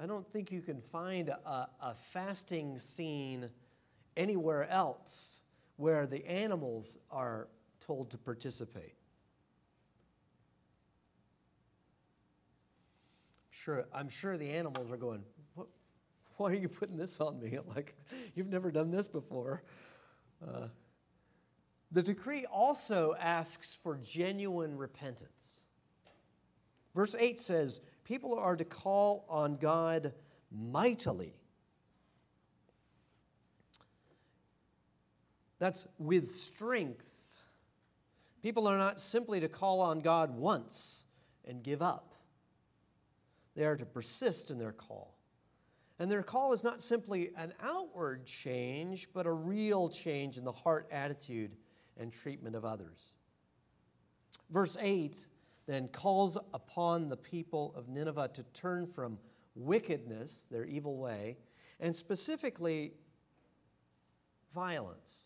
I 0.00 0.06
don't 0.06 0.26
think 0.30 0.50
you 0.50 0.60
can 0.60 0.80
find 0.80 1.28
a, 1.28 1.68
a 1.80 1.94
fasting 1.94 2.78
scene 2.78 3.50
anywhere 4.16 4.68
else 4.70 5.42
where 5.76 6.06
the 6.06 6.24
animals 6.26 6.96
are 7.10 7.48
told 7.80 8.10
to 8.10 8.18
participate. 8.18 8.94
Sure, 13.50 13.84
I'm 13.92 14.08
sure 14.08 14.36
the 14.36 14.50
animals 14.50 14.90
are 14.90 14.96
going, 14.96 15.22
what, 15.54 15.66
why 16.36 16.50
are 16.50 16.54
you 16.54 16.68
putting 16.68 16.96
this 16.96 17.20
on 17.20 17.40
me? 17.40 17.58
Like, 17.74 17.96
you've 18.34 18.48
never 18.48 18.70
done 18.70 18.90
this 18.90 19.08
before. 19.08 19.62
Uh, 20.46 20.68
the 21.92 22.02
decree 22.02 22.44
also 22.46 23.14
asks 23.18 23.76
for 23.82 23.98
genuine 24.02 24.76
repentance. 24.76 25.60
Verse 26.94 27.14
8 27.18 27.38
says, 27.38 27.80
People 28.04 28.38
are 28.38 28.56
to 28.56 28.64
call 28.64 29.24
on 29.28 29.56
God 29.56 30.12
mightily. 30.50 31.34
That's 35.58 35.86
with 35.98 36.30
strength. 36.30 37.15
People 38.42 38.66
are 38.66 38.78
not 38.78 39.00
simply 39.00 39.40
to 39.40 39.48
call 39.48 39.80
on 39.80 40.00
God 40.00 40.36
once 40.36 41.04
and 41.44 41.62
give 41.62 41.82
up. 41.82 42.14
They 43.54 43.64
are 43.64 43.76
to 43.76 43.86
persist 43.86 44.50
in 44.50 44.58
their 44.58 44.72
call. 44.72 45.16
And 45.98 46.10
their 46.10 46.22
call 46.22 46.52
is 46.52 46.62
not 46.62 46.82
simply 46.82 47.30
an 47.36 47.54
outward 47.60 48.26
change, 48.26 49.08
but 49.14 49.26
a 49.26 49.32
real 49.32 49.88
change 49.88 50.36
in 50.36 50.44
the 50.44 50.52
heart 50.52 50.86
attitude 50.92 51.56
and 51.96 52.12
treatment 52.12 52.54
of 52.54 52.64
others. 52.64 53.14
Verse 54.50 54.76
8 54.80 55.26
then 55.66 55.88
calls 55.88 56.38
upon 56.54 57.08
the 57.08 57.16
people 57.16 57.74
of 57.74 57.88
Nineveh 57.88 58.30
to 58.34 58.44
turn 58.54 58.86
from 58.86 59.18
wickedness, 59.56 60.44
their 60.50 60.64
evil 60.64 60.96
way, 60.96 61.38
and 61.80 61.94
specifically 61.94 62.92
violence. 64.54 65.25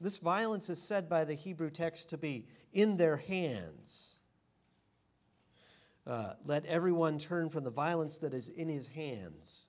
This 0.00 0.16
violence 0.16 0.70
is 0.70 0.80
said 0.80 1.08
by 1.08 1.24
the 1.24 1.34
Hebrew 1.34 1.70
text 1.70 2.08
to 2.10 2.18
be 2.18 2.46
in 2.72 2.96
their 2.96 3.16
hands. 3.16 4.14
Uh, 6.06 6.32
let 6.46 6.64
everyone 6.66 7.18
turn 7.18 7.50
from 7.50 7.64
the 7.64 7.70
violence 7.70 8.18
that 8.18 8.32
is 8.32 8.48
in 8.48 8.68
his 8.68 8.88
hands. 8.88 9.66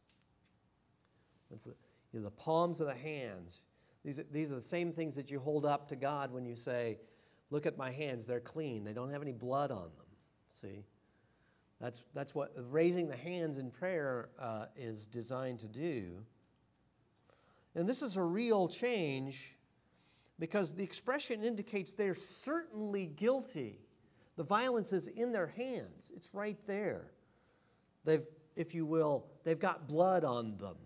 That's 1.49 1.65
the, 1.65 1.75
you 2.13 2.19
know, 2.19 2.23
the 2.25 2.31
palms 2.31 2.79
of 2.79 2.87
the 2.87 2.95
hands. 2.95 3.61
These 4.05 4.19
are, 4.19 4.25
these 4.31 4.51
are 4.51 4.55
the 4.55 4.61
same 4.61 4.93
things 4.93 5.15
that 5.15 5.29
you 5.29 5.39
hold 5.39 5.65
up 5.65 5.89
to 5.89 5.95
God 5.95 6.31
when 6.31 6.45
you 6.45 6.55
say, 6.55 6.97
Look 7.49 7.65
at 7.65 7.77
my 7.77 7.91
hands, 7.91 8.25
they're 8.25 8.39
clean. 8.39 8.85
They 8.85 8.93
don't 8.93 9.11
have 9.11 9.21
any 9.21 9.33
blood 9.33 9.71
on 9.71 9.81
them. 9.81 10.07
See? 10.61 10.85
That's, 11.81 12.01
that's 12.13 12.33
what 12.33 12.53
raising 12.69 13.09
the 13.09 13.17
hands 13.17 13.57
in 13.57 13.71
prayer 13.71 14.29
uh, 14.39 14.67
is 14.77 15.05
designed 15.05 15.59
to 15.59 15.67
do. 15.67 16.23
And 17.75 17.89
this 17.89 18.01
is 18.01 18.15
a 18.15 18.21
real 18.21 18.69
change 18.69 19.55
because 20.41 20.73
the 20.73 20.83
expression 20.83 21.43
indicates 21.43 21.91
they're 21.91 22.15
certainly 22.15 23.05
guilty. 23.05 23.79
The 24.37 24.43
violence 24.43 24.91
is 24.91 25.07
in 25.07 25.31
their 25.31 25.45
hands, 25.45 26.11
it's 26.15 26.33
right 26.33 26.57
there. 26.65 27.11
They've, 28.05 28.25
if 28.55 28.73
you 28.73 28.87
will, 28.87 29.27
they've 29.43 29.59
got 29.59 29.87
blood 29.87 30.23
on 30.23 30.57
them. 30.57 30.77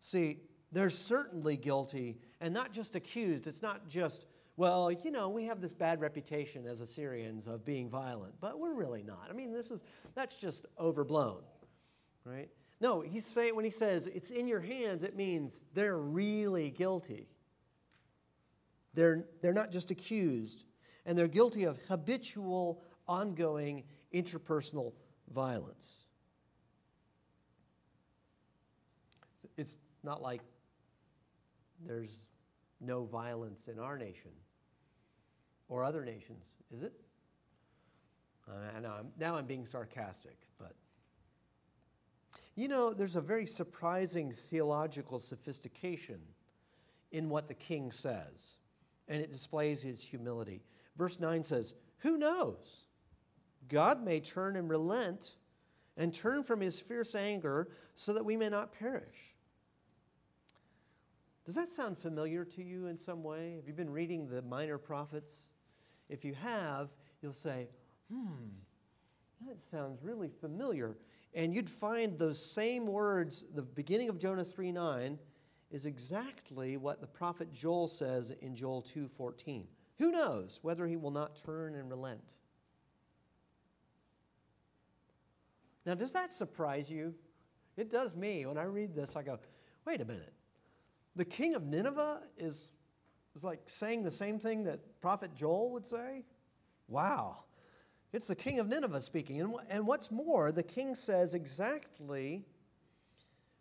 See, 0.00 0.40
they're 0.72 0.90
certainly 0.90 1.56
guilty 1.56 2.18
and 2.40 2.52
not 2.52 2.72
just 2.72 2.96
accused. 2.96 3.46
It's 3.46 3.62
not 3.62 3.88
just 3.88 4.26
well, 4.56 4.90
you 4.90 5.12
know, 5.12 5.28
we 5.28 5.44
have 5.44 5.60
this 5.60 5.72
bad 5.72 6.00
reputation 6.00 6.66
as 6.66 6.80
Assyrians 6.80 7.46
of 7.46 7.64
being 7.64 7.88
violent, 7.88 8.34
but 8.40 8.58
we're 8.58 8.74
really 8.74 9.04
not. 9.04 9.28
I 9.30 9.32
mean, 9.32 9.52
this 9.52 9.70
is 9.70 9.80
that's 10.16 10.34
just 10.34 10.66
overblown, 10.80 11.42
right? 12.24 12.48
No, 12.80 13.02
he's 13.02 13.24
saying 13.24 13.54
when 13.54 13.64
he 13.64 13.70
says 13.70 14.08
it's 14.08 14.30
in 14.30 14.48
your 14.48 14.58
hands, 14.58 15.04
it 15.04 15.14
means 15.14 15.62
they're 15.74 15.98
really 15.98 16.70
guilty. 16.70 17.28
They're, 18.94 19.24
they're 19.42 19.52
not 19.52 19.70
just 19.70 19.90
accused, 19.90 20.64
and 21.06 21.16
they're 21.16 21.28
guilty 21.28 21.64
of 21.64 21.78
habitual, 21.88 22.82
ongoing 23.06 23.84
interpersonal 24.12 24.92
violence. 25.32 26.06
It's 29.56 29.76
not 30.02 30.22
like 30.22 30.40
there's 31.86 32.22
no 32.80 33.04
violence 33.04 33.68
in 33.68 33.78
our 33.78 33.98
nation 33.98 34.30
or 35.68 35.84
other 35.84 36.04
nations, 36.04 36.44
is 36.74 36.82
it? 36.82 36.92
Uh, 38.48 38.52
I'm, 38.76 39.08
now 39.18 39.36
I'm 39.36 39.46
being 39.46 39.66
sarcastic, 39.66 40.36
but. 40.58 40.74
You 42.58 42.66
know, 42.66 42.92
there's 42.92 43.14
a 43.14 43.20
very 43.20 43.46
surprising 43.46 44.32
theological 44.32 45.20
sophistication 45.20 46.18
in 47.12 47.28
what 47.28 47.46
the 47.46 47.54
king 47.54 47.92
says, 47.92 48.54
and 49.08 49.20
it 49.22 49.32
displays 49.32 49.82
his 49.82 50.02
humility. 50.02 50.62
Verse 50.96 51.18
9 51.18 51.42
says, 51.42 51.74
Who 51.98 52.18
knows? 52.18 52.84
God 53.68 54.02
may 54.04 54.20
turn 54.20 54.56
and 54.56 54.68
relent 54.68 55.36
and 55.96 56.14
turn 56.14 56.42
from 56.42 56.60
his 56.60 56.80
fierce 56.80 57.14
anger 57.14 57.68
so 57.94 58.12
that 58.12 58.24
we 58.24 58.36
may 58.36 58.48
not 58.48 58.72
perish. 58.72 59.34
Does 61.44 61.54
that 61.54 61.68
sound 61.68 61.98
familiar 61.98 62.44
to 62.44 62.62
you 62.62 62.86
in 62.86 62.98
some 62.98 63.22
way? 63.22 63.54
Have 63.56 63.66
you 63.66 63.72
been 63.72 63.90
reading 63.90 64.28
the 64.28 64.42
minor 64.42 64.76
prophets? 64.76 65.48
If 66.08 66.24
you 66.24 66.34
have, 66.34 66.90
you'll 67.22 67.32
say, 67.32 67.68
hmm, 68.12 68.48
that 69.46 69.56
sounds 69.70 70.02
really 70.02 70.28
familiar. 70.28 70.96
And 71.34 71.54
you'd 71.54 71.70
find 71.70 72.18
those 72.18 72.42
same 72.42 72.86
words, 72.86 73.44
the 73.54 73.62
beginning 73.62 74.08
of 74.08 74.18
Jonah 74.18 74.44
3 74.44 74.72
9 74.72 75.18
is 75.70 75.86
exactly 75.86 76.76
what 76.76 77.00
the 77.00 77.06
prophet 77.06 77.52
Joel 77.52 77.88
says 77.88 78.30
in 78.40 78.54
Joel 78.54 78.82
2:14. 78.82 79.66
Who 79.98 80.10
knows 80.10 80.60
whether 80.62 80.86
he 80.86 80.96
will 80.96 81.10
not 81.10 81.36
turn 81.36 81.74
and 81.74 81.90
relent? 81.90 82.34
Now, 85.84 85.94
does 85.94 86.12
that 86.12 86.32
surprise 86.32 86.90
you? 86.90 87.14
It 87.76 87.90
does 87.90 88.14
me. 88.14 88.44
When 88.44 88.58
I 88.58 88.64
read 88.64 88.94
this, 88.94 89.16
I 89.16 89.22
go, 89.22 89.38
wait 89.84 90.00
a 90.00 90.04
minute. 90.04 90.32
The 91.16 91.24
king 91.24 91.54
of 91.54 91.64
Nineveh 91.64 92.22
is 92.36 92.68
was 93.34 93.44
like 93.44 93.60
saying 93.68 94.02
the 94.02 94.10
same 94.10 94.38
thing 94.38 94.64
that 94.64 95.00
Prophet 95.00 95.34
Joel 95.34 95.70
would 95.70 95.86
say. 95.86 96.24
Wow. 96.88 97.44
It's 98.12 98.26
the 98.26 98.34
king 98.34 98.58
of 98.58 98.68
Nineveh 98.68 99.00
speaking. 99.00 99.40
And, 99.40 99.54
and 99.68 99.86
what's 99.86 100.10
more, 100.10 100.50
the 100.50 100.62
king 100.62 100.94
says 100.94 101.34
exactly 101.34 102.44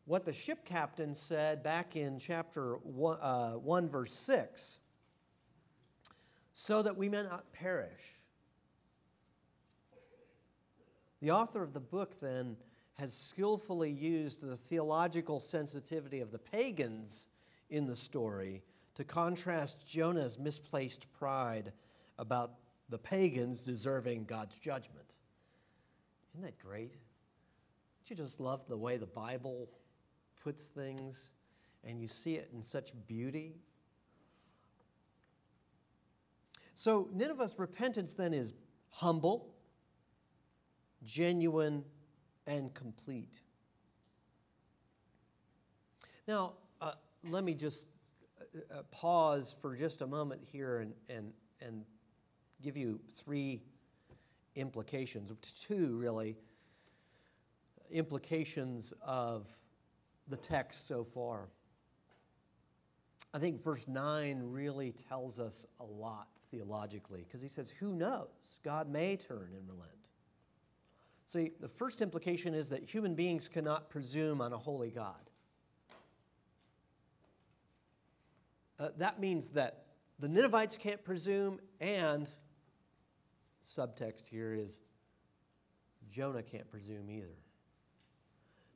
what 0.07 0.23
the 0.23 0.33
ship 0.33 0.63
captain 0.63 1.13
said 1.13 1.61
back 1.61 1.97
in 1.97 2.17
chapter 2.17 2.77
1, 2.83 3.17
uh, 3.21 3.51
1 3.51 3.89
verse 3.89 4.13
6 4.13 4.79
so 6.53 6.81
that 6.81 6.97
we 6.97 7.07
may 7.07 7.21
not 7.21 7.51
perish. 7.51 8.01
The 11.21 11.29
author 11.29 11.61
of 11.61 11.73
the 11.73 11.79
book 11.79 12.19
then 12.19 12.55
has 12.95 13.13
skillfully 13.13 13.91
used 13.91 14.41
the 14.41 14.57
theological 14.57 15.39
sensitivity 15.39 16.19
of 16.19 16.31
the 16.31 16.39
pagans 16.39 17.27
in 17.69 17.85
the 17.85 17.95
story 17.95 18.63
to 18.95 19.03
contrast 19.03 19.85
Jonah's 19.85 20.39
misplaced 20.39 21.05
pride 21.13 21.73
about 22.17 22.53
the 22.89 22.97
pagans 22.97 23.61
deserving 23.61 24.23
God's 24.23 24.57
judgment. 24.57 25.05
Isn't 26.33 26.45
that 26.45 26.57
great? 26.57 26.91
Don't 26.91 28.09
you 28.09 28.15
just 28.15 28.39
love 28.39 28.61
the 28.67 28.77
way 28.77 28.97
the 28.97 29.05
Bible 29.05 29.69
puts 30.43 30.65
things 30.65 31.29
and 31.83 32.01
you 32.01 32.07
see 32.07 32.35
it 32.35 32.49
in 32.53 32.61
such 32.61 32.91
beauty? 33.07 33.55
So, 36.73 37.09
Nineveh's 37.11 37.57
repentance 37.57 38.13
then 38.13 38.33
is 38.33 38.53
humble, 38.89 39.55
genuine, 41.03 41.83
and 42.45 42.73
complete. 42.73 43.33
Now, 46.27 46.53
uh, 46.81 46.91
let 47.23 47.43
me 47.43 47.53
just 47.53 47.87
uh, 48.39 48.79
uh, 48.79 48.83
pause 48.91 49.55
for 49.61 49.75
just 49.75 50.01
a 50.01 50.07
moment 50.07 50.41
here 50.43 50.79
and, 50.79 50.93
and, 51.09 51.33
and 51.61 51.83
give 52.61 52.77
you 52.77 52.99
three 53.23 53.61
implications, 54.55 55.31
two 55.61 55.97
really, 55.97 56.35
implications 57.91 58.93
of 59.01 59.49
the 60.29 60.37
text 60.37 60.87
so 60.87 61.03
far. 61.03 61.49
I 63.33 63.39
think 63.39 63.61
verse 63.61 63.87
9 63.87 64.41
really 64.43 64.93
tells 65.09 65.39
us 65.39 65.65
a 65.79 65.83
lot 65.83 66.27
theologically 66.49 67.23
because 67.25 67.41
he 67.41 67.47
says, 67.47 67.71
Who 67.79 67.93
knows? 67.93 68.27
God 68.63 68.89
may 68.89 69.15
turn 69.15 69.49
and 69.55 69.67
relent. 69.67 69.91
See, 71.27 71.51
the 71.59 71.67
first 71.67 72.01
implication 72.01 72.53
is 72.53 72.69
that 72.69 72.83
human 72.83 73.13
beings 73.13 73.49
cannot 73.49 73.89
presume 73.89 74.39
on 74.39 74.53
a 74.53 74.57
holy 74.57 74.89
God. 74.89 75.29
Uh, 78.79 78.89
that 78.97 79.19
means 79.19 79.49
that 79.49 79.87
the 80.19 80.27
Ninevites 80.27 80.77
can't 80.77 81.03
presume, 81.03 81.59
and 81.81 82.27
subtext 83.61 84.27
here 84.29 84.53
is 84.53 84.79
Jonah 86.09 86.43
can't 86.43 86.69
presume 86.69 87.09
either. 87.09 87.35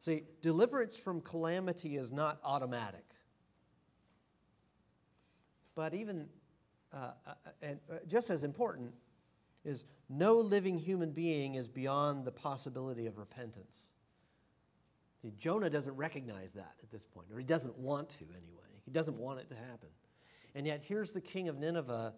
See, 0.01 0.23
deliverance 0.41 0.97
from 0.97 1.21
calamity 1.21 1.95
is 1.95 2.11
not 2.11 2.39
automatic. 2.43 3.05
But 5.75 5.93
even, 5.93 6.27
uh, 6.91 7.11
uh, 7.25 7.33
and 7.61 7.79
uh, 7.89 7.97
just 8.07 8.31
as 8.31 8.43
important, 8.43 8.93
is 9.63 9.85
no 10.09 10.33
living 10.33 10.79
human 10.79 11.11
being 11.11 11.53
is 11.53 11.67
beyond 11.67 12.25
the 12.25 12.31
possibility 12.31 13.05
of 13.05 13.19
repentance. 13.19 13.85
See, 15.21 15.33
Jonah 15.37 15.69
doesn't 15.69 15.95
recognize 15.95 16.51
that 16.53 16.73
at 16.81 16.89
this 16.89 17.05
point, 17.05 17.27
or 17.31 17.37
he 17.37 17.45
doesn't 17.45 17.77
want 17.77 18.09
to 18.09 18.23
anyway. 18.23 18.81
He 18.85 18.91
doesn't 18.91 19.17
want 19.17 19.39
it 19.39 19.49
to 19.49 19.55
happen. 19.55 19.89
And 20.55 20.65
yet, 20.65 20.81
here's 20.83 21.11
the 21.11 21.21
king 21.21 21.47
of 21.47 21.59
Nineveh 21.59 22.13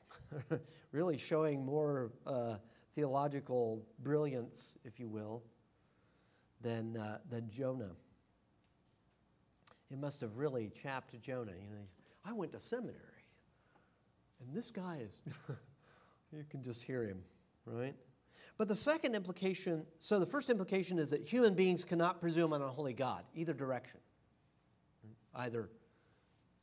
really 0.92 1.18
showing 1.18 1.66
more 1.66 2.12
uh, 2.26 2.54
theological 2.94 3.84
brilliance, 3.98 4.78
if 4.86 4.98
you 4.98 5.06
will, 5.06 5.42
than, 6.60 6.96
uh, 6.96 7.18
than 7.30 7.50
Jonah. 7.50 7.90
It 9.90 9.98
must 9.98 10.20
have 10.20 10.36
really 10.36 10.70
chapped 10.82 11.20
Jonah. 11.20 11.52
You 11.52 11.70
know, 11.70 11.84
I 12.24 12.32
went 12.32 12.52
to 12.52 12.60
seminary, 12.60 12.98
and 14.40 14.54
this 14.54 14.70
guy 14.70 15.00
is, 15.02 15.18
you 16.32 16.44
can 16.50 16.62
just 16.62 16.82
hear 16.82 17.04
him, 17.04 17.22
right? 17.64 17.94
But 18.58 18.68
the 18.68 18.76
second 18.76 19.14
implication 19.14 19.86
so 20.00 20.18
the 20.18 20.26
first 20.26 20.50
implication 20.50 20.98
is 20.98 21.10
that 21.10 21.24
human 21.24 21.54
beings 21.54 21.84
cannot 21.84 22.20
presume 22.20 22.52
on 22.52 22.60
a 22.60 22.68
holy 22.68 22.92
God, 22.92 23.24
either 23.34 23.54
direction. 23.54 24.00
Either 25.34 25.70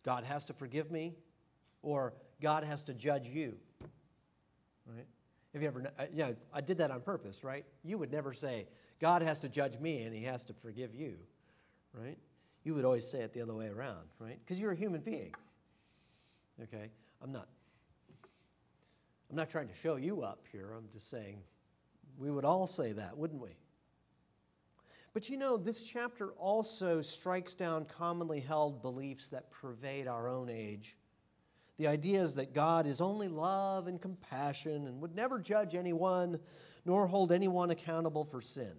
God 0.04 0.26
has 0.26 0.46
to 0.46 0.54
forgive 0.54 0.92
me, 0.92 1.16
or 1.82 2.14
God 2.42 2.64
has 2.64 2.84
to 2.84 2.94
judge 2.94 3.30
you. 3.30 3.56
Right? 4.86 5.06
Have 5.54 5.62
you 5.62 5.68
ever, 5.68 5.92
uh, 5.98 6.06
yeah, 6.14 6.32
I 6.54 6.60
did 6.60 6.78
that 6.80 6.92
on 6.92 7.00
purpose, 7.02 7.44
right? 7.44 7.66
You 7.84 7.98
would 7.98 8.12
never 8.12 8.34
say, 8.34 8.68
God 9.00 9.22
has 9.22 9.40
to 9.40 9.50
judge 9.50 9.80
me 9.80 10.04
and 10.04 10.16
he 10.16 10.24
has 10.24 10.46
to 10.46 10.54
forgive 10.54 10.96
you, 10.96 11.16
right? 11.94 12.18
You 12.64 12.74
would 12.76 12.86
always 12.86 13.08
say 13.08 13.20
it 13.20 13.34
the 13.34 13.42
other 13.42 13.54
way 13.54 13.68
around, 13.68 14.08
right? 14.20 14.40
Because 14.44 14.60
you're 14.60 14.72
a 14.72 14.76
human 14.76 15.02
being. 15.02 15.34
Okay? 16.62 16.90
I'm 17.22 17.32
not 17.32 17.48
I'm 19.30 19.36
not 19.36 19.50
trying 19.50 19.68
to 19.68 19.74
show 19.74 19.96
you 19.96 20.22
up 20.22 20.46
here. 20.52 20.72
I'm 20.78 20.88
just 20.94 21.10
saying 21.10 21.40
we 22.18 22.32
would 22.32 22.46
all 22.46 22.68
say 22.68 22.94
that, 22.94 23.18
wouldn't 23.18 23.42
we? 23.42 23.58
But 25.14 25.30
you 25.30 25.38
know, 25.38 25.58
this 25.58 25.84
chapter 25.84 26.32
also 26.32 27.02
strikes 27.02 27.56
down 27.56 27.86
commonly 27.86 28.40
held 28.40 28.82
beliefs 28.82 29.30
that 29.30 29.50
pervade 29.50 30.08
our 30.08 30.28
own 30.28 30.50
age. 30.50 30.98
The 31.78 31.88
idea 31.88 32.22
is 32.22 32.36
that 32.36 32.54
God 32.54 32.86
is 32.86 33.02
only 33.02 33.28
love 33.28 33.88
and 33.88 34.02
compassion 34.02 34.88
and 34.88 35.02
would 35.02 35.16
never 35.16 35.40
judge 35.40 35.76
anyone 35.76 36.40
nor 36.86 37.08
hold 37.08 37.32
anyone 37.32 37.72
accountable 37.72 38.24
for 38.24 38.42
sin. 38.42 38.74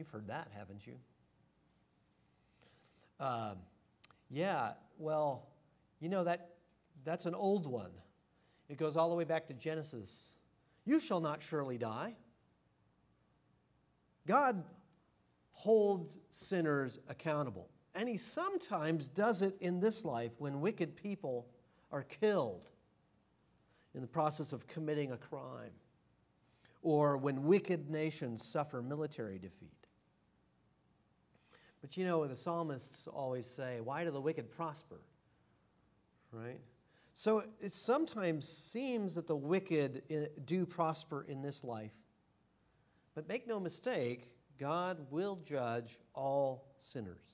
You've 0.00 0.08
heard 0.08 0.28
that, 0.28 0.48
haven't 0.56 0.86
you? 0.86 0.94
Uh, 3.20 3.52
yeah, 4.30 4.70
well, 4.96 5.50
you 6.00 6.08
know 6.08 6.24
that 6.24 6.54
that's 7.04 7.26
an 7.26 7.34
old 7.34 7.66
one. 7.66 7.90
It 8.70 8.78
goes 8.78 8.96
all 8.96 9.10
the 9.10 9.14
way 9.14 9.24
back 9.24 9.46
to 9.48 9.52
Genesis. 9.52 10.30
You 10.86 11.00
shall 11.00 11.20
not 11.20 11.42
surely 11.42 11.76
die. 11.76 12.14
God 14.26 14.64
holds 15.52 16.16
sinners 16.30 16.98
accountable. 17.06 17.68
And 17.94 18.08
he 18.08 18.16
sometimes 18.16 19.06
does 19.06 19.42
it 19.42 19.54
in 19.60 19.80
this 19.80 20.02
life 20.02 20.32
when 20.38 20.62
wicked 20.62 20.96
people 20.96 21.46
are 21.92 22.04
killed 22.04 22.70
in 23.94 24.00
the 24.00 24.06
process 24.06 24.54
of 24.54 24.66
committing 24.66 25.12
a 25.12 25.18
crime, 25.18 25.72
or 26.80 27.18
when 27.18 27.44
wicked 27.44 27.90
nations 27.90 28.42
suffer 28.42 28.80
military 28.80 29.38
defeat. 29.38 29.79
But 31.80 31.96
you 31.96 32.04
know, 32.04 32.26
the 32.26 32.36
psalmists 32.36 33.06
always 33.06 33.46
say, 33.46 33.80
Why 33.80 34.04
do 34.04 34.10
the 34.10 34.20
wicked 34.20 34.50
prosper? 34.50 35.00
Right? 36.32 36.60
So 37.12 37.42
it 37.60 37.74
sometimes 37.74 38.48
seems 38.48 39.14
that 39.16 39.26
the 39.26 39.36
wicked 39.36 40.02
eh, 40.10 40.26
do 40.44 40.64
prosper 40.64 41.24
in 41.28 41.42
this 41.42 41.64
life. 41.64 41.92
But 43.14 43.28
make 43.28 43.48
no 43.48 43.58
mistake, 43.58 44.30
God 44.58 44.98
will 45.10 45.36
judge 45.44 45.98
all 46.14 46.66
sinners. 46.78 47.24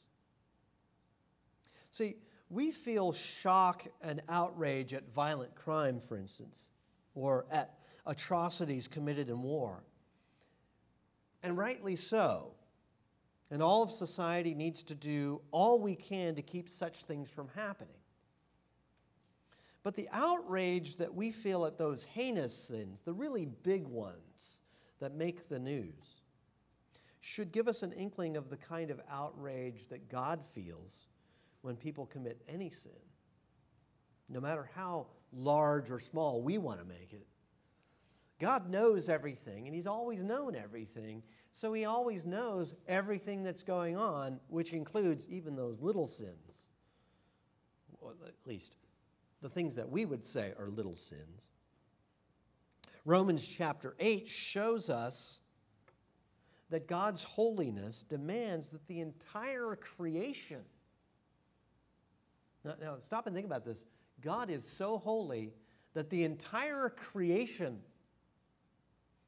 See, 1.90 2.16
we 2.48 2.70
feel 2.70 3.12
shock 3.12 3.86
and 4.00 4.22
outrage 4.28 4.94
at 4.94 5.12
violent 5.12 5.54
crime, 5.54 6.00
for 6.00 6.16
instance, 6.16 6.70
or 7.14 7.46
at 7.50 7.78
atrocities 8.06 8.86
committed 8.88 9.28
in 9.28 9.42
war. 9.42 9.82
And 11.42 11.56
rightly 11.56 11.96
so. 11.96 12.52
And 13.50 13.62
all 13.62 13.82
of 13.82 13.92
society 13.92 14.54
needs 14.54 14.82
to 14.84 14.94
do 14.94 15.40
all 15.52 15.80
we 15.80 15.94
can 15.94 16.34
to 16.34 16.42
keep 16.42 16.68
such 16.68 17.04
things 17.04 17.30
from 17.30 17.48
happening. 17.54 17.94
But 19.84 19.94
the 19.94 20.08
outrage 20.10 20.96
that 20.96 21.14
we 21.14 21.30
feel 21.30 21.64
at 21.64 21.78
those 21.78 22.02
heinous 22.02 22.52
sins, 22.52 23.02
the 23.04 23.12
really 23.12 23.44
big 23.44 23.86
ones 23.86 24.60
that 24.98 25.14
make 25.14 25.48
the 25.48 25.60
news, 25.60 26.22
should 27.20 27.52
give 27.52 27.68
us 27.68 27.82
an 27.82 27.92
inkling 27.92 28.36
of 28.36 28.50
the 28.50 28.56
kind 28.56 28.90
of 28.90 29.00
outrage 29.08 29.86
that 29.90 30.08
God 30.08 30.44
feels 30.44 31.06
when 31.62 31.76
people 31.76 32.06
commit 32.06 32.42
any 32.48 32.70
sin, 32.70 32.92
no 34.28 34.40
matter 34.40 34.68
how 34.74 35.06
large 35.32 35.90
or 35.90 36.00
small 36.00 36.42
we 36.42 36.58
want 36.58 36.80
to 36.80 36.84
make 36.84 37.12
it. 37.12 37.26
God 38.40 38.68
knows 38.68 39.08
everything, 39.08 39.66
and 39.66 39.74
He's 39.74 39.86
always 39.86 40.22
known 40.22 40.54
everything, 40.54 41.22
so 41.56 41.72
He 41.72 41.86
always 41.86 42.26
knows 42.26 42.74
everything 42.86 43.42
that's 43.42 43.62
going 43.62 43.96
on, 43.96 44.38
which 44.48 44.74
includes 44.74 45.26
even 45.28 45.56
those 45.56 45.80
little 45.80 46.06
sins, 46.06 46.52
or 48.00 48.14
at 48.26 48.34
least 48.44 48.74
the 49.40 49.48
things 49.48 49.74
that 49.74 49.88
we 49.88 50.04
would 50.04 50.22
say 50.22 50.52
are 50.58 50.68
little 50.68 50.94
sins. 50.94 51.48
Romans 53.06 53.48
chapter 53.48 53.96
8 53.98 54.28
shows 54.28 54.90
us 54.90 55.40
that 56.68 56.86
God's 56.86 57.24
holiness 57.24 58.02
demands 58.02 58.68
that 58.68 58.86
the 58.86 59.00
entire 59.00 59.76
creation. 59.76 60.60
Now, 62.64 62.74
now, 62.78 62.96
stop 63.00 63.26
and 63.26 63.34
think 63.34 63.46
about 63.46 63.64
this. 63.64 63.86
God 64.20 64.50
is 64.50 64.68
so 64.68 64.98
holy 64.98 65.54
that 65.94 66.10
the 66.10 66.24
entire 66.24 66.90
creation 66.90 67.78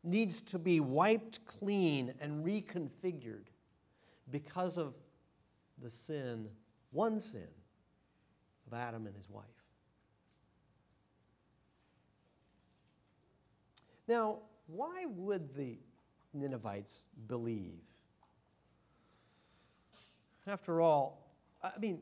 needs 0.05 0.41
to 0.41 0.59
be 0.59 0.81
wiped 0.81 1.45
clean 1.47 2.15
and 2.21 2.45
reconfigured 2.45 3.47
because 4.31 4.77
of 4.77 4.95
the 5.83 5.91
sin, 5.91 6.49
one 6.93 7.21
sin, 7.21 7.49
of 8.67 8.75
Adam 8.75 9.07
and 9.07 9.17
his 9.17 9.29
wife. 9.31 9.45
Now, 14.07 14.39
why 14.67 15.05
would 15.07 15.55
the 15.55 15.79
Ninevites 16.33 17.05
believe? 17.27 17.81
After 20.47 20.81
all, 20.81 21.31
I 21.63 21.73
mean, 21.79 22.01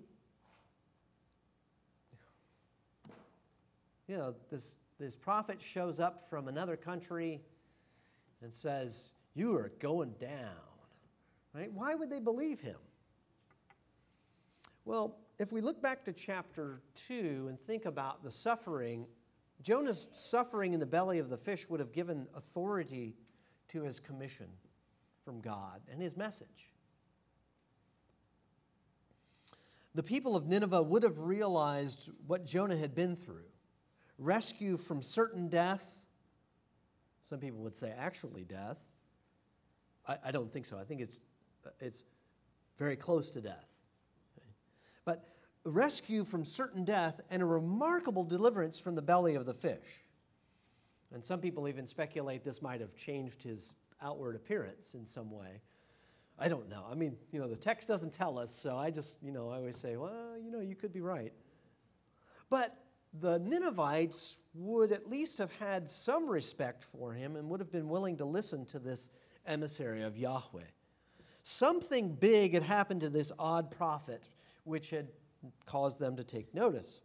you 4.06 4.16
know, 4.16 4.34
this, 4.50 4.76
this 5.00 5.16
prophet 5.16 5.60
shows 5.60 5.98
up 5.98 6.28
from 6.28 6.46
another 6.46 6.76
country 6.76 7.40
and 8.42 8.54
says, 8.54 9.10
You 9.34 9.56
are 9.56 9.72
going 9.80 10.14
down. 10.20 10.52
Right? 11.54 11.72
Why 11.72 11.94
would 11.94 12.10
they 12.10 12.20
believe 12.20 12.60
him? 12.60 12.76
Well, 14.84 15.16
if 15.38 15.52
we 15.52 15.60
look 15.60 15.82
back 15.82 16.04
to 16.04 16.12
chapter 16.12 16.80
2 17.08 17.46
and 17.48 17.60
think 17.60 17.86
about 17.86 18.22
the 18.22 18.30
suffering, 18.30 19.06
Jonah's 19.62 20.06
suffering 20.12 20.74
in 20.74 20.80
the 20.80 20.86
belly 20.86 21.18
of 21.18 21.28
the 21.28 21.36
fish 21.36 21.68
would 21.68 21.80
have 21.80 21.92
given 21.92 22.26
authority 22.34 23.16
to 23.68 23.82
his 23.82 24.00
commission 24.00 24.46
from 25.24 25.40
God 25.40 25.80
and 25.90 26.00
his 26.00 26.16
message. 26.16 26.70
The 29.94 30.02
people 30.02 30.36
of 30.36 30.46
Nineveh 30.46 30.82
would 30.82 31.02
have 31.02 31.20
realized 31.20 32.10
what 32.26 32.44
Jonah 32.44 32.76
had 32.76 32.94
been 32.94 33.16
through 33.16 33.44
rescue 34.18 34.76
from 34.76 35.02
certain 35.02 35.48
death. 35.48 35.95
Some 37.28 37.40
people 37.40 37.58
would 37.60 37.74
say 37.74 37.92
actually 37.98 38.44
death. 38.44 38.78
I, 40.06 40.16
I 40.26 40.30
don't 40.30 40.52
think 40.52 40.64
so. 40.64 40.78
I 40.78 40.84
think 40.84 41.00
it's, 41.00 41.18
it's 41.80 42.04
very 42.78 42.94
close 42.94 43.32
to 43.32 43.40
death. 43.40 43.66
But 45.04 45.24
rescue 45.64 46.24
from 46.24 46.44
certain 46.44 46.84
death 46.84 47.20
and 47.28 47.42
a 47.42 47.44
remarkable 47.44 48.22
deliverance 48.22 48.78
from 48.78 48.94
the 48.94 49.02
belly 49.02 49.34
of 49.34 49.44
the 49.44 49.54
fish. 49.54 50.04
And 51.12 51.24
some 51.24 51.40
people 51.40 51.66
even 51.66 51.88
speculate 51.88 52.44
this 52.44 52.62
might 52.62 52.80
have 52.80 52.94
changed 52.94 53.42
his 53.42 53.74
outward 54.00 54.36
appearance 54.36 54.94
in 54.94 55.04
some 55.04 55.32
way. 55.32 55.60
I 56.38 56.48
don't 56.48 56.68
know. 56.68 56.84
I 56.88 56.94
mean, 56.94 57.16
you 57.32 57.40
know, 57.40 57.48
the 57.48 57.56
text 57.56 57.88
doesn't 57.88 58.12
tell 58.12 58.38
us, 58.38 58.54
so 58.54 58.76
I 58.76 58.90
just, 58.90 59.16
you 59.20 59.32
know, 59.32 59.50
I 59.50 59.56
always 59.56 59.76
say, 59.76 59.96
well, 59.96 60.36
you 60.40 60.52
know, 60.52 60.60
you 60.60 60.76
could 60.76 60.92
be 60.92 61.00
right. 61.00 61.32
But 62.50 62.76
the 63.20 63.38
Ninevites 63.38 64.38
would 64.54 64.92
at 64.92 65.08
least 65.08 65.38
have 65.38 65.52
had 65.56 65.88
some 65.88 66.28
respect 66.28 66.84
for 66.84 67.12
him 67.12 67.36
and 67.36 67.48
would 67.48 67.60
have 67.60 67.70
been 67.70 67.88
willing 67.88 68.16
to 68.16 68.24
listen 68.24 68.64
to 68.66 68.78
this 68.78 69.08
emissary 69.46 70.02
of 70.02 70.16
Yahweh. 70.16 70.62
Something 71.42 72.14
big 72.14 72.54
had 72.54 72.62
happened 72.62 73.02
to 73.02 73.08
this 73.10 73.30
odd 73.38 73.70
prophet, 73.70 74.28
which 74.64 74.90
had 74.90 75.08
caused 75.64 76.00
them 76.00 76.16
to 76.16 76.24
take 76.24 76.52
notice. 76.54 77.00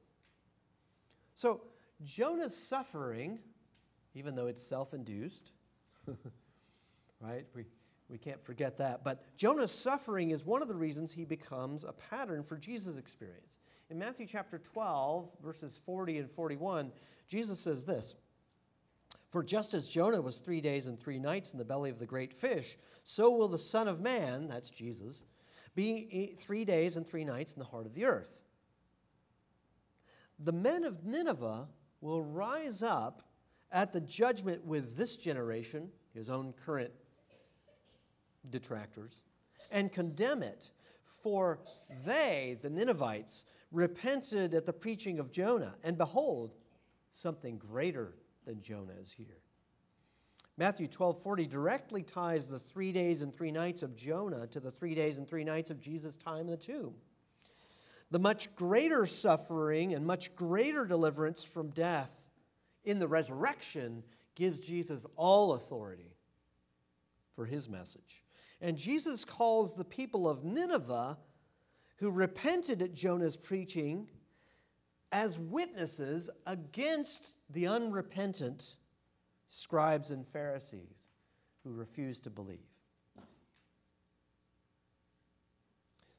So, 1.35 1.61
Jonah's 2.03 2.55
suffering, 2.55 3.39
even 4.15 4.35
though 4.35 4.47
it's 4.47 4.61
self 4.61 4.93
induced, 4.93 5.51
right? 7.21 7.45
We, 7.55 7.65
we 8.09 8.17
can't 8.17 8.43
forget 8.43 8.77
that. 8.77 9.03
But 9.03 9.23
Jonah's 9.37 9.71
suffering 9.71 10.31
is 10.31 10.45
one 10.45 10.61
of 10.61 10.67
the 10.67 10.75
reasons 10.75 11.13
he 11.13 11.25
becomes 11.25 11.83
a 11.83 11.93
pattern 11.93 12.43
for 12.43 12.57
Jesus' 12.57 12.97
experience. 12.97 13.60
In 13.91 13.99
Matthew 13.99 14.25
chapter 14.25 14.57
12, 14.57 15.27
verses 15.43 15.77
40 15.85 16.19
and 16.19 16.31
41, 16.31 16.93
Jesus 17.27 17.59
says 17.59 17.83
this 17.83 18.15
For 19.31 19.43
just 19.43 19.73
as 19.73 19.85
Jonah 19.85 20.21
was 20.21 20.37
three 20.37 20.61
days 20.61 20.87
and 20.87 20.97
three 20.97 21.19
nights 21.19 21.51
in 21.51 21.59
the 21.59 21.65
belly 21.65 21.89
of 21.89 21.99
the 21.99 22.05
great 22.05 22.33
fish, 22.33 22.77
so 23.03 23.29
will 23.29 23.49
the 23.49 23.57
Son 23.57 23.89
of 23.89 23.99
Man, 23.99 24.47
that's 24.47 24.69
Jesus, 24.69 25.23
be 25.75 26.37
three 26.39 26.63
days 26.63 26.95
and 26.95 27.05
three 27.05 27.25
nights 27.25 27.51
in 27.51 27.59
the 27.59 27.65
heart 27.65 27.85
of 27.85 27.93
the 27.93 28.05
earth. 28.05 28.43
The 30.39 30.53
men 30.53 30.85
of 30.85 31.03
Nineveh 31.03 31.67
will 31.99 32.23
rise 32.23 32.81
up 32.81 33.23
at 33.73 33.91
the 33.91 34.01
judgment 34.01 34.63
with 34.63 34.95
this 34.95 35.17
generation, 35.17 35.89
his 36.13 36.29
own 36.29 36.53
current 36.65 36.93
detractors, 38.49 39.21
and 39.69 39.91
condemn 39.91 40.43
it. 40.43 40.71
For 41.03 41.59
they, 42.03 42.57
the 42.63 42.69
Ninevites, 42.69 43.45
repented 43.71 44.53
at 44.53 44.65
the 44.65 44.73
preaching 44.73 45.19
of 45.19 45.31
Jonah, 45.31 45.75
and 45.83 45.97
behold, 45.97 46.53
something 47.11 47.57
greater 47.57 48.15
than 48.45 48.61
Jonah 48.61 48.93
is 48.99 49.11
here. 49.11 49.41
Matthew 50.57 50.87
12:40 50.87 51.47
directly 51.47 52.03
ties 52.03 52.47
the 52.47 52.59
3 52.59 52.91
days 52.91 53.21
and 53.21 53.33
3 53.33 53.51
nights 53.51 53.81
of 53.83 53.95
Jonah 53.95 54.47
to 54.47 54.59
the 54.59 54.71
3 54.71 54.93
days 54.93 55.17
and 55.17 55.27
3 55.27 55.43
nights 55.43 55.71
of 55.71 55.79
Jesus' 55.79 56.17
time 56.17 56.41
in 56.41 56.47
the 56.47 56.57
tomb. 56.57 56.95
The 58.11 58.19
much 58.19 58.53
greater 58.55 59.05
suffering 59.05 59.93
and 59.93 60.05
much 60.05 60.35
greater 60.35 60.85
deliverance 60.85 61.43
from 61.43 61.69
death 61.69 62.11
in 62.83 62.99
the 62.99 63.07
resurrection 63.07 64.03
gives 64.35 64.59
Jesus 64.59 65.05
all 65.15 65.53
authority 65.53 66.17
for 67.35 67.45
his 67.45 67.69
message. 67.69 68.23
And 68.59 68.77
Jesus 68.77 69.23
calls 69.23 69.73
the 69.73 69.85
people 69.85 70.27
of 70.27 70.43
Nineveh 70.43 71.17
who 72.01 72.09
repented 72.09 72.81
at 72.81 72.95
Jonah's 72.95 73.37
preaching 73.37 74.07
as 75.11 75.37
witnesses 75.37 76.31
against 76.47 77.35
the 77.51 77.67
unrepentant 77.67 78.77
scribes 79.47 80.09
and 80.09 80.27
Pharisees 80.27 81.11
who 81.63 81.71
refused 81.71 82.23
to 82.23 82.31
believe. 82.31 82.57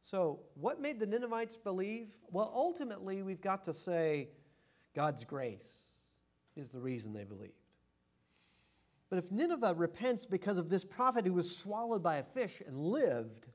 So, 0.00 0.38
what 0.54 0.80
made 0.80 1.00
the 1.00 1.06
Ninevites 1.06 1.56
believe? 1.56 2.16
Well, 2.30 2.52
ultimately, 2.54 3.24
we've 3.24 3.40
got 3.40 3.64
to 3.64 3.74
say 3.74 4.28
God's 4.94 5.24
grace 5.24 5.66
is 6.54 6.70
the 6.70 6.80
reason 6.80 7.12
they 7.12 7.24
believed. 7.24 7.54
But 9.10 9.18
if 9.18 9.32
Nineveh 9.32 9.74
repents 9.76 10.26
because 10.26 10.58
of 10.58 10.68
this 10.68 10.84
prophet 10.84 11.26
who 11.26 11.32
was 11.32 11.56
swallowed 11.56 12.04
by 12.04 12.16
a 12.16 12.22
fish 12.22 12.62
and 12.64 12.78
lived, 12.78 13.48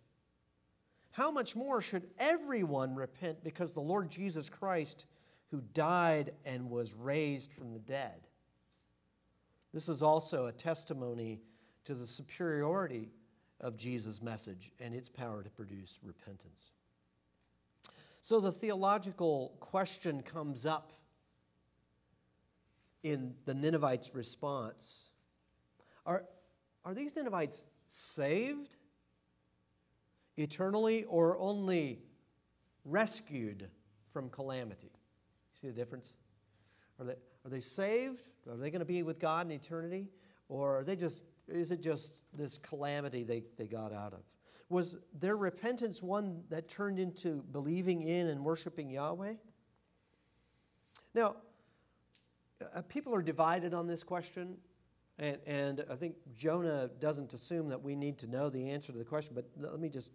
how 1.17 1.31
much 1.31 1.55
more 1.55 1.81
should 1.81 2.07
everyone 2.19 2.93
repent 2.93 3.43
because 3.43 3.73
the 3.73 3.79
Lord 3.79 4.11
Jesus 4.11 4.49
Christ, 4.49 5.07
who 5.49 5.63
died 5.73 6.31
and 6.45 6.69
was 6.69 6.93
raised 6.93 7.51
from 7.51 7.73
the 7.73 7.79
dead? 7.79 8.27
This 9.73 9.89
is 9.89 10.03
also 10.03 10.45
a 10.45 10.51
testimony 10.51 11.41
to 11.85 11.95
the 11.95 12.05
superiority 12.05 13.09
of 13.59 13.77
Jesus' 13.77 14.21
message 14.21 14.71
and 14.79 14.93
its 14.93 15.09
power 15.09 15.41
to 15.41 15.49
produce 15.49 15.97
repentance. 16.03 16.69
So 18.21 18.39
the 18.39 18.51
theological 18.51 19.57
question 19.59 20.21
comes 20.21 20.67
up 20.67 20.93
in 23.01 23.33
the 23.45 23.55
Ninevites' 23.55 24.13
response 24.13 25.09
Are, 26.05 26.25
are 26.85 26.93
these 26.93 27.15
Ninevites 27.15 27.63
saved? 27.87 28.75
Eternally 30.37 31.03
or 31.05 31.37
only 31.37 31.99
rescued 32.85 33.69
from 34.11 34.29
calamity. 34.29 34.91
See 35.59 35.67
the 35.67 35.73
difference? 35.73 36.13
Are 36.99 37.05
they, 37.05 37.13
are 37.13 37.49
they 37.49 37.59
saved? 37.59 38.21
Are 38.49 38.55
they 38.55 38.71
going 38.71 38.79
to 38.79 38.85
be 38.85 39.03
with 39.03 39.19
God 39.19 39.45
in 39.45 39.51
eternity? 39.51 40.07
Or 40.49 40.79
are 40.79 40.83
they 40.83 40.95
just, 40.95 41.21
is 41.47 41.71
it 41.71 41.81
just 41.81 42.11
this 42.33 42.57
calamity 42.57 43.23
they, 43.23 43.43
they 43.57 43.67
got 43.67 43.93
out 43.93 44.13
of? 44.13 44.19
Was 44.69 44.97
their 45.17 45.37
repentance 45.37 46.01
one 46.03 46.43
that 46.49 46.67
turned 46.67 46.99
into 46.99 47.43
believing 47.51 48.01
in 48.01 48.27
and 48.27 48.43
worshiping 48.43 48.89
Yahweh? 48.89 49.33
Now, 51.13 51.37
uh, 52.75 52.81
people 52.83 53.13
are 53.15 53.21
divided 53.21 53.73
on 53.73 53.87
this 53.87 54.03
question, 54.03 54.57
and, 55.19 55.37
and 55.45 55.85
I 55.89 55.95
think 55.95 56.15
Jonah 56.35 56.89
doesn't 56.99 57.33
assume 57.33 57.69
that 57.69 57.81
we 57.81 57.95
need 57.95 58.17
to 58.19 58.27
know 58.27 58.49
the 58.49 58.69
answer 58.69 58.91
to 58.91 58.97
the 58.97 59.05
question, 59.05 59.33
but 59.35 59.45
let 59.57 59.79
me 59.79 59.89
just 59.89 60.11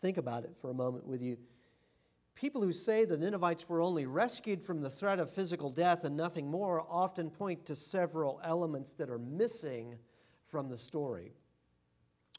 think 0.00 0.16
about 0.16 0.44
it 0.44 0.56
for 0.60 0.70
a 0.70 0.74
moment 0.74 1.06
with 1.06 1.22
you. 1.22 1.36
People 2.34 2.62
who 2.62 2.72
say 2.72 3.04
the 3.04 3.18
Ninevites 3.18 3.68
were 3.68 3.82
only 3.82 4.06
rescued 4.06 4.62
from 4.62 4.80
the 4.80 4.88
threat 4.88 5.18
of 5.18 5.30
physical 5.30 5.68
death 5.68 6.04
and 6.04 6.16
nothing 6.16 6.50
more 6.50 6.84
often 6.88 7.28
point 7.28 7.66
to 7.66 7.74
several 7.74 8.40
elements 8.42 8.94
that 8.94 9.10
are 9.10 9.18
missing 9.18 9.96
from 10.48 10.68
the 10.68 10.78
story. 10.78 11.32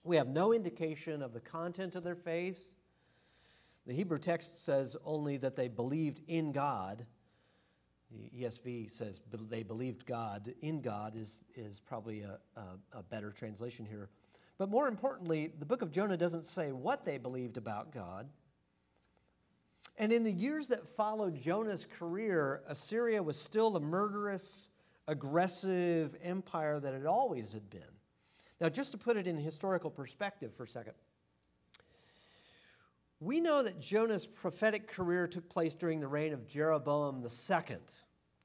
We 0.03 0.15
have 0.15 0.27
no 0.27 0.53
indication 0.53 1.21
of 1.21 1.33
the 1.33 1.39
content 1.39 1.95
of 1.95 2.03
their 2.03 2.15
faith. 2.15 2.65
The 3.85 3.93
Hebrew 3.93 4.17
text 4.17 4.65
says 4.65 4.95
only 5.05 5.37
that 5.37 5.55
they 5.55 5.67
believed 5.67 6.21
in 6.27 6.51
God. 6.51 7.05
The 8.11 8.43
ESV 8.43 8.89
says 8.89 9.21
they 9.49 9.63
believed 9.63 10.05
God. 10.05 10.53
In 10.61 10.81
God 10.81 11.15
is, 11.15 11.43
is 11.55 11.79
probably 11.79 12.21
a, 12.21 12.39
a, 12.55 12.99
a 12.99 13.03
better 13.03 13.31
translation 13.31 13.85
here. 13.85 14.09
But 14.61 14.69
more 14.69 14.87
importantly, 14.87 15.51
the 15.57 15.65
book 15.65 15.81
of 15.81 15.89
Jonah 15.89 16.17
doesn't 16.17 16.45
say 16.45 16.71
what 16.71 17.03
they 17.03 17.17
believed 17.17 17.57
about 17.57 17.91
God. 17.91 18.29
And 19.97 20.13
in 20.13 20.21
the 20.21 20.31
years 20.31 20.67
that 20.67 20.85
followed 20.85 21.33
Jonah's 21.35 21.87
career, 21.97 22.61
Assyria 22.67 23.23
was 23.23 23.37
still 23.37 23.71
the 23.71 23.79
murderous 23.79 24.69
aggressive 25.07 26.15
empire 26.21 26.79
that 26.79 26.93
it 26.93 27.07
always 27.07 27.51
had 27.53 27.71
been. 27.71 27.81
Now, 28.59 28.69
just 28.69 28.91
to 28.91 28.99
put 28.99 29.17
it 29.17 29.25
in 29.25 29.35
historical 29.35 29.89
perspective 29.89 30.53
for 30.53 30.65
a 30.65 30.67
second, 30.67 30.93
we 33.19 33.39
know 33.39 33.63
that 33.63 33.81
Jonah's 33.81 34.27
prophetic 34.27 34.87
career 34.87 35.25
took 35.25 35.49
place 35.49 35.73
during 35.73 35.99
the 35.99 36.07
reign 36.07 36.33
of 36.33 36.47
Jeroboam 36.47 37.23
II, 37.25 37.77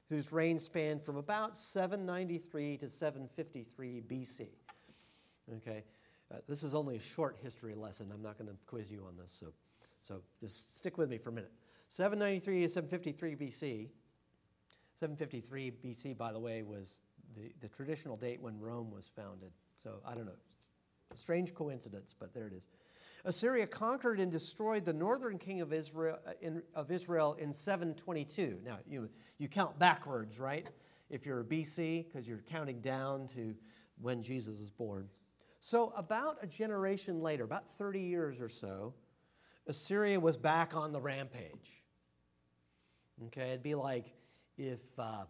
whose 0.09 0.31
reign 0.31 0.57
spanned 0.57 1.03
from 1.03 1.17
about 1.17 1.55
793 1.55 2.77
to 2.77 2.89
753 2.89 4.01
BC. 4.01 4.47
Okay, 5.57 5.83
uh, 6.31 6.37
this 6.47 6.63
is 6.63 6.75
only 6.75 6.97
a 6.97 6.99
short 6.99 7.37
history 7.41 7.75
lesson. 7.75 8.11
I'm 8.13 8.21
not 8.21 8.37
going 8.37 8.49
to 8.49 8.55
quiz 8.65 8.91
you 8.91 9.03
on 9.07 9.15
this, 9.17 9.31
so, 9.31 9.47
so 10.01 10.21
just 10.39 10.77
stick 10.77 10.97
with 10.97 11.09
me 11.09 11.17
for 11.17 11.29
a 11.29 11.33
minute. 11.33 11.51
793 11.89 12.61
to 12.61 12.69
753 12.69 13.35
BC. 13.35 13.89
753 14.99 15.71
BC, 15.83 16.17
by 16.17 16.33
the 16.33 16.39
way, 16.39 16.63
was 16.63 17.01
the, 17.35 17.51
the 17.61 17.67
traditional 17.67 18.17
date 18.17 18.41
when 18.41 18.59
Rome 18.59 18.91
was 18.91 19.09
founded. 19.15 19.51
So 19.81 20.01
I 20.05 20.15
don't 20.15 20.25
know. 20.25 20.31
Strange 21.15 21.53
coincidence, 21.53 22.13
but 22.17 22.33
there 22.33 22.47
it 22.47 22.53
is. 22.53 22.67
Assyria 23.23 23.67
conquered 23.67 24.19
and 24.19 24.31
destroyed 24.31 24.85
the 24.85 24.93
northern 24.93 25.37
king 25.37 25.61
of 25.61 25.73
Israel 25.73 26.17
uh, 26.27 26.31
in, 26.41 26.61
of 26.73 26.91
Israel 26.91 27.35
in 27.39 27.53
722. 27.53 28.59
Now, 28.65 28.79
you, 28.87 29.09
you 29.37 29.47
count 29.47 29.77
backwards, 29.79 30.39
right? 30.39 30.67
If 31.09 31.25
you're 31.25 31.41
a 31.41 31.45
BC, 31.45 32.05
because 32.05 32.27
you're 32.27 32.43
counting 32.49 32.81
down 32.81 33.27
to 33.35 33.55
when 34.01 34.21
Jesus 34.21 34.59
was 34.59 34.69
born. 34.69 35.07
So, 35.69 35.91
about 35.97 36.37
a 36.41 36.47
generation 36.47 37.19
later, 37.19 37.43
about 37.43 37.69
30 37.69 37.99
years 37.99 38.39
or 38.39 38.47
so, 38.47 38.93
Assyria 39.67 40.17
was 40.17 40.37
back 40.37 40.73
on 40.73 40.93
the 40.93 41.01
rampage. 41.01 41.83
Okay, 43.25 43.49
it'd 43.49 43.63
be 43.63 43.75
like 43.75 44.13
if, 44.57 44.79
uh, 44.97 45.25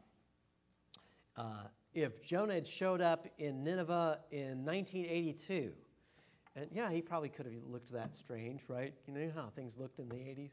uh, 1.37 1.63
if 1.95 2.21
Jonah 2.21 2.53
had 2.53 2.67
showed 2.67 3.01
up 3.01 3.25
in 3.39 3.63
Nineveh 3.63 4.19
in 4.29 4.63
1982. 4.63 5.73
And 6.55 6.67
yeah, 6.71 6.91
he 6.91 7.01
probably 7.01 7.29
could 7.29 7.47
have 7.47 7.55
looked 7.67 7.91
that 7.93 8.15
strange, 8.15 8.61
right? 8.67 8.93
You 9.07 9.15
know 9.15 9.31
how 9.33 9.49
things 9.55 9.75
looked 9.75 9.97
in 9.97 10.07
the 10.07 10.17
80s? 10.17 10.51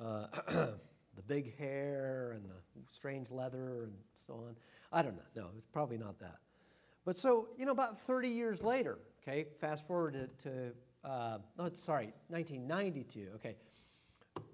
uh, 0.00 0.26
the 1.14 1.22
big 1.26 1.58
hair 1.58 2.32
and 2.34 2.48
the 2.48 2.56
strange 2.88 3.30
leather 3.30 3.82
and 3.82 3.92
so 4.26 4.32
on. 4.48 4.56
I 4.90 5.02
don't 5.02 5.16
know. 5.16 5.42
No, 5.42 5.48
it's 5.58 5.68
probably 5.68 5.98
not 5.98 6.18
that. 6.20 6.38
But 7.06 7.16
so, 7.16 7.48
you 7.56 7.64
know, 7.64 7.72
about 7.72 7.96
30 7.96 8.28
years 8.28 8.62
later, 8.64 8.98
okay, 9.22 9.46
fast 9.60 9.86
forward 9.86 10.14
to, 10.14 10.50
to 10.50 11.08
uh, 11.08 11.38
oh, 11.60 11.70
sorry, 11.76 12.12
1992, 12.28 13.28
okay, 13.36 13.54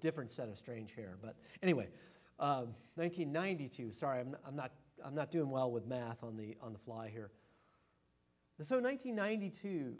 different 0.01 0.31
set 0.31 0.47
of 0.47 0.57
strange 0.57 0.93
hair. 0.93 1.17
But 1.19 1.35
anyway, 1.63 1.87
um, 2.39 2.75
1992, 2.93 3.91
sorry, 3.91 4.19
I'm, 4.19 4.37
I'm, 4.47 4.55
not, 4.55 4.71
I'm 5.03 5.15
not 5.15 5.31
doing 5.31 5.49
well 5.49 5.71
with 5.71 5.87
math 5.87 6.23
on 6.23 6.37
the, 6.37 6.55
on 6.61 6.73
the 6.73 6.79
fly 6.79 7.09
here. 7.09 7.31
So 8.61 8.79
1992, 8.79 9.97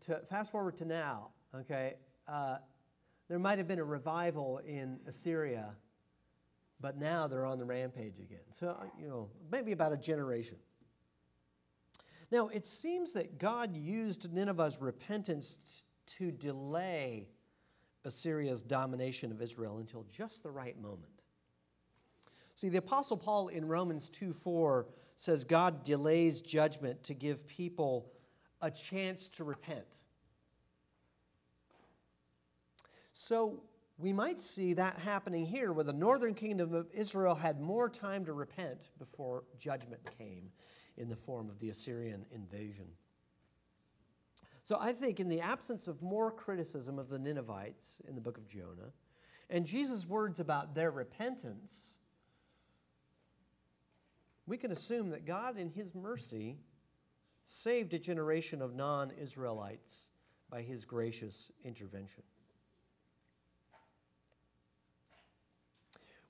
to 0.00 0.20
fast 0.28 0.50
forward 0.50 0.76
to 0.78 0.84
now, 0.84 1.28
okay, 1.54 1.94
uh, 2.26 2.56
there 3.28 3.38
might 3.38 3.58
have 3.58 3.68
been 3.68 3.78
a 3.78 3.84
revival 3.84 4.60
in 4.66 4.98
Assyria, 5.06 5.76
but 6.80 6.98
now 6.98 7.28
they're 7.28 7.46
on 7.46 7.58
the 7.60 7.64
rampage 7.64 8.18
again. 8.18 8.40
So, 8.50 8.76
you 9.00 9.06
know, 9.06 9.28
maybe 9.52 9.70
about 9.70 9.92
a 9.92 9.96
generation. 9.96 10.58
Now, 12.30 12.48
it 12.48 12.66
seems 12.66 13.12
that 13.14 13.38
God 13.38 13.74
used 13.74 14.32
Nineveh's 14.32 14.80
repentance 14.80 15.84
to 16.18 16.30
delay 16.30 17.28
Assyria's 18.04 18.62
domination 18.62 19.30
of 19.30 19.40
Israel 19.40 19.78
until 19.78 20.04
just 20.10 20.42
the 20.42 20.50
right 20.50 20.80
moment. 20.80 21.12
See, 22.54 22.68
the 22.68 22.78
Apostle 22.78 23.16
Paul 23.16 23.48
in 23.48 23.66
Romans 23.66 24.08
2 24.08 24.32
4 24.32 24.86
says 25.16 25.44
God 25.44 25.84
delays 25.84 26.40
judgment 26.40 27.02
to 27.04 27.14
give 27.14 27.46
people 27.46 28.10
a 28.60 28.70
chance 28.70 29.28
to 29.28 29.44
repent. 29.44 29.84
So 33.12 33.62
we 33.98 34.12
might 34.12 34.38
see 34.38 34.74
that 34.74 34.98
happening 34.98 35.44
here, 35.44 35.72
where 35.72 35.84
the 35.84 35.92
northern 35.92 36.34
kingdom 36.34 36.72
of 36.72 36.88
Israel 36.92 37.34
had 37.34 37.60
more 37.60 37.88
time 37.88 38.24
to 38.26 38.32
repent 38.32 38.90
before 38.98 39.44
judgment 39.58 40.00
came 40.18 40.50
in 40.98 41.08
the 41.08 41.16
form 41.16 41.48
of 41.48 41.58
the 41.60 41.70
Assyrian 41.70 42.26
invasion. 42.32 42.86
So 44.62 44.76
I 44.78 44.92
think, 44.92 45.18
in 45.18 45.28
the 45.28 45.40
absence 45.40 45.88
of 45.88 46.02
more 46.02 46.30
criticism 46.30 46.98
of 46.98 47.08
the 47.08 47.18
Ninevites 47.18 47.98
in 48.06 48.14
the 48.14 48.20
book 48.20 48.36
of 48.36 48.46
Jonah, 48.46 48.92
and 49.48 49.64
Jesus' 49.64 50.06
words 50.06 50.40
about 50.40 50.74
their 50.74 50.90
repentance, 50.90 51.94
we 54.46 54.58
can 54.58 54.72
assume 54.72 55.08
that 55.10 55.24
God, 55.24 55.56
in 55.56 55.70
His 55.70 55.94
mercy, 55.94 56.58
saved 57.46 57.94
a 57.94 57.98
generation 57.98 58.60
of 58.60 58.74
non 58.74 59.10
Israelites 59.12 60.04
by 60.50 60.60
His 60.60 60.84
gracious 60.84 61.50
intervention. 61.64 62.24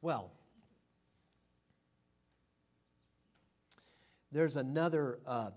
Well, 0.00 0.30
There's 4.30 4.56
another, 4.56 5.20
uh, 5.26 5.50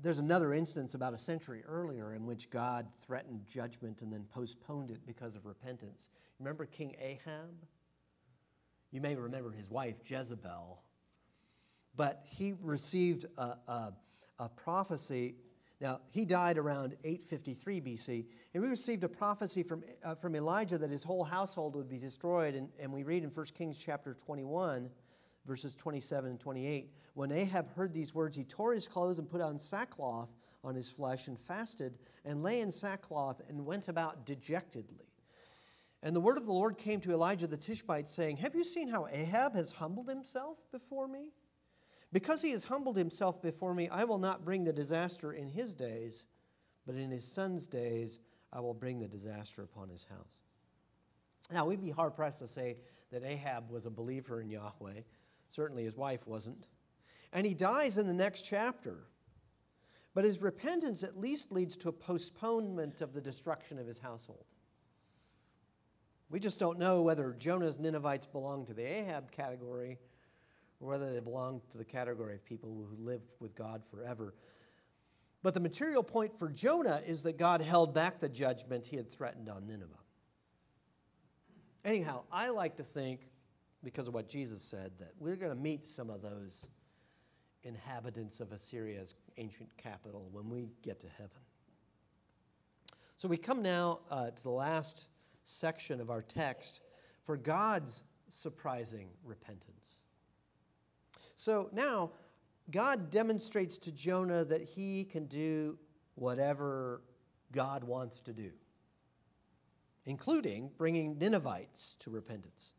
there's 0.00 0.18
another 0.18 0.54
instance 0.54 0.94
about 0.94 1.12
a 1.12 1.18
century 1.18 1.62
earlier 1.66 2.14
in 2.14 2.24
which 2.24 2.50
God 2.50 2.86
threatened 2.94 3.46
judgment 3.46 4.00
and 4.02 4.12
then 4.12 4.24
postponed 4.32 4.90
it 4.90 5.04
because 5.06 5.36
of 5.36 5.44
repentance. 5.44 6.08
Remember 6.38 6.64
King 6.64 6.94
Ahab? 7.00 7.66
You 8.90 9.00
may 9.00 9.14
remember 9.14 9.50
his 9.50 9.70
wife 9.70 9.96
Jezebel. 10.04 10.82
But 11.96 12.22
he 12.24 12.54
received 12.62 13.26
a, 13.36 13.56
a, 13.66 13.92
a 14.38 14.48
prophecy. 14.48 15.34
Now, 15.80 16.00
he 16.10 16.24
died 16.24 16.56
around 16.56 16.96
853 17.04 17.80
BC, 17.80 18.26
and 18.54 18.62
we 18.62 18.68
received 18.68 19.04
a 19.04 19.08
prophecy 19.08 19.62
from, 19.62 19.82
uh, 20.04 20.14
from 20.14 20.34
Elijah 20.34 20.78
that 20.78 20.90
his 20.90 21.04
whole 21.04 21.24
household 21.24 21.74
would 21.76 21.88
be 21.88 21.98
destroyed. 21.98 22.54
And, 22.54 22.68
and 22.80 22.92
we 22.92 23.02
read 23.02 23.24
in 23.24 23.30
1 23.30 23.46
Kings 23.46 23.78
chapter 23.78 24.14
21 24.14 24.88
verses 25.48 25.74
27 25.74 26.30
and 26.30 26.38
28. 26.38 26.92
When 27.14 27.32
Ahab 27.32 27.74
heard 27.74 27.92
these 27.92 28.14
words, 28.14 28.36
he 28.36 28.44
tore 28.44 28.74
his 28.74 28.86
clothes 28.86 29.18
and 29.18 29.28
put 29.28 29.40
on 29.40 29.58
sackcloth 29.58 30.28
on 30.62 30.74
his 30.74 30.90
flesh 30.90 31.26
and 31.26 31.40
fasted 31.40 31.98
and 32.24 32.42
lay 32.42 32.60
in 32.60 32.70
sackcloth 32.70 33.40
and 33.48 33.64
went 33.64 33.88
about 33.88 34.26
dejectedly. 34.26 35.06
And 36.02 36.14
the 36.14 36.20
word 36.20 36.36
of 36.36 36.46
the 36.46 36.52
Lord 36.52 36.78
came 36.78 37.00
to 37.00 37.12
Elijah 37.12 37.48
the 37.48 37.56
Tishbite, 37.56 38.08
saying, 38.08 38.36
Have 38.36 38.54
you 38.54 38.62
seen 38.62 38.88
how 38.88 39.08
Ahab 39.10 39.54
has 39.54 39.72
humbled 39.72 40.08
himself 40.08 40.58
before 40.70 41.08
me? 41.08 41.32
Because 42.12 42.40
he 42.40 42.52
has 42.52 42.64
humbled 42.64 42.96
himself 42.96 43.42
before 43.42 43.74
me, 43.74 43.88
I 43.88 44.04
will 44.04 44.18
not 44.18 44.44
bring 44.44 44.64
the 44.64 44.72
disaster 44.72 45.32
in 45.32 45.48
his 45.48 45.74
days, 45.74 46.24
but 46.86 46.94
in 46.94 47.10
his 47.10 47.24
son's 47.24 47.66
days 47.66 48.20
I 48.52 48.60
will 48.60 48.74
bring 48.74 49.00
the 49.00 49.08
disaster 49.08 49.62
upon 49.62 49.88
his 49.88 50.04
house. 50.04 50.44
Now, 51.50 51.66
we'd 51.66 51.80
be 51.80 51.90
hard 51.90 52.14
pressed 52.14 52.38
to 52.40 52.48
say 52.48 52.76
that 53.10 53.24
Ahab 53.24 53.70
was 53.70 53.86
a 53.86 53.90
believer 53.90 54.40
in 54.40 54.50
Yahweh. 54.50 55.00
Certainly 55.50 55.84
his 55.84 55.96
wife 55.96 56.26
wasn't. 56.26 56.66
And 57.32 57.46
he 57.46 57.54
dies 57.54 57.98
in 57.98 58.06
the 58.06 58.12
next 58.12 58.42
chapter. 58.42 59.04
But 60.14 60.24
his 60.24 60.40
repentance 60.40 61.02
at 61.02 61.16
least 61.16 61.52
leads 61.52 61.76
to 61.78 61.88
a 61.88 61.92
postponement 61.92 63.00
of 63.00 63.12
the 63.12 63.20
destruction 63.20 63.78
of 63.78 63.86
his 63.86 63.98
household. 63.98 64.46
We 66.30 66.40
just 66.40 66.58
don't 66.58 66.78
know 66.78 67.02
whether 67.02 67.34
Jonah's 67.38 67.78
Ninevites 67.78 68.26
belong 68.26 68.66
to 68.66 68.74
the 68.74 68.82
Ahab 68.82 69.30
category 69.30 69.98
or 70.80 70.88
whether 70.88 71.12
they 71.12 71.20
belong 71.20 71.62
to 71.70 71.78
the 71.78 71.84
category 71.84 72.34
of 72.34 72.44
people 72.44 72.70
who 72.70 73.04
live 73.04 73.22
with 73.40 73.54
God 73.54 73.84
forever. 73.84 74.34
But 75.42 75.54
the 75.54 75.60
material 75.60 76.02
point 76.02 76.36
for 76.36 76.48
Jonah 76.48 77.00
is 77.06 77.22
that 77.22 77.38
God 77.38 77.60
held 77.60 77.94
back 77.94 78.20
the 78.20 78.28
judgment 78.28 78.86
he 78.86 78.96
had 78.96 79.10
threatened 79.10 79.48
on 79.48 79.66
Nineveh. 79.66 79.94
Anyhow, 81.84 82.22
I 82.30 82.50
like 82.50 82.76
to 82.76 82.82
think 82.82 83.20
because 83.84 84.08
of 84.08 84.14
what 84.14 84.28
Jesus 84.28 84.62
said, 84.62 84.92
that 84.98 85.12
we're 85.18 85.36
going 85.36 85.54
to 85.54 85.60
meet 85.60 85.86
some 85.86 86.10
of 86.10 86.22
those 86.22 86.66
inhabitants 87.62 88.40
of 88.40 88.52
Assyria's 88.52 89.14
ancient 89.36 89.68
capital 89.76 90.28
when 90.32 90.48
we 90.48 90.70
get 90.82 91.00
to 91.00 91.06
heaven. 91.08 91.30
So 93.16 93.28
we 93.28 93.36
come 93.36 93.62
now 93.62 94.00
uh, 94.10 94.30
to 94.30 94.42
the 94.42 94.50
last 94.50 95.08
section 95.44 96.00
of 96.00 96.10
our 96.10 96.22
text 96.22 96.80
for 97.22 97.36
God's 97.36 98.02
surprising 98.28 99.08
repentance. 99.24 99.98
So 101.34 101.68
now, 101.72 102.10
God 102.70 103.10
demonstrates 103.10 103.78
to 103.78 103.92
Jonah 103.92 104.44
that 104.44 104.62
he 104.62 105.04
can 105.04 105.26
do 105.26 105.78
whatever 106.16 107.00
God 107.52 107.82
wants 107.82 108.20
to 108.22 108.32
do, 108.32 108.50
including 110.04 110.70
bringing 110.76 111.18
Ninevites 111.18 111.96
to 112.00 112.10
repentance. 112.10 112.72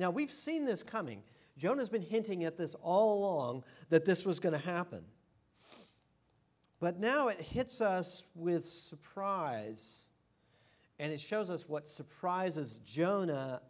Now, 0.00 0.10
we've 0.10 0.32
seen 0.32 0.64
this 0.64 0.82
coming. 0.82 1.22
Jonah's 1.58 1.90
been 1.90 2.00
hinting 2.00 2.44
at 2.44 2.56
this 2.56 2.74
all 2.80 3.18
along 3.18 3.64
that 3.90 4.06
this 4.06 4.24
was 4.24 4.40
going 4.40 4.54
to 4.54 4.58
happen. 4.58 5.04
But 6.80 6.98
now 6.98 7.28
it 7.28 7.38
hits 7.38 7.82
us 7.82 8.24
with 8.34 8.66
surprise, 8.66 10.06
and 10.98 11.12
it 11.12 11.20
shows 11.20 11.50
us 11.50 11.68
what 11.68 11.86
surprises 11.86 12.80
Jonah 12.82 13.60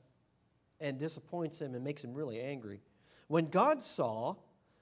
and 0.81 0.99
disappoints 0.99 1.61
him 1.61 1.75
and 1.75 1.83
makes 1.83 2.05
him 2.05 2.15
really 2.15 2.41
angry. 2.41 2.81
When 3.27 3.47
God 3.47 3.83
saw 3.83 4.37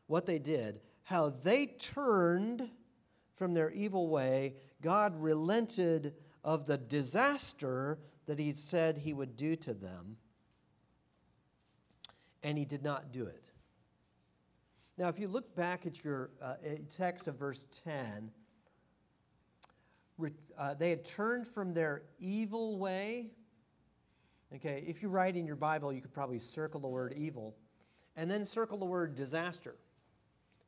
what 0.06 0.26
they 0.26 0.38
did, 0.38 0.80
how 1.04 1.30
they 1.30 1.64
turned 1.78 2.68
from 3.32 3.54
their 3.54 3.70
evil 3.70 4.08
way, 4.08 4.56
God 4.82 5.18
relented 5.18 6.12
of 6.44 6.66
the 6.66 6.76
disaster 6.76 7.98
that 8.26 8.38
he 8.38 8.52
said 8.52 8.98
he 8.98 9.14
would 9.14 9.34
do 9.34 9.56
to 9.56 9.72
them, 9.72 10.18
and 12.42 12.56
he 12.56 12.64
did 12.64 12.82
not 12.82 13.12
do 13.12 13.26
it. 13.26 13.50
Now, 14.96 15.08
if 15.08 15.18
you 15.18 15.28
look 15.28 15.54
back 15.54 15.86
at 15.86 16.02
your 16.02 16.30
uh, 16.42 16.54
text 16.96 17.28
of 17.28 17.36
verse 17.36 17.66
10, 17.84 18.30
uh, 20.58 20.74
they 20.74 20.90
had 20.90 21.04
turned 21.04 21.46
from 21.46 21.72
their 21.72 22.02
evil 22.18 22.78
way. 22.78 23.30
Okay, 24.54 24.84
if 24.86 25.02
you 25.02 25.08
write 25.08 25.36
in 25.36 25.46
your 25.46 25.56
Bible, 25.56 25.92
you 25.92 26.00
could 26.00 26.12
probably 26.12 26.38
circle 26.38 26.80
the 26.80 26.88
word 26.88 27.14
evil 27.16 27.54
and 28.16 28.28
then 28.28 28.44
circle 28.44 28.78
the 28.78 28.84
word 28.84 29.14
disaster 29.14 29.76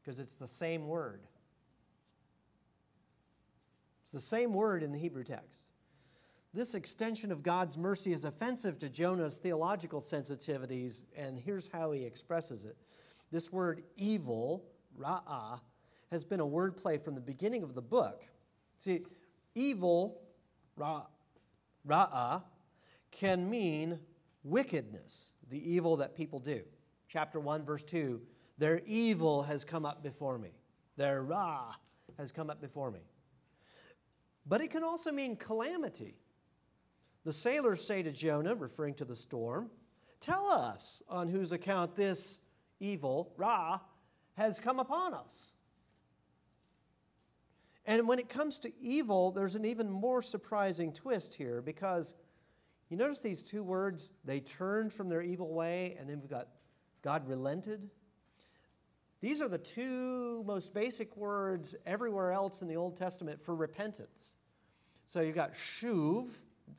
because 0.01 0.21
it's 0.21 0.37
the 0.37 0.47
same 0.47 0.87
word. 0.87 1.23
It's 4.05 4.13
the 4.13 4.21
same 4.21 4.53
word 4.53 4.83
in 4.83 4.93
the 4.93 4.99
Hebrew 4.99 5.25
text. 5.25 5.70
This 6.53 6.75
extension 6.75 7.31
of 7.31 7.43
God's 7.43 7.79
mercy 7.79 8.13
is 8.13 8.25
offensive 8.25 8.79
to 8.81 8.89
Jonah's 8.89 9.37
theological 9.37 10.01
sensitivities, 10.01 11.05
and 11.17 11.39
here's 11.39 11.69
how 11.69 11.93
he 11.93 12.03
expresses 12.03 12.65
it. 12.65 12.77
This 13.31 13.53
word 13.53 13.85
evil, 13.97 14.65
ra'ah, 14.99 15.61
has 16.11 16.25
been 16.25 16.41
a 16.41 16.47
wordplay 16.47 17.01
from 17.01 17.15
the 17.15 17.21
beginning 17.21 17.63
of 17.63 17.75
the 17.75 17.83
book. 17.83 18.25
See, 18.79 19.03
evil, 19.55 20.23
ra, 20.77 21.07
ra'ah, 21.87 22.43
can 23.13 23.49
mean 23.49 24.01
wickedness, 24.43 25.31
the 25.51 25.73
evil 25.73 25.97
that 25.99 26.17
people 26.17 26.41
do. 26.41 26.63
Chapter 27.09 27.39
1, 27.39 27.65
verse 27.65 27.85
2 27.85 28.21
their 28.61 28.83
evil 28.85 29.43
has 29.45 29.65
come 29.65 29.87
up 29.87 30.03
before 30.03 30.37
me. 30.37 30.51
Their 30.99 31.23
ra 31.23 31.75
has 32.19 32.31
come 32.31 32.51
up 32.51 32.61
before 32.61 32.91
me. 32.91 33.01
But 34.47 34.61
it 34.61 34.71
can 34.71 34.85
also 34.85 35.11
mean 35.11 35.35
calamity. 35.35 36.19
The 37.25 37.33
sailors 37.33 37.85
say 37.85 38.03
to 38.03 38.13
Jonah, 38.13 38.55
referring 38.55 38.95
to 38.95 39.05
the 39.05 39.17
storm, 39.17 39.71
Tell 40.21 40.47
us 40.47 41.03
on 41.09 41.29
whose 41.29 41.53
account 41.53 41.97
this 41.97 42.39
evil, 42.79 43.33
Ra, 43.37 43.81
has 44.37 44.61
come 44.61 44.79
upon 44.79 45.15
us. 45.15 45.53
And 47.87 48.07
when 48.07 48.19
it 48.19 48.29
comes 48.29 48.59
to 48.61 48.73
evil, 48.81 49.31
there's 49.33 49.55
an 49.55 49.65
even 49.65 49.91
more 49.91 50.23
surprising 50.23 50.93
twist 50.93 51.35
here 51.35 51.63
because 51.63 52.15
you 52.91 52.97
notice 52.97 53.21
these 53.21 53.43
two 53.43 53.63
words, 53.63 54.11
they 54.25 54.41
turned 54.41 54.93
from 54.93 55.09
their 55.09 55.23
evil 55.23 55.55
way, 55.55 55.97
and 55.99 56.09
then 56.09 56.21
we've 56.21 56.31
got 56.31 56.49
God 57.03 57.27
relented. 57.27 57.89
These 59.21 59.41
are 59.41 59.49
the 59.49 59.59
two 59.59 60.43
most 60.47 60.75
basic 60.75 61.17
words 61.17 61.75
everywhere 61.87 62.33
else 62.33 62.63
in 62.63 62.69
the 62.69 62.77
Old 62.77 62.97
Testament 62.97 63.41
for 63.41 63.55
repentance. 63.55 64.35
So 65.07 65.21
you've 65.21 65.35
got 65.35 65.55
shuv, 65.55 66.29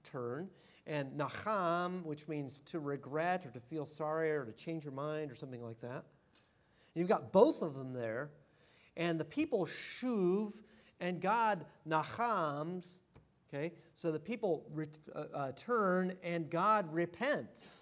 turn, 0.04 0.50
and 0.88 1.12
nacham, 1.18 2.04
which 2.04 2.28
means 2.28 2.60
to 2.60 2.80
regret 2.80 3.46
or 3.46 3.52
to 3.52 3.60
feel 3.60 3.86
sorry 3.86 4.32
or 4.32 4.46
to 4.46 4.52
change 4.54 4.84
your 4.84 4.94
mind 4.94 5.32
or 5.32 5.36
something 5.36 5.64
like 5.64 5.80
that. 5.82 6.04
You've 6.94 7.08
got 7.08 7.32
both 7.32 7.62
of 7.62 7.76
them 7.76 7.94
there. 7.94 8.30
And 8.98 9.20
the 9.20 9.26
people 9.26 9.66
shuv 9.66 10.54
and 11.00 11.22
God 11.22 11.66
nachams, 11.88 12.98
okay? 13.48 13.74
So 13.96 14.12
the 14.12 14.20
people 14.20 14.66
re- 14.74 14.88
uh, 15.16 15.26
uh, 15.34 15.52
turn 15.54 16.14
and 16.24 16.50
God 16.50 16.92
repents. 16.94 17.82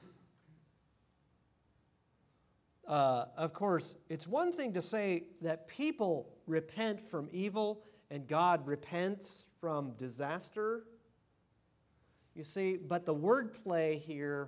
Uh, 2.88 3.26
of 3.38 3.54
course, 3.54 3.96
it's 4.10 4.28
one 4.28 4.52
thing 4.52 4.74
to 4.74 4.82
say 4.82 5.26
that 5.42 5.68
people 5.68 6.34
repent 6.48 7.00
from 7.00 7.30
evil 7.32 7.84
and 8.10 8.28
God 8.28 8.66
repents 8.66 9.46
from 9.60 9.92
disaster. 9.92 10.86
You 12.40 12.46
see, 12.46 12.78
but 12.78 13.06
the 13.06 13.14
wordplay 13.14 14.00
here 14.00 14.48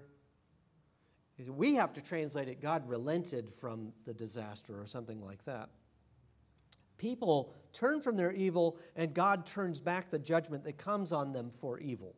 is 1.37 1.51
we 1.51 1.75
have 1.75 1.91
to 1.91 2.01
translate 2.01 2.47
it 2.47 2.61
God 2.61 2.87
relented 2.87 3.51
from 3.51 3.91
the 4.05 4.13
disaster 4.13 4.79
or 4.79 4.85
something 4.85 5.21
like 5.21 5.43
that. 5.43 5.67
People 6.97 7.53
turn 7.73 7.99
from 7.99 8.15
their 8.15 8.31
evil 8.31 8.77
and 8.95 9.13
God 9.13 9.45
turns 9.45 9.81
back 9.81 10.09
the 10.09 10.19
judgment 10.19 10.63
that 10.63 10.77
comes 10.77 11.11
on 11.11 11.33
them 11.33 11.51
for 11.51 11.79
evil. 11.79 12.15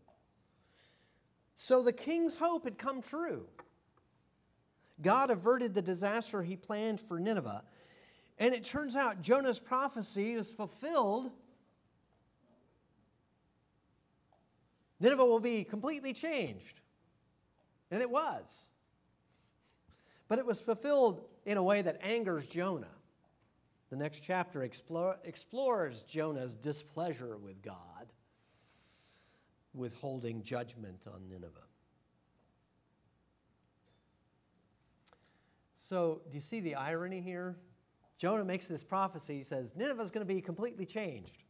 So 1.56 1.82
the 1.82 1.92
king's 1.92 2.36
hope 2.36 2.66
had 2.66 2.78
come 2.78 3.02
true. 3.02 3.48
God 5.02 5.32
averted 5.32 5.74
the 5.74 5.82
disaster 5.82 6.44
he 6.44 6.56
planned 6.56 7.02
for 7.02 7.20
Nineveh. 7.20 7.64
And 8.38 8.54
it 8.54 8.64
turns 8.64 8.96
out 8.96 9.24
Jonah's 9.24 9.60
prophecy 9.60 10.34
is 10.34 10.52
fulfilled. 10.52 11.32
Nineveh 15.04 15.26
will 15.26 15.42
be 15.42 15.66
completely 15.66 16.14
changed. 16.14 16.80
And 17.92 18.02
it 18.02 18.10
was. 18.10 18.46
But 20.30 20.40
it 20.40 20.46
was 20.46 20.62
fulfilled 20.62 21.26
in 21.46 21.58
a 21.58 21.64
way 21.64 21.82
that 21.82 22.00
angers 22.02 22.48
Jonah. 22.48 22.88
The 23.90 23.98
next 23.98 24.22
chapter 24.22 24.64
explore, 24.64 25.18
explores 25.26 26.04
Jonah's 26.04 26.56
displeasure 26.56 27.36
with 27.38 27.62
God, 27.62 28.14
withholding 29.74 30.42
judgment 30.42 31.06
on 31.14 31.28
Nineveh. 31.30 31.52
So, 35.76 36.22
do 36.30 36.36
you 36.36 36.42
see 36.42 36.62
the 36.62 36.76
irony 36.76 37.20
here? 37.20 37.58
Jonah 38.18 38.46
makes 38.46 38.68
this 38.68 38.84
prophecy. 38.84 39.36
He 39.36 39.44
says, 39.44 39.76
Nineveh 39.76 40.02
is 40.02 40.12
going 40.12 40.26
to 40.26 40.34
be 40.34 40.40
completely 40.40 40.86
changed. 40.86 41.44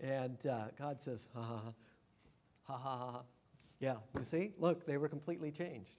And 0.00 0.46
uh, 0.46 0.66
God 0.78 1.00
says, 1.00 1.26
ha 1.34 1.42
ha 1.42 1.60
ha, 1.64 1.72
ha 2.78 2.96
ha 2.96 3.12
ha. 3.12 3.22
Yeah, 3.78 3.96
you 4.18 4.24
see? 4.24 4.52
Look, 4.58 4.86
they 4.86 4.96
were 4.96 5.08
completely 5.08 5.50
changed. 5.50 5.96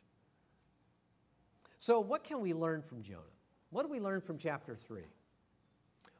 So, 1.78 2.00
what 2.00 2.24
can 2.24 2.42
we 2.42 2.54
learn 2.54 2.82
from 2.82 3.02
Jonah? 3.02 3.22
What 3.72 3.84
do 3.84 3.90
we 3.90 4.00
learn 4.00 4.22
from 4.22 4.38
chapter 4.38 4.76
3? 4.76 5.02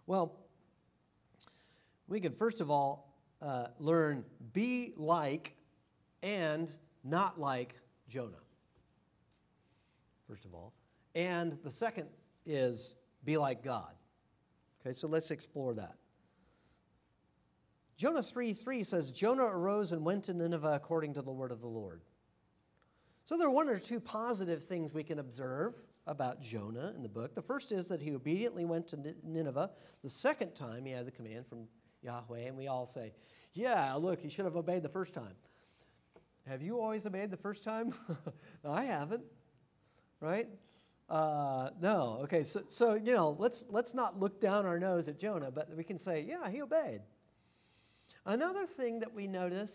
Well, 0.08 0.34
we 2.08 2.20
can 2.20 2.34
first 2.34 2.62
of 2.62 2.72
all 2.72 3.14
uh, 3.42 3.68
learn 3.80 4.26
be 4.54 4.94
like 4.98 5.56
and 6.24 6.70
not 7.04 7.40
like 7.40 7.76
Jonah 8.08 8.42
first 10.32 10.46
of 10.46 10.54
all. 10.54 10.72
And 11.14 11.58
the 11.62 11.72
second 11.72 12.08
is 12.46 12.96
be 13.26 13.38
like 13.38 13.62
God. 13.62 13.92
Okay, 14.80 14.94
so 14.94 15.06
let's 15.10 15.30
explore 15.30 15.74
that. 15.74 15.96
Jonah 18.02 18.24
3 18.24 18.54
3 18.54 18.84
says, 18.84 19.12
Jonah 19.12 19.44
arose 19.44 19.92
and 19.92 20.04
went 20.04 20.24
to 20.24 20.34
Nineveh 20.34 20.74
according 20.74 21.14
to 21.14 21.22
the 21.22 21.32
word 21.32 21.52
of 21.52 21.62
the 21.62 21.68
Lord. 21.68 22.02
So 23.26 23.38
there 23.38 23.46
are 23.46 23.52
one 23.52 23.70
or 23.70 23.78
two 23.78 24.00
positive 24.00 24.64
things 24.64 24.92
we 24.92 25.04
can 25.04 25.20
observe 25.20 25.76
about 26.08 26.42
Jonah 26.42 26.94
in 26.96 27.04
the 27.04 27.10
book. 27.10 27.36
The 27.36 27.44
first 27.44 27.72
is 27.72 27.86
that 27.90 28.02
he 28.02 28.16
obediently 28.16 28.66
went 28.66 28.88
to 28.88 29.16
Nineveh. 29.24 29.70
The 30.02 30.10
second 30.10 30.56
time 30.56 30.84
he 30.84 30.94
had 30.94 31.06
the 31.06 31.12
command 31.12 31.46
from 31.46 31.68
Yahweh, 32.02 32.48
and 32.48 32.58
we 32.58 32.68
all 32.68 32.88
say, 32.88 33.14
Yeah, 33.54 33.94
look, 33.94 34.20
he 34.20 34.30
should 34.30 34.46
have 34.46 34.56
obeyed 34.56 34.82
the 34.82 34.90
first 34.90 35.14
time. 35.14 35.36
Have 36.48 36.64
you 36.64 36.82
always 36.82 37.06
obeyed 37.06 37.30
the 37.30 37.38
first 37.38 37.64
time? 37.64 37.94
I 38.66 38.86
haven't 38.86 39.26
right? 40.22 40.48
Uh, 41.08 41.70
no. 41.80 42.22
Okay. 42.24 42.44
So, 42.44 42.64
so 42.66 42.96
you 42.96 43.14
know, 43.14 43.36
let's 43.38 43.66
let's 43.70 43.94
not 43.94 44.20
look 44.20 44.42
down 44.42 44.66
our 44.66 44.80
nose 44.80 45.08
at 45.08 45.20
Jonah, 45.20 45.52
but 45.52 45.70
we 45.78 45.84
can 45.84 46.00
say, 46.00 46.26
yeah, 46.28 46.50
he 46.50 46.64
obeyed. 46.64 47.02
Another 48.26 48.66
thing 48.66 49.00
that 49.00 49.14
we 49.14 49.28
notice 49.28 49.74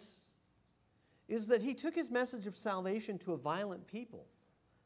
is 1.29 1.49
that 1.49 1.63
he 1.63 1.75
took 1.75 1.95
his 1.95 2.11
message 2.11 2.47
of 2.47 2.57
salvation 2.57 3.19
to 3.19 3.33
a 3.33 3.37
violent 3.37 3.87
people. 3.87 4.27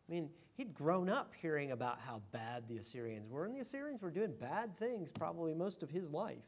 I 0.08 0.12
mean, 0.12 0.30
he'd 0.56 0.74
grown 0.74 1.10
up 1.10 1.34
hearing 1.40 1.72
about 1.72 2.00
how 2.00 2.22
bad 2.32 2.64
the 2.68 2.78
Assyrians 2.78 3.30
were, 3.30 3.44
and 3.44 3.54
the 3.54 3.60
Assyrians 3.60 4.02
were 4.02 4.10
doing 4.10 4.32
bad 4.40 4.76
things 4.76 5.12
probably 5.12 5.54
most 5.54 5.82
of 5.82 5.90
his 5.90 6.10
life. 6.10 6.38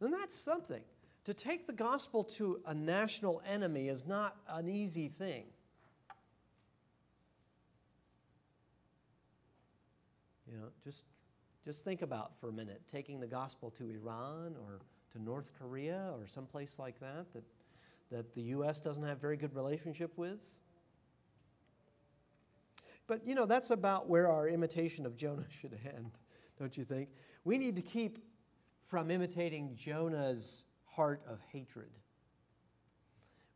And 0.00 0.12
that's 0.12 0.36
something. 0.36 0.82
To 1.24 1.34
take 1.34 1.66
the 1.66 1.72
gospel 1.72 2.22
to 2.24 2.60
a 2.66 2.74
national 2.74 3.42
enemy 3.44 3.88
is 3.88 4.06
not 4.06 4.36
an 4.48 4.68
easy 4.68 5.08
thing. 5.08 5.44
You 10.46 10.58
know, 10.58 10.68
just, 10.84 11.04
just 11.64 11.84
think 11.84 12.02
about 12.02 12.38
for 12.40 12.48
a 12.48 12.52
minute 12.52 12.80
taking 12.92 13.18
the 13.18 13.26
gospel 13.26 13.70
to 13.72 13.90
Iran 13.90 14.54
or 14.62 14.80
to 15.16 15.22
North 15.22 15.50
Korea 15.58 16.12
or 16.18 16.26
someplace 16.26 16.74
like 16.78 17.00
that 17.00 17.32
that, 17.32 17.44
that 18.10 18.34
the 18.34 18.42
U.S. 18.42 18.80
doesn't 18.80 19.02
have 19.02 19.20
very 19.20 19.36
good 19.36 19.54
relationship 19.54 20.12
with. 20.16 20.40
But, 23.06 23.26
you 23.26 23.34
know, 23.34 23.46
that's 23.46 23.70
about 23.70 24.08
where 24.08 24.30
our 24.30 24.48
imitation 24.48 25.06
of 25.06 25.16
Jonah 25.16 25.46
should 25.48 25.78
end, 25.84 26.12
don't 26.58 26.76
you 26.76 26.84
think? 26.84 27.08
We 27.44 27.58
need 27.58 27.76
to 27.76 27.82
keep 27.82 28.18
from 28.84 29.10
imitating 29.10 29.74
Jonah's 29.76 30.64
heart 30.84 31.22
of 31.28 31.40
hatred. 31.52 31.90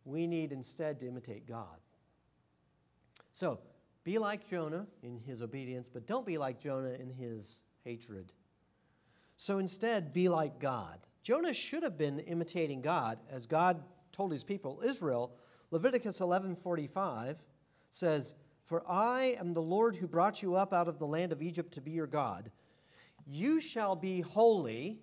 We 0.05 0.27
need 0.27 0.53
instead 0.53 1.01
to 1.01 1.09
imitate 1.09 1.47
God. 1.47 1.79
So, 3.33 3.61
Be 4.03 4.19
like 4.19 4.49
Jonah 4.49 4.87
in 5.03 5.19
his 5.19 5.43
obedience, 5.43 5.89
but 5.89 6.07
don't 6.07 6.25
be 6.25 6.39
like 6.39 6.59
Jonah 6.59 6.95
in 6.95 7.11
his 7.11 7.61
hatred. 7.85 8.33
So 9.37 9.59
instead, 9.59 10.13
be 10.13 10.29
like 10.29 10.59
God. 10.59 10.99
Jonah 11.23 11.53
should 11.55 11.83
have 11.83 11.99
been 11.99 12.21
imitating 12.21 12.81
God 12.81 13.19
as 13.29 13.47
God 13.47 13.83
told 14.13 14.33
his 14.33 14.45
people 14.45 14.81
Israel. 14.85 15.37
Leviticus 15.71 16.21
11:45 16.21 17.43
says, 17.91 18.35
"For 18.65 18.89
I 18.89 19.37
am 19.39 19.53
the 19.53 19.63
Lord 19.63 19.97
who 19.97 20.07
brought 20.07 20.43
you 20.43 20.55
up 20.55 20.73
out 20.73 20.89
of 20.89 20.99
the 20.99 21.07
land 21.07 21.33
of 21.33 21.43
Egypt 21.43 21.73
to 21.75 21.81
be 21.81 21.91
your 21.91 22.07
God. 22.07 22.51
You 23.27 23.61
shall 23.61 23.95
be 23.97 24.21
holy, 24.21 25.03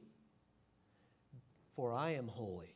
for 1.75 1.93
I 1.93 2.11
am 2.11 2.27
holy." 2.27 2.75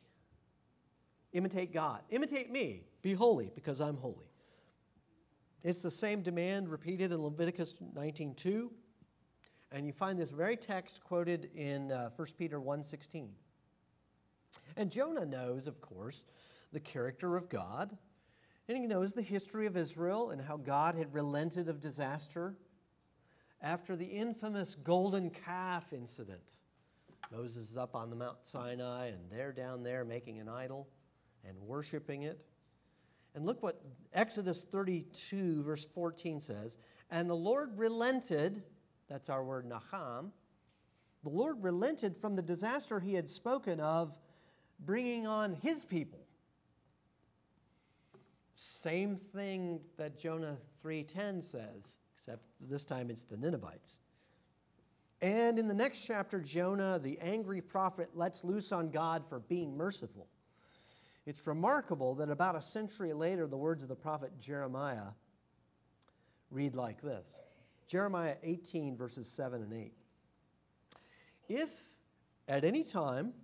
Imitate 1.32 1.72
God. 1.72 2.04
Imitate 2.10 2.50
me. 2.50 2.86
Be 3.00 3.14
holy 3.14 3.50
because 3.54 3.80
I'm 3.80 3.96
holy. 3.96 4.30
It's 5.62 5.82
the 5.82 5.90
same 5.90 6.22
demand 6.22 6.68
repeated 6.68 7.12
in 7.12 7.22
Leviticus 7.22 7.74
19:2, 7.94 8.70
and 9.72 9.86
you 9.86 9.92
find 9.92 10.18
this 10.18 10.30
very 10.30 10.56
text 10.56 11.02
quoted 11.02 11.50
in 11.54 11.90
uh, 11.90 12.10
1 12.16 12.28
Peter 12.38 12.60
1:16. 12.60 13.28
And 14.76 14.90
Jonah 14.90 15.24
knows, 15.24 15.66
of 15.66 15.80
course, 15.80 16.24
the 16.72 16.80
character 16.80 17.36
of 17.36 17.48
God, 17.48 17.96
and 18.68 18.76
he 18.76 18.86
knows 18.86 19.12
the 19.12 19.22
history 19.22 19.66
of 19.66 19.76
Israel 19.76 20.30
and 20.30 20.40
how 20.40 20.56
God 20.56 20.94
had 20.94 21.12
relented 21.14 21.68
of 21.68 21.80
disaster 21.80 22.54
after 23.60 23.96
the 23.96 24.06
infamous 24.06 24.74
golden 24.74 25.30
calf 25.30 25.92
incident. 25.92 26.40
Moses 27.30 27.70
is 27.70 27.76
up 27.76 27.94
on 27.94 28.10
the 28.10 28.16
Mount 28.16 28.38
Sinai, 28.42 29.06
and 29.06 29.30
they're 29.30 29.52
down 29.52 29.82
there 29.82 30.04
making 30.04 30.38
an 30.38 30.48
idol 30.48 30.88
and 31.48 31.58
worshiping 31.60 32.22
it. 32.22 32.44
And 33.34 33.46
look 33.46 33.62
what 33.62 33.80
Exodus 34.12 34.64
32, 34.64 35.62
verse 35.62 35.84
14 35.84 36.40
says. 36.40 36.76
And 37.10 37.30
the 37.30 37.34
Lord 37.34 37.78
relented, 37.78 38.62
that's 39.12 39.28
our 39.28 39.44
word 39.44 39.68
nacham. 39.68 40.30
the 41.22 41.28
Lord 41.28 41.62
relented 41.62 42.16
from 42.16 42.34
the 42.34 42.40
disaster 42.40 42.98
he 42.98 43.12
had 43.12 43.28
spoken 43.28 43.78
of 43.78 44.18
bringing 44.80 45.26
on 45.26 45.52
his 45.52 45.84
people. 45.84 46.18
Same 48.56 49.16
thing 49.16 49.80
that 49.98 50.18
Jonah 50.18 50.56
3:10 50.82 51.42
says, 51.42 51.96
except 52.16 52.42
this 52.58 52.86
time 52.86 53.10
it's 53.10 53.24
the 53.24 53.36
Ninevites. 53.36 53.98
And 55.20 55.58
in 55.58 55.68
the 55.68 55.74
next 55.74 56.06
chapter, 56.06 56.40
Jonah, 56.40 56.98
the 56.98 57.18
angry 57.20 57.60
prophet, 57.60 58.08
lets 58.14 58.42
loose 58.42 58.72
on 58.72 58.90
God 58.90 59.28
for 59.28 59.40
being 59.40 59.76
merciful. 59.76 60.26
It's 61.26 61.46
remarkable 61.46 62.14
that 62.16 62.30
about 62.30 62.56
a 62.56 62.62
century 62.62 63.12
later, 63.12 63.46
the 63.46 63.58
words 63.58 63.82
of 63.82 63.90
the 63.90 63.94
prophet 63.94 64.32
Jeremiah 64.40 65.12
read 66.50 66.74
like 66.74 67.02
this 67.02 67.36
Jeremiah 67.92 68.36
18, 68.42 68.96
verses 68.96 69.28
7 69.28 69.60
and 69.60 69.70
8. 69.70 69.92
If 71.46 71.68
at 72.48 72.64
any 72.64 72.84
time 72.84 73.34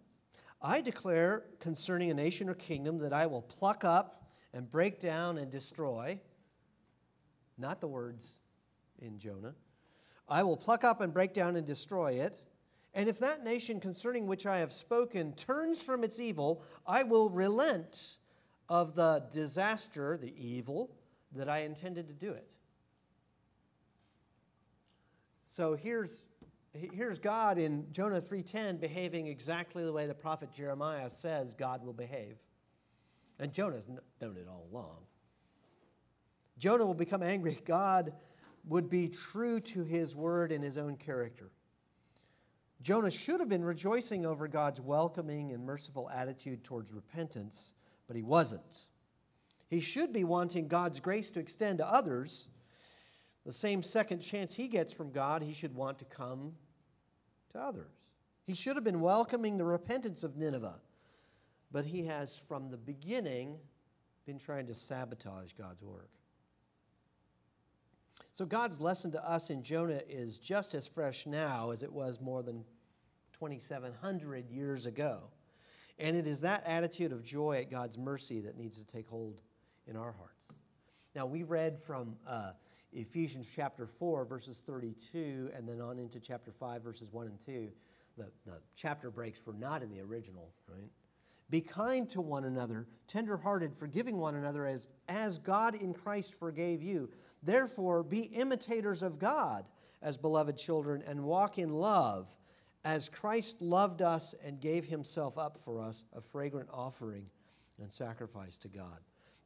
I 0.62 0.80
declare 0.80 1.44
concerning 1.61 2.11
a 2.11 2.14
nation 2.14 2.49
or 2.49 2.55
kingdom 2.55 2.96
that 3.01 3.12
I 3.12 3.26
will 3.26 3.42
pluck 3.42 3.84
up 3.84 4.30
and 4.55 4.70
break 4.70 5.01
down 5.01 5.36
and 5.36 5.51
destroy, 5.51 6.18
not 7.59 7.82
the 7.82 7.88
words 7.88 8.38
in 9.03 9.18
Jonah, 9.18 9.55
I 10.26 10.42
will 10.44 10.57
pluck 10.57 10.82
up 10.82 11.03
and 11.03 11.12
break 11.12 11.34
down 11.34 11.55
and 11.55 11.66
destroy 11.66 12.12
it. 12.12 12.42
And 12.94 13.07
if 13.07 13.18
that 13.18 13.44
nation 13.44 13.80
concerning 13.80 14.26
which 14.26 14.46
I 14.46 14.61
have 14.61 14.72
spoken 14.72 15.34
turns 15.34 15.82
from 15.82 16.03
its 16.03 16.18
evil, 16.18 16.62
I 16.86 17.03
will 17.03 17.28
relent 17.28 18.16
of 18.70 18.94
the 18.94 19.26
disaster, 19.30 20.16
the 20.16 20.32
evil, 20.42 20.96
that 21.32 21.51
I 21.51 21.64
intended 21.64 22.09
to 22.09 22.14
do 22.14 22.32
it. 22.32 22.49
So 25.59 25.74
here's, 25.74 26.22
here's 26.72 27.18
God 27.18 27.59
in 27.59 27.90
Jonah 27.90 28.20
3:10 28.20 28.78
behaving 28.78 29.26
exactly 29.26 29.82
the 29.82 29.92
way 29.92 30.06
the 30.06 30.14
prophet 30.14 30.52
Jeremiah 30.52 31.11
says 31.11 31.52
God 31.52 31.84
will 31.84 31.92
behave. 31.92 32.36
And 33.40 33.52
Jonah's 33.52 33.88
known 33.88 34.36
it 34.36 34.46
all 34.48 34.68
along. 34.70 34.98
Jonah 36.59 36.86
will 36.86 36.94
become 36.94 37.24
angry. 37.24 37.59
God 37.64 38.12
would 38.68 38.88
be 38.88 39.09
true 39.09 39.59
to 39.59 39.82
his 39.82 40.14
word 40.14 40.52
and 40.52 40.62
his 40.62 40.78
own 40.78 40.94
character. 40.94 41.50
Jonah 42.80 43.11
should 43.11 43.40
have 43.40 43.48
been 43.48 43.64
rejoicing 43.64 44.24
over 44.24 44.46
God's 44.46 44.80
welcoming 44.80 45.50
and 45.50 45.66
merciful 45.66 46.09
attitude 46.09 46.62
towards 46.62 46.92
repentance, 46.92 47.72
but 48.06 48.14
he 48.14 48.22
wasn't. 48.22 48.86
He 49.66 49.80
should 49.80 50.12
be 50.12 50.22
wanting 50.22 50.68
God's 50.68 51.00
grace 51.00 51.32
to 51.32 51.40
extend 51.40 51.78
to 51.78 51.86
others. 51.88 52.48
The 53.47 53.53
same 53.53 53.82
second 53.82 54.20
chance 54.20 54.55
he 54.55 54.68
gets 54.68 54.93
from 54.93 55.11
God, 55.11 55.43
he 55.43 55.53
should 55.53 55.74
want 55.74 55.99
to 56.01 56.05
come 56.05 56.53
to 57.53 57.59
others. 57.59 57.93
He 58.47 58.55
should 58.55 58.76
have 58.76 58.84
been 58.84 59.01
welcoming 59.01 59.57
the 59.57 59.64
repentance 59.64 60.24
of 60.24 60.36
Nineveh, 60.36 60.80
but 61.70 61.84
he 61.84 62.05
has 62.07 62.41
from 62.49 62.70
the 62.70 62.76
beginning 62.76 63.59
been 64.26 64.39
trying 64.39 64.66
to 64.66 64.74
sabotage 64.74 65.53
God's 65.53 65.82
work. 65.82 66.11
So 68.32 68.47
God's 68.47 68.80
lesson 68.80 69.11
to 69.12 69.28
us 69.28 69.51
in 69.51 69.62
Jonah 69.62 70.01
is 70.09 70.39
just 70.39 70.74
as 70.74 70.86
fresh 70.86 71.26
now 71.26 71.70
as 71.70 71.82
it 71.82 71.93
was 71.93 72.20
more 72.20 72.43
than 72.43 72.64
2,700 73.32 74.49
years 74.51 74.86
ago. 74.86 75.22
And 75.99 76.16
it 76.16 76.26
is 76.26 76.41
that 76.43 76.62
attitude 76.64 77.12
of 77.12 77.24
joy 77.24 77.59
at 77.59 77.70
God's 77.70 77.99
mercy 77.99 78.41
that 78.41 78.57
needs 78.57 78.78
to 78.78 78.84
take 78.84 79.09
hold 79.09 79.41
in 79.86 79.97
our 79.97 80.12
hearts. 80.12 80.49
Now, 81.14 81.26
we 81.26 81.43
read 81.43 81.80
from 81.80 82.16
uh, 82.26 82.53
Ephesians 82.93 83.51
chapter 83.55 83.86
4, 83.86 84.24
verses 84.24 84.62
32, 84.64 85.51
and 85.55 85.68
then 85.68 85.80
on 85.80 85.99
into 85.99 86.20
chapter 86.20 86.51
5, 86.51 86.82
verses 86.82 87.12
1 87.12 87.26
and 87.26 87.41
2. 87.41 87.68
The, 88.16 88.26
the 88.47 88.59
chapter 88.74 89.11
breaks 89.11 89.43
were 89.47 89.53
not 89.53 89.82
in 89.82 89.91
the 89.91 90.01
original, 90.01 90.53
right? 90.66 90.91
Be 91.51 91.61
kind 91.61 92.09
to 92.11 92.20
one 92.20 92.45
another, 92.45 92.86
tenderhearted, 93.07 93.74
forgiving 93.74 94.18
one 94.18 94.34
another 94.34 94.66
as, 94.66 94.89
as 95.09 95.39
God 95.39 95.74
in 95.74 95.95
Christ 95.95 96.34
forgave 96.34 96.82
you. 96.82 97.11
Therefore, 97.43 98.03
be 98.03 98.22
imitators 98.22 99.03
of 99.03 99.18
God 99.18 99.68
as 100.03 100.16
beloved 100.16 100.57
children 100.57 101.03
and 101.07 101.24
walk 101.24 101.59
in 101.59 101.72
love 101.72 102.26
as 102.84 103.09
Christ 103.09 103.61
loved 103.61 104.03
us 104.03 104.34
and 104.45 104.61
gave 104.61 104.84
himself 104.84 105.36
up 105.39 105.59
for 105.59 105.80
us, 105.80 106.05
a 106.14 106.20
fragrant 106.20 106.68
offering 106.72 107.26
and 107.80 107.91
sacrifice 107.91 108.59
to 108.59 108.68
God. 108.68 108.99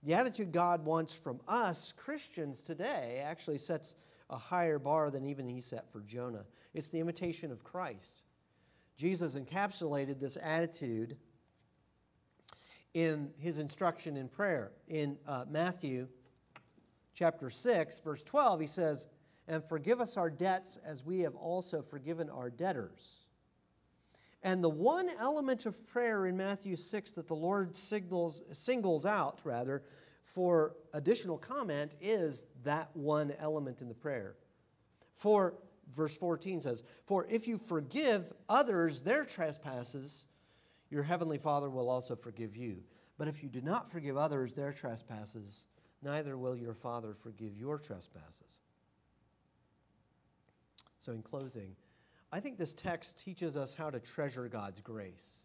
The 0.03 0.15
attitude 0.15 0.53
God 0.53 0.85
wants 0.85 1.13
from 1.13 1.41
us, 1.47 1.93
Christians 1.97 2.61
today, 2.61 3.23
actually 3.25 3.59
sets 3.59 3.95
a 4.31 4.37
higher 4.37 4.79
bar 4.79 5.11
than 5.11 5.25
even 5.27 5.49
he 5.49 5.61
set 5.61 5.91
for 5.93 6.01
Jonah. 6.01 6.45
It's 6.75 6.89
the 6.89 6.99
imitation 6.99 7.53
of 7.53 7.63
Christ. 7.63 8.25
Jesus 8.97 9.35
encapsulated 9.35 10.19
this 10.19 10.37
attitude 10.41 11.17
in 12.95 13.31
his 13.39 13.59
instruction 13.59 14.17
in 14.17 14.29
prayer. 14.29 14.73
In 14.89 15.17
uh, 15.27 15.45
Matthew 15.49 16.09
chapter 17.15 17.51
6, 17.51 18.01
verse 18.01 18.23
12, 18.23 18.61
he 18.61 18.67
says, 18.67 19.07
And 19.49 19.65
forgive 19.65 20.01
us 20.01 20.17
our 20.17 20.31
debts 20.31 20.79
as 20.85 21.05
we 21.05 21.21
have 21.21 21.37
also 21.37 21.81
forgiven 21.81 22.29
our 22.29 22.51
debtors. 22.51 23.29
And 24.43 24.63
the 24.63 24.69
one 24.69 25.09
element 25.21 25.67
of 25.67 25.87
prayer 25.87 26.27
in 26.27 26.37
Matthew 26.37 26.77
6 26.77 27.13
that 27.13 27.29
the 27.29 27.35
Lord 27.35 27.77
signals, 27.77 28.43
singles 28.53 29.07
out, 29.07 29.41
rather, 29.45 29.85
for 30.25 30.75
additional 30.93 31.39
comment 31.39 31.95
is 32.01 32.45
that 32.65 32.91
one 32.95 33.33
element 33.39 33.81
in 33.81 33.89
the 33.89 33.95
prayer. 33.95 34.35
For, 35.15 35.55
verse 35.95 36.17
14 36.17 36.61
says, 36.61 36.83
For 37.07 37.27
if 37.29 37.47
you 37.47 37.59
forgive 37.59 38.33
others 38.49 39.01
their 39.01 39.25
trespasses, 39.25 40.27
your 40.91 41.03
heavenly 41.03 41.39
Father 41.39 41.71
will 41.71 41.89
also 41.89 42.17
forgive 42.17 42.57
you. 42.57 42.79
But 43.19 43.29
if 43.29 43.43
you 43.43 43.49
do 43.49 43.61
not 43.61 43.91
forgive 43.91 44.17
others 44.17 44.55
their 44.55 44.73
trespasses, 44.73 45.67
neither 46.03 46.37
will 46.37 46.57
your 46.57 46.75
Father 46.75 47.15
forgive 47.15 47.57
your 47.57 47.79
trespasses. 47.79 48.59
So, 50.99 51.13
in 51.13 51.23
closing, 51.23 51.77
I 52.33 52.41
think 52.41 52.59
this 52.59 52.73
text 52.73 53.23
teaches 53.23 53.57
us 53.57 53.75
how 53.75 53.91
to 53.91 54.01
treasure 54.01 54.49
God's 54.49 54.81
grace. 54.81 55.37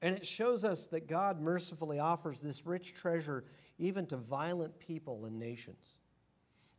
And 0.00 0.16
it 0.16 0.26
shows 0.26 0.64
us 0.64 0.88
that 0.88 1.06
God 1.06 1.40
mercifully 1.40 1.98
offers 1.98 2.40
this 2.40 2.66
rich 2.66 2.94
treasure 2.94 3.44
even 3.78 4.06
to 4.06 4.16
violent 4.16 4.78
people 4.80 5.26
and 5.26 5.38
nations. 5.38 5.98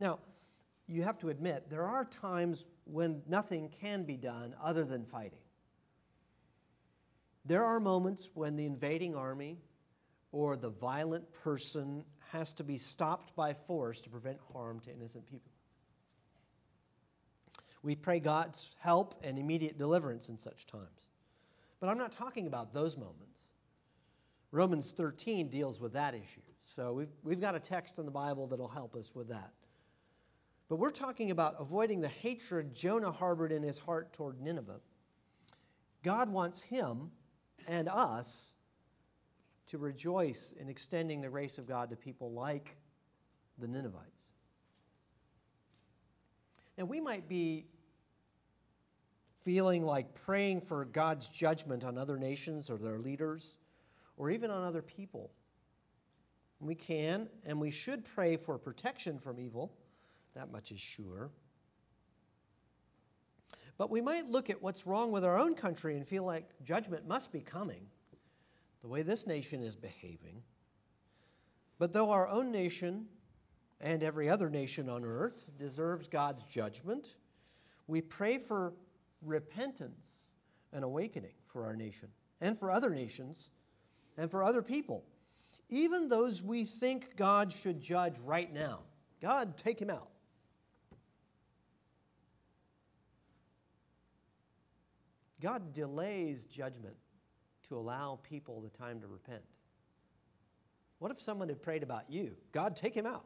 Now, 0.00 0.18
you 0.86 1.02
have 1.04 1.18
to 1.18 1.30
admit, 1.30 1.70
there 1.70 1.86
are 1.86 2.04
times 2.04 2.66
when 2.84 3.22
nothing 3.26 3.70
can 3.80 4.02
be 4.02 4.16
done 4.16 4.54
other 4.62 4.84
than 4.84 5.04
fighting. 5.04 5.38
There 7.46 7.64
are 7.64 7.80
moments 7.80 8.30
when 8.34 8.56
the 8.56 8.66
invading 8.66 9.14
army 9.14 9.58
or 10.32 10.56
the 10.56 10.70
violent 10.70 11.32
person 11.32 12.04
has 12.32 12.52
to 12.54 12.64
be 12.64 12.76
stopped 12.76 13.34
by 13.36 13.54
force 13.54 14.00
to 14.02 14.10
prevent 14.10 14.38
harm 14.52 14.80
to 14.80 14.90
innocent 14.92 15.24
people. 15.26 15.53
We 17.84 17.94
pray 17.94 18.18
God's 18.18 18.70
help 18.80 19.14
and 19.22 19.38
immediate 19.38 19.76
deliverance 19.76 20.30
in 20.30 20.38
such 20.38 20.66
times. 20.66 21.10
But 21.80 21.90
I'm 21.90 21.98
not 21.98 22.12
talking 22.12 22.46
about 22.46 22.72
those 22.72 22.96
moments. 22.96 23.38
Romans 24.52 24.90
13 24.96 25.48
deals 25.50 25.82
with 25.82 25.92
that 25.92 26.14
issue. 26.14 26.40
So 26.62 26.94
we've, 26.94 27.12
we've 27.22 27.40
got 27.42 27.54
a 27.54 27.60
text 27.60 27.98
in 27.98 28.06
the 28.06 28.10
Bible 28.10 28.46
that'll 28.46 28.68
help 28.68 28.96
us 28.96 29.14
with 29.14 29.28
that. 29.28 29.52
But 30.70 30.76
we're 30.76 30.92
talking 30.92 31.30
about 31.30 31.56
avoiding 31.58 32.00
the 32.00 32.08
hatred 32.08 32.74
Jonah 32.74 33.12
harbored 33.12 33.52
in 33.52 33.62
his 33.62 33.78
heart 33.78 34.14
toward 34.14 34.40
Nineveh. 34.40 34.80
God 36.02 36.30
wants 36.30 36.62
him 36.62 37.10
and 37.68 37.86
us 37.90 38.54
to 39.66 39.76
rejoice 39.76 40.54
in 40.58 40.70
extending 40.70 41.20
the 41.20 41.28
grace 41.28 41.58
of 41.58 41.66
God 41.66 41.90
to 41.90 41.96
people 41.96 42.32
like 42.32 42.78
the 43.58 43.68
Ninevites. 43.68 44.24
Now, 46.78 46.86
we 46.86 46.98
might 46.98 47.28
be 47.28 47.66
feeling 49.44 49.82
like 49.82 50.14
praying 50.14 50.62
for 50.62 50.84
God's 50.86 51.28
judgment 51.28 51.84
on 51.84 51.98
other 51.98 52.18
nations 52.18 52.70
or 52.70 52.78
their 52.78 52.98
leaders 52.98 53.58
or 54.16 54.30
even 54.30 54.50
on 54.50 54.64
other 54.64 54.82
people. 54.82 55.30
We 56.60 56.74
can 56.74 57.28
and 57.44 57.60
we 57.60 57.70
should 57.70 58.04
pray 58.04 58.36
for 58.36 58.58
protection 58.58 59.18
from 59.18 59.38
evil. 59.38 59.72
That 60.34 60.50
much 60.50 60.72
is 60.72 60.80
sure. 60.80 61.30
But 63.76 63.90
we 63.90 64.00
might 64.00 64.30
look 64.30 64.50
at 64.50 64.62
what's 64.62 64.86
wrong 64.86 65.10
with 65.10 65.24
our 65.24 65.38
own 65.38 65.54
country 65.54 65.96
and 65.96 66.06
feel 66.06 66.24
like 66.24 66.48
judgment 66.62 67.06
must 67.06 67.32
be 67.32 67.40
coming, 67.40 67.86
the 68.82 68.88
way 68.88 69.02
this 69.02 69.26
nation 69.26 69.62
is 69.62 69.76
behaving. 69.76 70.42
But 71.78 71.92
though 71.92 72.10
our 72.10 72.28
own 72.28 72.52
nation 72.52 73.06
and 73.80 74.02
every 74.02 74.28
other 74.28 74.48
nation 74.48 74.88
on 74.88 75.04
earth 75.04 75.46
deserves 75.58 76.06
God's 76.06 76.44
judgment, 76.44 77.16
we 77.88 78.00
pray 78.00 78.38
for 78.38 78.72
repentance 79.24 80.26
and 80.72 80.84
awakening 80.84 81.34
for 81.46 81.64
our 81.64 81.76
nation 81.76 82.08
and 82.40 82.58
for 82.58 82.70
other 82.70 82.90
nations 82.90 83.50
and 84.16 84.30
for 84.30 84.42
other 84.42 84.62
people, 84.62 85.04
even 85.68 86.08
those 86.08 86.42
we 86.42 86.64
think 86.64 87.16
God 87.16 87.52
should 87.52 87.80
judge 87.80 88.18
right 88.24 88.52
now. 88.52 88.80
God, 89.20 89.56
take 89.56 89.80
him 89.80 89.90
out. 89.90 90.10
God 95.40 95.72
delays 95.74 96.44
judgment 96.44 96.96
to 97.68 97.76
allow 97.76 98.18
people 98.22 98.60
the 98.60 98.70
time 98.70 99.00
to 99.00 99.06
repent. 99.06 99.42
What 100.98 101.10
if 101.10 101.20
someone 101.20 101.48
had 101.48 101.60
prayed 101.60 101.82
about 101.82 102.10
you? 102.10 102.32
God, 102.52 102.76
take 102.76 102.94
him 102.94 103.04
out. 103.04 103.24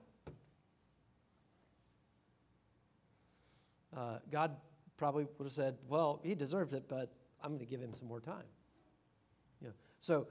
Uh, 3.96 4.18
God 4.30 4.56
probably 4.98 5.26
would 5.38 5.44
have 5.44 5.52
said, 5.52 5.76
Well, 5.88 6.20
he 6.22 6.34
deserves 6.34 6.74
it, 6.74 6.84
but 6.88 7.12
I'm 7.42 7.50
going 7.50 7.60
to 7.60 7.66
give 7.66 7.80
him 7.80 7.94
some 7.94 8.08
more 8.08 8.20
time. 8.20 8.44
You 9.62 9.68
know, 9.68 9.74
so 10.00 10.26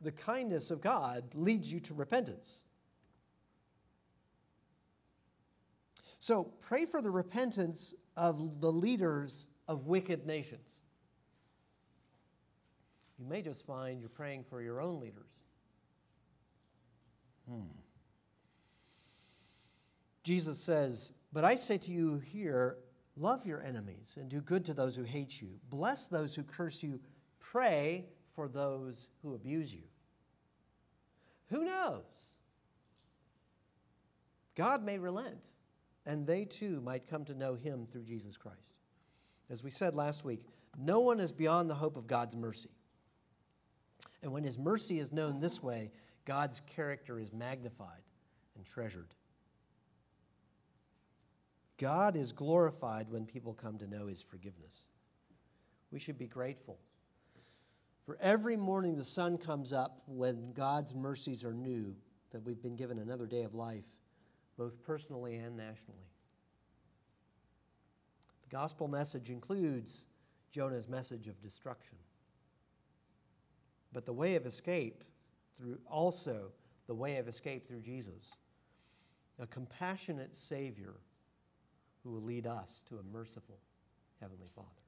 the 0.00 0.10
kindness 0.10 0.70
of 0.70 0.80
God 0.80 1.24
leads 1.34 1.70
you 1.70 1.78
to 1.80 1.94
repentance. 1.94 2.62
So 6.18 6.44
pray 6.60 6.86
for 6.86 7.00
the 7.00 7.10
repentance 7.10 7.94
of 8.16 8.60
the 8.60 8.72
leaders 8.72 9.46
of 9.68 9.86
wicked 9.86 10.26
nations. 10.26 10.60
You 13.18 13.26
may 13.26 13.42
just 13.42 13.64
find 13.66 14.00
you're 14.00 14.08
praying 14.08 14.44
for 14.44 14.60
your 14.60 14.80
own 14.80 15.00
leaders. 15.00 15.30
Hmm. 17.48 17.62
Jesus 20.24 20.58
says, 20.58 21.12
But 21.32 21.44
I 21.44 21.54
say 21.54 21.78
to 21.78 21.92
you 21.92 22.18
here, 22.18 22.78
love 23.16 23.46
your 23.46 23.62
enemies 23.62 24.14
and 24.18 24.28
do 24.28 24.40
good 24.40 24.64
to 24.66 24.74
those 24.74 24.96
who 24.96 25.02
hate 25.02 25.40
you. 25.40 25.48
Bless 25.70 26.06
those 26.06 26.34
who 26.34 26.42
curse 26.42 26.82
you. 26.82 27.00
Pray 27.40 28.06
for 28.34 28.48
those 28.48 29.08
who 29.22 29.34
abuse 29.34 29.74
you. 29.74 29.84
Who 31.50 31.64
knows? 31.64 32.04
God 34.54 34.82
may 34.82 34.98
relent, 34.98 35.38
and 36.06 36.26
they 36.26 36.44
too 36.44 36.80
might 36.80 37.08
come 37.08 37.24
to 37.26 37.34
know 37.34 37.54
him 37.54 37.86
through 37.86 38.04
Jesus 38.04 38.36
Christ. 38.36 38.74
As 39.50 39.62
we 39.62 39.70
said 39.70 39.94
last 39.94 40.24
week, 40.24 40.42
no 40.78 41.00
one 41.00 41.20
is 41.20 41.32
beyond 41.32 41.70
the 41.70 41.74
hope 41.74 41.96
of 41.96 42.06
God's 42.06 42.36
mercy. 42.36 42.70
And 44.22 44.32
when 44.32 44.42
his 44.42 44.58
mercy 44.58 44.98
is 44.98 45.12
known 45.12 45.38
this 45.38 45.62
way, 45.62 45.90
God's 46.24 46.60
character 46.66 47.20
is 47.20 47.32
magnified 47.32 48.02
and 48.56 48.64
treasured. 48.64 49.14
God 51.78 52.16
is 52.16 52.32
glorified 52.32 53.10
when 53.10 53.26
people 53.26 53.52
come 53.52 53.78
to 53.78 53.86
know 53.86 54.06
his 54.06 54.22
forgiveness. 54.22 54.86
We 55.90 55.98
should 55.98 56.18
be 56.18 56.26
grateful. 56.26 56.78
For 58.04 58.16
every 58.20 58.56
morning 58.56 58.96
the 58.96 59.04
sun 59.04 59.36
comes 59.36 59.72
up 59.72 60.02
when 60.06 60.52
God's 60.52 60.94
mercies 60.94 61.44
are 61.44 61.52
new, 61.52 61.94
that 62.30 62.42
we've 62.44 62.62
been 62.62 62.76
given 62.76 62.98
another 62.98 63.26
day 63.26 63.42
of 63.42 63.54
life, 63.54 63.86
both 64.56 64.82
personally 64.82 65.36
and 65.36 65.56
nationally. 65.56 66.10
The 68.42 68.56
gospel 68.56 68.88
message 68.88 69.30
includes 69.30 70.04
Jonah's 70.50 70.88
message 70.88 71.28
of 71.28 71.40
destruction. 71.42 71.96
But 73.92 74.06
the 74.06 74.12
way 74.12 74.36
of 74.36 74.46
escape 74.46 75.04
through 75.56 75.78
also 75.90 76.52
the 76.86 76.94
way 76.94 77.16
of 77.16 77.28
escape 77.28 77.66
through 77.66 77.80
Jesus, 77.80 78.30
a 79.38 79.46
compassionate 79.46 80.36
Savior 80.36 80.94
who 82.06 82.12
will 82.12 82.22
lead 82.22 82.46
us 82.46 82.82
to 82.88 82.98
a 82.98 83.02
merciful 83.02 83.58
Heavenly 84.20 84.46
Father. 84.54 84.85